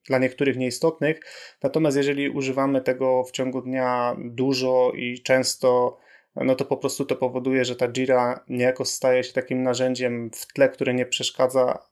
dla 0.08 0.18
niektórych 0.18 0.58
nieistotnych. 0.58 1.20
Natomiast 1.64 1.98
jeżeli 1.98 2.30
używamy 2.30 2.82
tego 2.82 3.24
w 3.24 3.32
ciągu 3.32 3.62
dnia 3.62 4.16
dużo 4.20 4.92
i 4.96 5.22
często, 5.22 5.98
no 6.36 6.56
to 6.56 6.66
po 6.66 6.78
prostu 6.78 7.06
to 7.06 7.16
powoduje, 7.16 7.66
że 7.66 7.76
ta 7.76 7.88
Jira 7.88 8.44
niejako 8.50 8.86
staje 8.86 9.24
się 9.24 9.34
takim 9.34 9.64
narzędziem 9.64 10.32
w 10.34 10.54
tle, 10.54 10.70
które 10.70 10.94
nie 10.94 11.06
przeszkadza, 11.06 11.91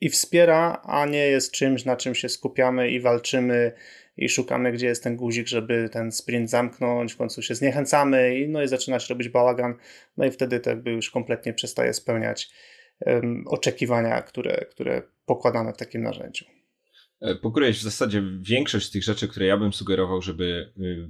i 0.00 0.08
wspiera, 0.08 0.82
a 0.84 1.06
nie 1.06 1.26
jest 1.26 1.52
czymś, 1.52 1.84
na 1.84 1.96
czym 1.96 2.14
się 2.14 2.28
skupiamy 2.28 2.90
i 2.90 3.00
walczymy 3.00 3.72
i 4.16 4.28
szukamy, 4.28 4.72
gdzie 4.72 4.86
jest 4.86 5.02
ten 5.02 5.16
guzik, 5.16 5.46
żeby 5.46 5.88
ten 5.92 6.12
sprint 6.12 6.50
zamknąć, 6.50 7.12
w 7.12 7.16
końcu 7.16 7.42
się 7.42 7.54
zniechęcamy 7.54 8.38
i, 8.38 8.48
no 8.48 8.62
i 8.62 8.68
zaczyna 8.68 8.98
się 8.98 9.14
robić 9.14 9.28
bałagan, 9.28 9.74
no 10.16 10.26
i 10.26 10.30
wtedy 10.30 10.60
to 10.60 10.70
jakby 10.70 10.90
już 10.90 11.10
kompletnie 11.10 11.54
przestaje 11.54 11.94
spełniać 11.94 12.50
um, 13.00 13.44
oczekiwania, 13.46 14.22
które, 14.22 14.66
które 14.70 15.02
pokładamy 15.26 15.72
w 15.72 15.76
takim 15.76 16.02
narzędziu. 16.02 16.44
E, 17.20 17.34
pokryłeś 17.34 17.78
w 17.78 17.82
zasadzie 17.82 18.22
większość 18.40 18.86
z 18.86 18.90
tych 18.90 19.04
rzeczy, 19.04 19.28
które 19.28 19.46
ja 19.46 19.56
bym 19.56 19.72
sugerował, 19.72 20.22
żeby 20.22 20.72
y, 20.80 21.08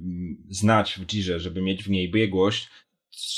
znać 0.49 0.99
w 0.99 1.05
Jirze, 1.05 1.39
żeby 1.39 1.61
mieć 1.61 1.83
w 1.83 1.89
niej 1.89 2.11
biegłość. 2.11 2.69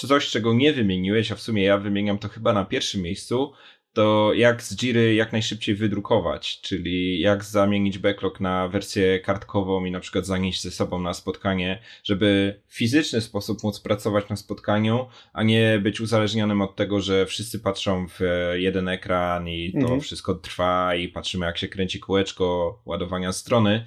Coś, 0.08 0.30
czego 0.30 0.54
nie 0.54 0.74
wymieniłeś, 0.74 1.32
a 1.32 1.36
w 1.36 1.42
sumie 1.42 1.64
ja 1.64 1.78
wymieniam 1.78 2.18
to 2.18 2.28
chyba 2.28 2.54
na 2.54 2.66
pierwszym 2.66 3.02
miejscu, 3.02 3.54
to 3.94 4.34
jak 4.34 4.64
z 4.64 4.76
Jiry 4.76 5.16
jak 5.16 5.32
najszybciej 5.32 5.76
wydrukować, 5.76 6.62
czyli 6.62 7.20
jak 7.20 7.44
zamienić 7.44 7.98
backlog 7.98 8.40
na 8.40 8.68
wersję 8.68 9.20
kartkową 9.20 9.86
i 9.86 9.92
na 9.92 10.00
przykład 10.00 10.26
zanieść 10.26 10.62
ze 10.62 10.72
sobą 10.72 11.00
na 11.00 11.14
spotkanie, 11.14 11.80
żeby 12.04 12.60
w 12.68 12.76
fizyczny 12.76 13.22
sposób 13.22 13.64
móc 13.64 13.80
pracować 13.80 14.30
na 14.30 14.36
spotkaniu, 14.36 15.08
a 15.34 15.44
nie 15.44 15.80
być 15.84 16.02
uzależnionym 16.02 16.62
od 16.62 16.76
tego, 16.76 17.02
że 17.02 17.26
wszyscy 17.26 17.60
patrzą 17.60 18.08
w 18.08 18.20
jeden 18.54 18.88
ekran 18.88 19.48
i 19.48 19.72
to 19.72 19.80
mhm. 19.80 20.02
wszystko 20.02 20.36
trwa 20.36 20.96
i 20.96 21.08
patrzymy 21.08 21.46
jak 21.46 21.58
się 21.58 21.68
kręci 21.68 22.00
kółeczko 22.00 22.80
ładowania 22.86 23.34
strony. 23.34 23.86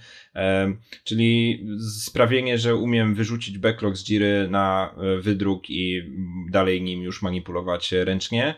Czyli 1.04 1.64
sprawienie, 2.00 2.58
że 2.58 2.76
umiem 2.76 3.14
wyrzucić 3.14 3.58
backlog 3.58 3.96
z 3.96 4.04
Jiry 4.04 4.48
na 4.50 4.94
e, 4.96 5.20
wydruk 5.20 5.70
i 5.70 6.02
dalej 6.50 6.82
nim 6.82 7.02
już 7.02 7.22
manipulować 7.22 7.92
ręcznie. 7.92 8.54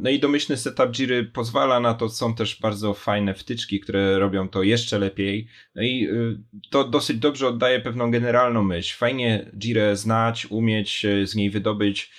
No 0.00 0.10
i 0.10 0.18
domyślny 0.18 0.56
setup 0.56 0.90
Jiry 0.90 1.24
pozwala 1.24 1.80
na 1.80 1.94
to, 1.94 2.08
są 2.08 2.34
też 2.34 2.60
bardzo 2.60 2.94
fajne 2.94 3.34
wtyczki, 3.34 3.80
które 3.80 4.18
robią 4.18 4.48
to 4.48 4.62
jeszcze 4.62 4.98
lepiej. 4.98 5.48
No 5.74 5.82
i 5.82 6.08
y, 6.08 6.38
to 6.70 6.84
dosyć 6.84 7.18
dobrze 7.18 7.48
oddaje 7.48 7.80
pewną 7.80 8.10
generalną 8.10 8.62
myśl. 8.62 8.98
Fajnie 8.98 9.50
Jirę 9.58 9.96
znać, 9.96 10.46
umieć 10.50 11.06
z 11.24 11.34
niej 11.34 11.50
wydobyć 11.50 12.10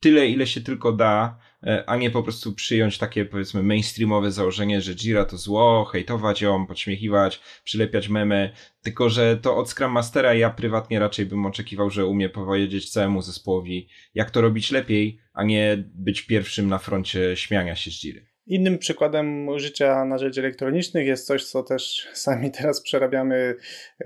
tyle, 0.00 0.28
ile 0.28 0.46
się 0.46 0.60
tylko 0.60 0.92
da, 0.92 1.38
e, 1.38 1.51
a 1.86 1.96
nie 1.96 2.10
po 2.10 2.22
prostu 2.22 2.52
przyjąć 2.52 2.98
takie 2.98 3.24
powiedzmy 3.24 3.62
mainstreamowe 3.62 4.32
założenie, 4.32 4.80
że 4.80 4.94
Jira 4.94 5.24
to 5.24 5.36
zło, 5.36 5.84
hejtować 5.84 6.42
ją, 6.42 6.66
podśmiechiwać, 6.66 7.40
przylepiać 7.64 8.08
memy, 8.08 8.52
tylko 8.82 9.10
że 9.10 9.36
to 9.36 9.56
od 9.56 9.70
Scrum 9.70 9.92
Mastera 9.92 10.34
ja 10.34 10.50
prywatnie 10.50 10.98
raczej 10.98 11.26
bym 11.26 11.46
oczekiwał, 11.46 11.90
że 11.90 12.06
umie 12.06 12.28
powiedzieć 12.28 12.90
całemu 12.90 13.22
zespołowi, 13.22 13.88
jak 14.14 14.30
to 14.30 14.40
robić 14.40 14.70
lepiej, 14.70 15.18
a 15.32 15.44
nie 15.44 15.84
być 15.94 16.22
pierwszym 16.22 16.68
na 16.68 16.78
froncie 16.78 17.36
śmiania 17.36 17.76
się 17.76 17.90
z 17.90 17.94
Jiry. 17.94 18.31
Innym 18.46 18.78
przykładem 18.78 19.48
użycia 19.48 20.04
narzędzi 20.04 20.40
elektronicznych 20.40 21.06
jest 21.06 21.26
coś, 21.26 21.44
co 21.44 21.62
też 21.62 22.08
sami 22.12 22.50
teraz 22.50 22.80
przerabiamy 22.80 23.56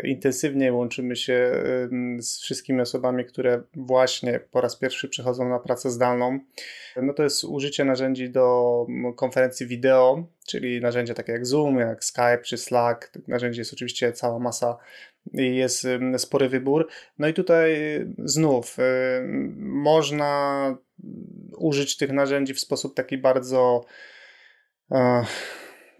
intensywnie. 0.04 0.72
Łączymy 0.72 1.16
się 1.16 1.50
z 2.18 2.40
wszystkimi 2.40 2.80
osobami, 2.80 3.24
które 3.24 3.62
właśnie 3.74 4.40
po 4.50 4.60
raz 4.60 4.76
pierwszy 4.76 5.08
przechodzą 5.08 5.48
na 5.48 5.58
pracę 5.58 5.90
zdalną. 5.90 6.40
No 7.02 7.14
to 7.14 7.22
jest 7.22 7.44
użycie 7.44 7.84
narzędzi 7.84 8.30
do 8.30 8.86
konferencji 9.16 9.66
wideo, 9.66 10.26
czyli 10.46 10.80
narzędzia 10.80 11.14
takie 11.14 11.32
jak 11.32 11.46
Zoom, 11.46 11.78
jak 11.78 12.04
Skype 12.04 12.42
czy 12.42 12.56
Slack. 12.56 13.08
Tych 13.08 13.28
narzędzi 13.28 13.58
jest 13.58 13.72
oczywiście 13.72 14.12
cała 14.12 14.38
masa 14.38 14.76
i 15.32 15.56
jest 15.56 15.86
spory 16.18 16.48
wybór. 16.48 16.88
No 17.18 17.28
i 17.28 17.34
tutaj 17.34 17.76
znów 18.18 18.76
można 19.58 20.78
użyć 21.58 21.96
tych 21.96 22.12
narzędzi 22.12 22.54
w 22.54 22.60
sposób 22.60 22.94
taki 22.94 23.18
bardzo 23.18 23.84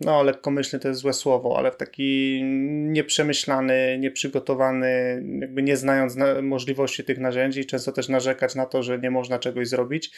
no 0.01 0.23
lekkomyślny 0.23 0.81
to 0.81 0.89
jest 0.89 1.01
złe 1.01 1.13
słowo, 1.13 1.59
ale 1.59 1.73
w 1.73 1.77
taki 1.77 2.41
nieprzemyślany, 2.75 3.99
nieprzygotowany, 4.01 5.23
jakby 5.41 5.63
nie 5.63 5.77
znając 5.77 6.17
możliwości 6.43 7.05
tych 7.05 7.19
narzędzi, 7.19 7.67
często 7.67 7.93
też 7.93 8.09
narzekać 8.09 8.55
na 8.55 8.67
to, 8.67 8.83
że 8.83 8.99
nie 8.99 9.11
można 9.11 9.39
czegoś 9.39 9.69
zrobić. 9.69 10.11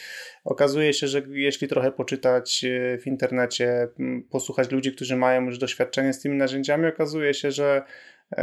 Okazuje 0.43 0.93
się, 0.93 1.07
że 1.07 1.21
jeśli 1.29 1.67
trochę 1.67 1.91
poczytać 1.91 2.65
e, 2.65 2.97
w 2.97 3.07
internecie, 3.07 3.87
posłuchać 4.29 4.71
ludzi, 4.71 4.91
którzy 4.91 5.15
mają 5.15 5.45
już 5.45 5.57
doświadczenie 5.57 6.13
z 6.13 6.21
tymi 6.21 6.37
narzędziami, 6.37 6.87
okazuje 6.87 7.33
się, 7.33 7.51
że 7.51 7.83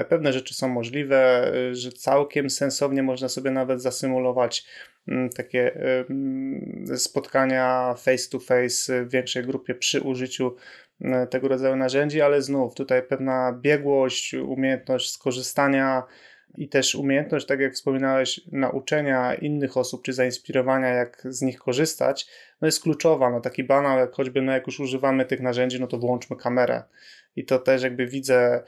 pewne 0.09 0.33
rzeczy 0.33 0.55
są 0.55 0.69
możliwe, 0.69 1.53
e, 1.55 1.75
że 1.75 1.93
całkiem 1.93 2.51
sensownie 2.51 3.03
można 3.03 3.29
sobie 3.29 3.51
nawet 3.51 3.83
zasymulować 3.83 4.67
Mm, 5.09 5.31
takie 5.31 5.79
spotkania 6.97 7.95
face 7.99 8.31
to 8.31 8.39
face 8.39 9.05
w 9.05 9.11
większej 9.11 9.45
grupie 9.45 9.75
przy 9.75 10.01
użyciu 10.01 10.57
tego 11.31 11.49
rodzaju 11.49 11.77
narzędzi, 11.77 12.21
ale 12.21 12.43
znów 12.43 12.75
tutaj 12.75 13.03
pewna 13.03 13.59
biegłość, 13.63 14.35
umiejętność 14.35 15.13
skorzystania 15.13 16.03
i 16.57 16.69
też 16.69 16.95
umiejętność, 16.95 17.47
tak 17.47 17.61
jak 17.61 17.75
wspominałeś, 17.75 18.41
nauczenia 18.53 19.35
innych 19.35 19.77
osób 19.77 20.03
czy 20.03 20.13
zainspirowania, 20.13 20.89
jak 20.89 21.23
z 21.25 21.43
nich 21.43 21.59
korzystać, 21.59 22.27
no 22.61 22.69
jest 22.69 22.83
kluczowa. 22.83 23.31
No 23.31 23.41
taki 23.41 23.65
banał, 23.65 23.99
jak 23.99 24.13
choćby, 24.13 24.43
no 24.43 24.53
jak 24.53 24.67
już 24.67 24.81
używamy 24.81 25.25
tych 25.25 25.41
narzędzi, 25.41 25.81
no 25.81 25.87
to 25.87 25.99
włączmy 25.99 26.37
kamerę. 26.37 26.83
I 27.37 27.45
to 27.45 27.59
też 27.59 27.83
jakby 27.83 28.07
widzę, 28.07 28.63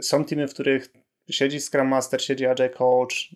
są 0.00 0.24
teamy, 0.24 0.48
w 0.48 0.54
których 0.54 0.88
siedzi 1.30 1.60
Scrum 1.60 1.88
Master, 1.88 2.22
siedzi 2.22 2.46
Agile 2.46 2.70
Coach, 2.70 3.28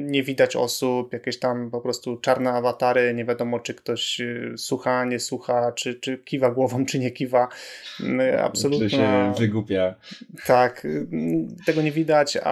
nie 0.00 0.22
widać 0.22 0.56
osób, 0.56 1.12
jakieś 1.12 1.38
tam 1.38 1.70
po 1.70 1.80
prostu 1.80 2.16
czarne 2.16 2.50
awatary, 2.50 3.14
nie 3.14 3.24
wiadomo 3.24 3.60
czy 3.60 3.74
ktoś 3.74 4.20
y, 4.20 4.54
słucha, 4.56 5.04
nie 5.04 5.18
słucha, 5.18 5.72
czy, 5.72 5.94
czy 5.94 6.18
kiwa 6.18 6.50
głową, 6.50 6.86
czy 6.86 6.98
nie 6.98 7.10
kiwa. 7.10 7.48
Absolutnie. 8.42 8.88
Czy 8.88 8.96
się 8.96 9.32
wygupia. 9.38 9.94
Tak, 10.46 10.84
y, 10.84 11.06
tego 11.66 11.82
nie 11.82 11.92
widać, 11.92 12.38
a, 12.42 12.50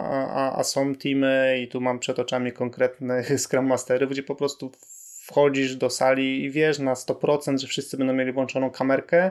a, 0.00 0.58
a 0.58 0.64
są 0.64 0.94
teamy 0.94 1.58
i 1.62 1.68
tu 1.68 1.80
mam 1.80 1.98
przed 1.98 2.18
oczami 2.18 2.52
konkretne 2.52 3.24
Scrum 3.44 3.66
Masterów, 3.66 4.10
gdzie 4.10 4.22
po 4.22 4.34
prostu 4.34 4.72
wchodzisz 5.22 5.76
do 5.76 5.90
sali 5.90 6.44
i 6.44 6.50
wiesz 6.50 6.78
na 6.78 6.94
100%, 6.94 7.58
że 7.58 7.66
wszyscy 7.66 7.96
będą 7.96 8.12
mieli 8.12 8.32
włączoną 8.32 8.70
kamerkę, 8.70 9.30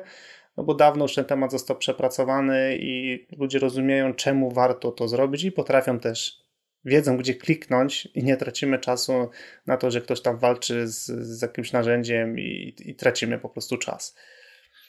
no 0.57 0.63
bo 0.63 0.73
dawno 0.73 1.05
już 1.05 1.15
ten 1.15 1.25
temat 1.25 1.51
został 1.51 1.77
przepracowany 1.77 2.77
i 2.79 3.25
ludzie 3.37 3.59
rozumieją, 3.59 4.13
czemu 4.13 4.51
warto 4.51 4.91
to 4.91 5.07
zrobić 5.07 5.43
i 5.43 5.51
potrafią 5.51 5.99
też, 5.99 6.47
wiedzą, 6.85 7.17
gdzie 7.17 7.35
kliknąć 7.35 8.05
i 8.15 8.23
nie 8.23 8.37
tracimy 8.37 8.79
czasu 8.79 9.29
na 9.65 9.77
to, 9.77 9.91
że 9.91 10.01
ktoś 10.01 10.21
tam 10.21 10.37
walczy 10.37 10.87
z, 10.87 11.05
z 11.05 11.41
jakimś 11.41 11.71
narzędziem 11.71 12.39
i, 12.39 12.75
i 12.79 12.95
tracimy 12.95 13.39
po 13.39 13.49
prostu 13.49 13.77
czas. 13.77 14.15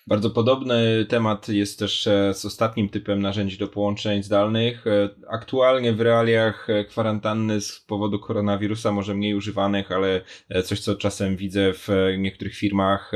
Bardzo 0.09 0.31
podobny 0.31 1.07
temat 1.09 1.49
jest 1.49 1.79
też 1.79 2.07
e, 2.07 2.35
z 2.35 2.45
ostatnim 2.45 2.89
typem 2.89 3.23
narzędzi 3.23 3.59
do 3.59 3.69
połączeń 3.69 4.23
zdalnych. 4.23 4.87
E, 4.87 5.09
aktualnie 5.31 5.93
w 5.93 6.01
realiach 6.01 6.71
e, 6.71 6.85
kwarantanny 6.85 7.61
z 7.61 7.81
powodu 7.81 8.19
koronawirusa 8.19 8.93
może 8.93 9.15
mniej 9.15 9.35
używanych, 9.35 9.93
ale 9.93 10.21
coś 10.65 10.81
co 10.81 10.97
czasem 10.97 11.37
widzę 11.37 11.73
w 11.73 11.89
niektórych 12.19 12.55
firmach 12.55 13.13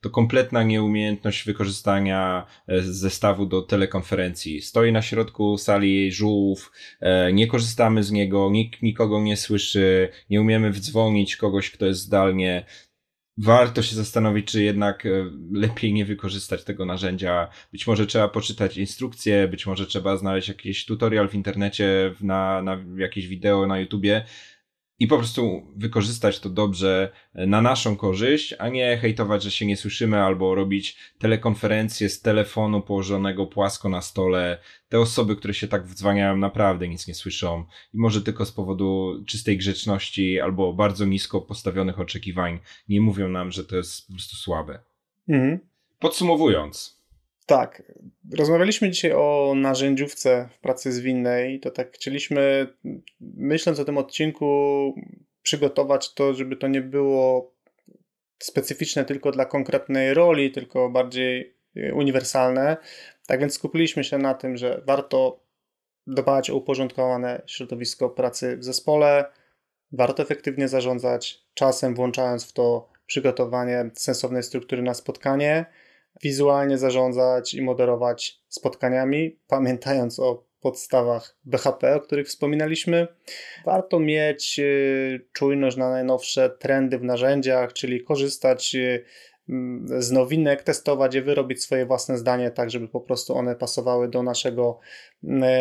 to 0.00 0.10
kompletna 0.10 0.62
nieumiejętność 0.62 1.44
wykorzystania 1.44 2.46
zestawu 2.82 3.46
do 3.46 3.62
telekonferencji. 3.62 4.62
Stoi 4.62 4.92
na 4.92 5.02
środku 5.02 5.58
sali 5.58 6.12
żółw, 6.12 6.70
nie 7.32 7.46
korzystamy 7.46 8.02
z 8.02 8.10
niego, 8.10 8.50
nikt 8.50 8.82
nikogo 8.82 9.20
nie 9.20 9.36
słyszy, 9.36 10.08
nie 10.30 10.40
umiemy 10.40 10.70
wdzwonić 10.70 11.36
kogoś, 11.36 11.70
kto 11.70 11.86
jest 11.86 12.00
zdalnie 12.00 12.64
warto 13.38 13.82
się 13.82 13.96
zastanowić, 13.96 14.46
czy 14.46 14.62
jednak 14.62 15.06
e, 15.06 15.10
lepiej 15.52 15.92
nie 15.92 16.04
wykorzystać 16.04 16.64
tego 16.64 16.86
narzędzia. 16.86 17.48
Być 17.72 17.86
może 17.86 18.06
trzeba 18.06 18.28
poczytać 18.28 18.76
instrukcje, 18.76 19.48
być 19.48 19.66
może 19.66 19.86
trzeba 19.86 20.16
znaleźć 20.16 20.48
jakiś 20.48 20.86
tutorial 20.86 21.28
w 21.28 21.34
internecie, 21.34 22.14
na, 22.20 22.62
na 22.62 22.78
jakieś 22.96 23.26
wideo 23.26 23.66
na 23.66 23.78
YouTubie, 23.78 24.24
i 25.00 25.06
po 25.06 25.16
prostu 25.16 25.66
wykorzystać 25.76 26.40
to 26.40 26.50
dobrze 26.50 27.12
e, 27.34 27.46
na 27.46 27.62
naszą 27.62 27.96
korzyść, 27.96 28.54
a 28.58 28.68
nie 28.68 28.98
hejtować, 28.98 29.42
że 29.42 29.50
się 29.50 29.66
nie 29.66 29.76
słyszymy, 29.76 30.22
albo 30.22 30.54
robić 30.54 30.96
telekonferencje 31.18 32.08
z 32.08 32.20
telefonu 32.20 32.80
położonego 32.82 33.46
płasko 33.46 33.88
na 33.88 34.02
stole. 34.02 34.58
Te 34.88 35.00
osoby, 35.00 35.36
które 35.36 35.54
się 35.54 35.68
tak 35.68 35.86
wdzwaniają, 35.86 36.36
naprawdę 36.36 36.88
nic 36.88 37.06
nie 37.06 37.14
słyszą 37.14 37.64
i 37.94 37.98
może 37.98 38.22
tylko 38.22 38.46
z 38.46 38.52
powodu 38.52 39.22
czystej 39.26 39.56
grzeczności 39.56 40.40
albo 40.40 40.72
bardzo 40.72 41.04
nisko 41.04 41.40
postawionych 41.40 42.00
oczekiwań 42.00 42.58
nie 42.88 43.00
mówią 43.00 43.28
nam, 43.28 43.52
że 43.52 43.64
to 43.64 43.76
jest 43.76 44.06
po 44.06 44.12
prostu 44.12 44.36
słabe. 44.36 44.78
Mhm. 45.28 45.58
Podsumowując, 45.98 46.99
tak. 47.50 47.82
Rozmawialiśmy 48.38 48.90
dzisiaj 48.90 49.12
o 49.12 49.52
narzędziówce 49.56 50.48
w 50.52 50.58
pracy 50.58 50.92
zwinnej. 50.92 51.60
To 51.60 51.70
tak 51.70 51.92
chcieliśmy, 51.92 52.66
myśląc 53.20 53.80
o 53.80 53.84
tym 53.84 53.98
odcinku, 53.98 54.94
przygotować 55.42 56.14
to, 56.14 56.34
żeby 56.34 56.56
to 56.56 56.68
nie 56.68 56.80
było 56.80 57.54
specyficzne 58.38 59.04
tylko 59.04 59.30
dla 59.30 59.44
konkretnej 59.44 60.14
roli, 60.14 60.50
tylko 60.50 60.90
bardziej 60.90 61.56
e, 61.76 61.94
uniwersalne. 61.94 62.76
Tak 63.26 63.40
więc 63.40 63.54
skupiliśmy 63.54 64.04
się 64.04 64.18
na 64.18 64.34
tym, 64.34 64.56
że 64.56 64.82
warto 64.86 65.40
dbać 66.06 66.50
o 66.50 66.56
uporządkowane 66.56 67.42
środowisko 67.46 68.10
pracy 68.10 68.56
w 68.56 68.64
zespole, 68.64 69.24
warto 69.92 70.22
efektywnie 70.22 70.68
zarządzać 70.68 71.44
czasem, 71.54 71.94
włączając 71.94 72.48
w 72.48 72.52
to 72.52 72.88
przygotowanie 73.06 73.90
sensownej 73.94 74.42
struktury 74.42 74.82
na 74.82 74.94
spotkanie 74.94 75.66
wizualnie 76.22 76.78
zarządzać 76.78 77.54
i 77.54 77.62
moderować 77.62 78.40
spotkaniami, 78.48 79.38
pamiętając 79.48 80.18
o 80.18 80.44
podstawach 80.60 81.36
BHP, 81.44 81.94
o 81.94 82.00
których 82.00 82.26
wspominaliśmy. 82.26 83.08
Warto 83.64 84.00
mieć 84.00 84.58
y, 84.58 85.26
czujność 85.32 85.76
na 85.76 85.90
najnowsze 85.90 86.50
trendy 86.50 86.98
w 86.98 87.04
narzędziach, 87.04 87.72
czyli 87.72 88.04
korzystać 88.04 88.74
y, 88.74 89.04
z 89.98 90.10
nowinek, 90.10 90.62
testować 90.62 91.14
je, 91.14 91.22
wyrobić 91.22 91.62
swoje 91.62 91.86
własne 91.86 92.18
zdanie, 92.18 92.50
tak 92.50 92.70
żeby 92.70 92.88
po 92.88 93.00
prostu 93.00 93.34
one 93.34 93.56
pasowały 93.56 94.08
do 94.08 94.22
naszego 94.22 94.78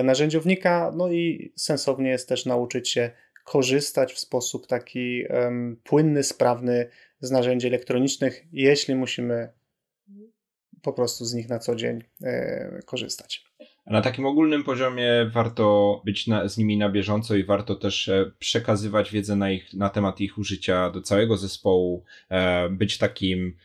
narzędziownika. 0.03 0.91
No 0.95 1.11
i 1.11 1.53
sensownie 1.55 2.09
jest 2.09 2.29
też 2.29 2.45
nauczyć 2.45 2.89
się 2.89 3.11
korzystać 3.43 4.13
w 4.13 4.19
sposób 4.19 4.67
taki 4.67 5.23
um, 5.29 5.81
płynny, 5.83 6.23
sprawny 6.23 6.89
z 7.19 7.31
narzędzi 7.31 7.67
elektronicznych, 7.67 8.43
jeśli 8.51 8.95
musimy 8.95 9.49
po 10.81 10.93
prostu 10.93 11.25
z 11.25 11.33
nich 11.33 11.49
na 11.49 11.59
co 11.59 11.75
dzień 11.75 12.03
e, 12.23 12.79
korzystać. 12.85 13.49
Na 13.87 14.01
takim 14.01 14.25
ogólnym 14.25 14.63
poziomie 14.63 15.29
warto 15.33 16.01
być 16.05 16.27
na, 16.27 16.47
z 16.47 16.57
nimi 16.57 16.77
na 16.77 16.89
bieżąco 16.89 17.35
i 17.35 17.43
warto 17.43 17.75
też 17.75 18.07
e, 18.07 18.31
przekazywać 18.39 19.11
wiedzę 19.11 19.35
na, 19.35 19.51
ich, 19.51 19.73
na 19.73 19.89
temat 19.89 20.21
ich 20.21 20.37
użycia 20.37 20.89
do 20.89 21.01
całego 21.01 21.37
zespołu, 21.37 22.03
e, 22.29 22.69
być 22.69 22.97
takim 22.97 23.57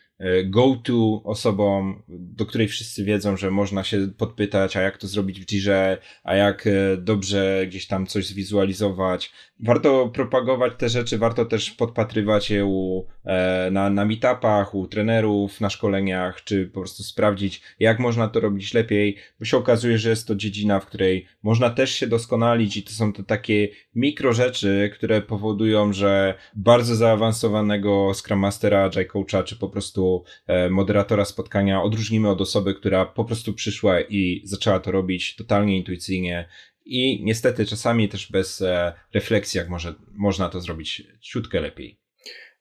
go-to 0.44 1.22
osobą, 1.24 1.94
do 2.08 2.46
której 2.46 2.68
wszyscy 2.68 3.04
wiedzą, 3.04 3.36
że 3.36 3.50
można 3.50 3.84
się 3.84 4.08
podpytać, 4.18 4.76
a 4.76 4.80
jak 4.80 4.98
to 4.98 5.06
zrobić 5.06 5.40
w 5.40 5.46
Jirze, 5.46 5.98
a 6.24 6.34
jak 6.34 6.66
e, 6.66 6.96
dobrze 6.96 7.64
gdzieś 7.66 7.86
tam 7.86 8.06
coś 8.06 8.26
zwizualizować. 8.26 9.32
Warto 9.60 10.08
propagować 10.08 10.72
te 10.78 10.88
rzeczy, 10.88 11.18
warto 11.18 11.44
też 11.44 11.70
podpatrywać 11.70 12.50
je 12.50 12.64
u, 12.64 13.06
e, 13.24 13.68
na, 13.70 13.90
na 13.90 14.04
meetupach, 14.04 14.74
u 14.74 14.86
trenerów, 14.86 15.60
na 15.60 15.70
szkoleniach, 15.70 16.44
czy 16.44 16.66
po 16.66 16.80
prostu 16.80 17.02
sprawdzić, 17.02 17.62
jak 17.78 17.98
można 17.98 18.28
to 18.28 18.40
robić 18.40 18.74
lepiej, 18.74 19.16
bo 19.38 19.44
się 19.44 19.56
okazuje, 19.56 19.98
że 19.98 20.10
jest 20.10 20.28
to 20.28 20.34
dziedzina, 20.34 20.80
w 20.80 20.86
której 20.86 21.26
można 21.42 21.70
też 21.70 21.90
się 21.90 22.06
doskonalić 22.06 22.76
i 22.76 22.82
to 22.82 22.90
są 22.90 23.12
to 23.12 23.22
takie 23.22 23.68
mikro 23.94 24.32
rzeczy, 24.32 24.90
które 24.94 25.22
powodują, 25.22 25.92
że 25.92 26.34
bardzo 26.54 26.96
zaawansowanego 26.96 28.12
Scrum 28.14 28.38
Mastera, 28.38 28.84
Agile 28.84 29.04
Coacha, 29.04 29.42
czy 29.42 29.56
po 29.56 29.68
prostu 29.68 30.03
e, 30.46 30.70
moderatora 30.70 31.24
spotkania 31.24 31.82
odróżnimy 31.82 32.30
od 32.30 32.40
osoby, 32.40 32.74
która 32.74 33.06
po 33.06 33.24
prostu 33.24 33.54
przyszła 33.54 34.00
i 34.00 34.42
zaczęła 34.44 34.80
to 34.80 34.90
robić 34.90 35.36
totalnie 35.36 35.76
intuicyjnie 35.76 36.48
i 36.84 37.24
niestety 37.24 37.66
czasami 37.66 38.08
też 38.08 38.32
bez 38.32 38.62
e, 38.62 38.92
refleksji, 39.14 39.58
jak 39.58 39.68
może, 39.68 39.94
można 40.12 40.48
to 40.48 40.60
zrobić 40.60 41.02
ciutkę 41.20 41.60
lepiej. 41.60 41.98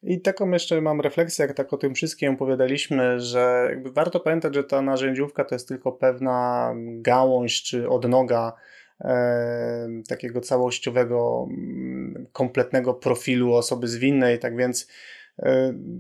I 0.04 0.22
taką 0.22 0.52
jeszcze 0.52 0.82
mam 0.82 1.02
refleksję, 1.02 1.46
jak 1.46 1.58
tak 1.58 1.74
o 1.74 1.78
tym 1.78 1.96
wszystkim 1.96 2.34
opowiadaliśmy, 2.34 3.20
że 3.20 3.70
warto 3.86 4.20
pamiętać, 4.20 4.56
że 4.56 4.64
ta 4.64 4.82
narzędziówka 4.82 5.46
to 5.46 5.56
jest 5.56 5.68
tylko 5.68 5.92
pewna 5.92 6.74
gałąź 7.02 7.64
czy 7.64 7.90
odnoga 7.90 8.54
e, 9.02 9.88
takiego 10.08 10.42
całościowego, 10.42 11.48
mm, 11.50 12.28
kompletnego 12.32 12.94
profilu 12.94 13.54
osoby 13.54 13.88
zwinnej, 13.88 14.40
tak 14.40 14.58
więc 14.58 14.88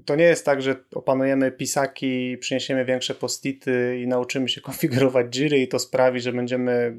to 0.05 0.15
nie 0.15 0.23
jest 0.23 0.45
tak, 0.45 0.61
że 0.61 0.75
opanujemy 0.95 1.51
pisaki, 1.51 2.38
przyniesiemy 2.38 2.86
większe 2.86 3.15
postity 3.15 3.99
i 4.03 4.07
nauczymy 4.07 4.49
się 4.49 4.61
konfigurować 4.71 5.36
Jiry 5.36 5.59
i 5.59 5.67
to 5.67 5.79
sprawi, 5.79 6.19
że 6.19 6.34
będziemy 6.34 6.97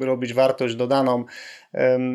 robić 0.00 0.34
wartość 0.34 0.74
dodaną. 0.74 1.24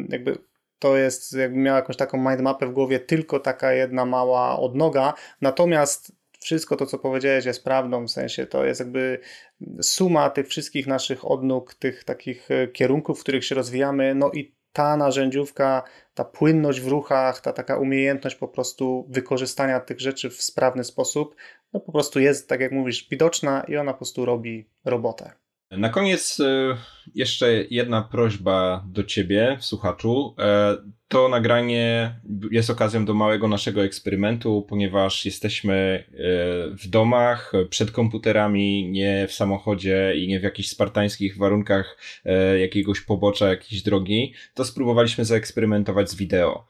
Jakby 0.09 0.37
to 0.79 0.97
jest, 0.97 1.33
jakbym 1.33 1.63
miał 1.63 1.75
jakąś 1.75 1.97
taką 1.97 2.29
mindmapę 2.29 2.67
w 2.67 2.71
głowie, 2.71 2.99
tylko 2.99 3.39
taka 3.39 3.73
jedna 3.73 4.05
mała 4.05 4.59
odnoga. 4.59 5.13
Natomiast 5.41 6.11
wszystko 6.39 6.75
to, 6.75 6.85
co 6.85 6.99
powiedziałeś, 6.99 7.45
jest 7.45 7.63
prawdą, 7.63 8.05
w 8.05 8.11
sensie 8.11 8.45
to 8.45 8.65
jest 8.65 8.79
jakby 8.79 9.19
suma 9.81 10.29
tych 10.29 10.47
wszystkich 10.47 10.87
naszych 10.87 11.31
odnóg, 11.31 11.73
tych 11.73 12.03
takich 12.03 12.51
e, 12.51 12.67
kierunków, 12.67 13.19
w 13.19 13.23
których 13.23 13.45
się 13.45 13.55
rozwijamy, 13.55 14.15
no 14.15 14.31
i 14.31 14.55
ta 14.75 14.97
narzędziówka, 14.97 15.83
ta 16.13 16.25
płynność 16.25 16.81
w 16.81 16.87
ruchach, 16.87 17.41
ta 17.41 17.53
taka 17.53 17.77
umiejętność 17.77 18.35
po 18.35 18.47
prostu 18.47 19.05
wykorzystania 19.09 19.79
tych 19.79 19.99
rzeczy 19.99 20.29
w 20.29 20.41
sprawny 20.41 20.83
sposób, 20.83 21.35
no 21.73 21.79
po 21.79 21.91
prostu 21.91 22.19
jest, 22.19 22.49
tak 22.49 22.59
jak 22.59 22.71
mówisz, 22.71 23.07
widoczna 23.09 23.63
i 23.67 23.77
ona 23.77 23.91
po 23.91 23.97
prostu 23.97 24.25
robi 24.25 24.69
robotę. 24.85 25.31
Na 25.71 25.89
koniec 25.89 26.39
e, 26.39 26.77
jeszcze 27.15 27.63
jedna 27.69 28.01
prośba 28.01 28.85
do 28.87 29.03
ciebie, 29.03 29.57
słuchaczu. 29.59 30.35
E, 30.39 30.77
to 31.07 31.29
nagranie 31.29 32.15
jest 32.51 32.69
okazją 32.69 33.05
do 33.05 33.13
małego 33.13 33.47
naszego 33.47 33.83
eksperymentu, 33.83 34.65
ponieważ 34.69 35.25
jesteśmy 35.25 35.73
e, 35.73 36.13
w 36.75 36.87
domach, 36.87 37.51
przed 37.69 37.91
komputerami, 37.91 38.91
nie 38.91 39.27
w 39.27 39.33
samochodzie 39.33 40.13
i 40.15 40.27
nie 40.27 40.39
w 40.39 40.43
jakichś 40.43 40.69
spartańskich 40.69 41.37
warunkach 41.37 41.97
jakiegoś 42.59 43.01
pobocza, 43.01 43.49
jakiejś 43.49 43.81
drogi. 43.81 44.33
To 44.53 44.65
spróbowaliśmy 44.65 45.25
zaeksperymentować 45.25 46.09
z 46.09 46.15
wideo. 46.15 46.67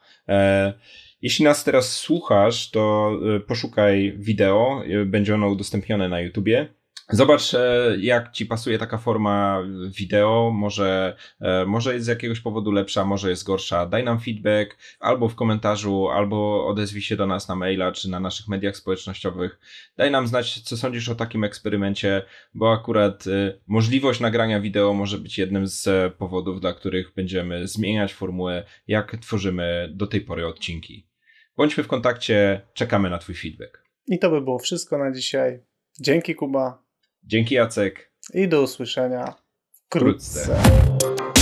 Jeśli 1.21 1.45
nas 1.45 1.63
teraz 1.63 1.95
słuchasz, 1.95 2.71
to 2.71 3.11
poszukaj 3.47 4.13
wideo, 4.17 4.83
będzie 5.05 5.35
ono 5.35 5.47
udostępnione 5.47 6.09
na 6.09 6.21
YouTubie. 6.21 6.67
Zobacz, 7.09 7.53
e, 7.53 7.95
jak 7.99 8.31
ci 8.31 8.45
pasuje 8.45 8.77
taka 8.77 8.97
forma 8.97 9.63
wideo. 9.87 10.51
Może, 10.53 11.15
e, 11.41 11.65
może 11.65 11.93
jest 11.93 12.05
z 12.05 12.09
jakiegoś 12.09 12.39
powodu 12.39 12.71
lepsza, 12.71 13.05
może 13.05 13.29
jest 13.29 13.43
gorsza. 13.43 13.85
Daj 13.85 14.03
nam 14.03 14.19
feedback 14.19 14.77
albo 14.99 15.29
w 15.29 15.35
komentarzu, 15.35 16.09
albo 16.09 16.67
odezwij 16.67 17.01
się 17.01 17.15
do 17.15 17.27
nas 17.27 17.47
na 17.47 17.55
maila 17.55 17.91
czy 17.91 18.09
na 18.09 18.19
naszych 18.19 18.47
mediach 18.47 18.77
społecznościowych. 18.77 19.59
Daj 19.97 20.11
nam 20.11 20.27
znać, 20.27 20.61
co 20.61 20.77
sądzisz 20.77 21.09
o 21.09 21.15
takim 21.15 21.43
eksperymencie, 21.43 22.21
bo 22.53 22.73
akurat 22.73 23.27
e, 23.27 23.59
możliwość 23.67 24.19
nagrania 24.19 24.61
wideo 24.61 24.93
może 24.93 25.17
być 25.17 25.37
jednym 25.37 25.67
z 25.67 26.13
powodów, 26.13 26.61
dla 26.61 26.73
których 26.73 27.13
będziemy 27.15 27.67
zmieniać 27.67 28.13
formułę, 28.13 28.63
jak 28.87 29.17
tworzymy 29.17 29.89
do 29.93 30.07
tej 30.07 30.21
pory 30.21 30.47
odcinki. 30.47 31.07
Bądźmy 31.57 31.83
w 31.83 31.87
kontakcie, 31.87 32.61
czekamy 32.73 33.09
na 33.09 33.17
Twój 33.17 33.35
feedback. 33.35 33.83
I 34.07 34.19
to 34.19 34.29
by 34.29 34.41
było 34.41 34.59
wszystko 34.59 34.97
na 34.97 35.11
dzisiaj. 35.11 35.59
Dzięki, 35.99 36.35
Kuba. 36.35 36.84
Dzięki 37.27 37.55
Jacek. 37.55 38.11
I 38.33 38.47
do 38.47 38.61
usłyszenia 38.61 39.33
wkrótce. 39.89 40.43
wkrótce. 40.43 41.34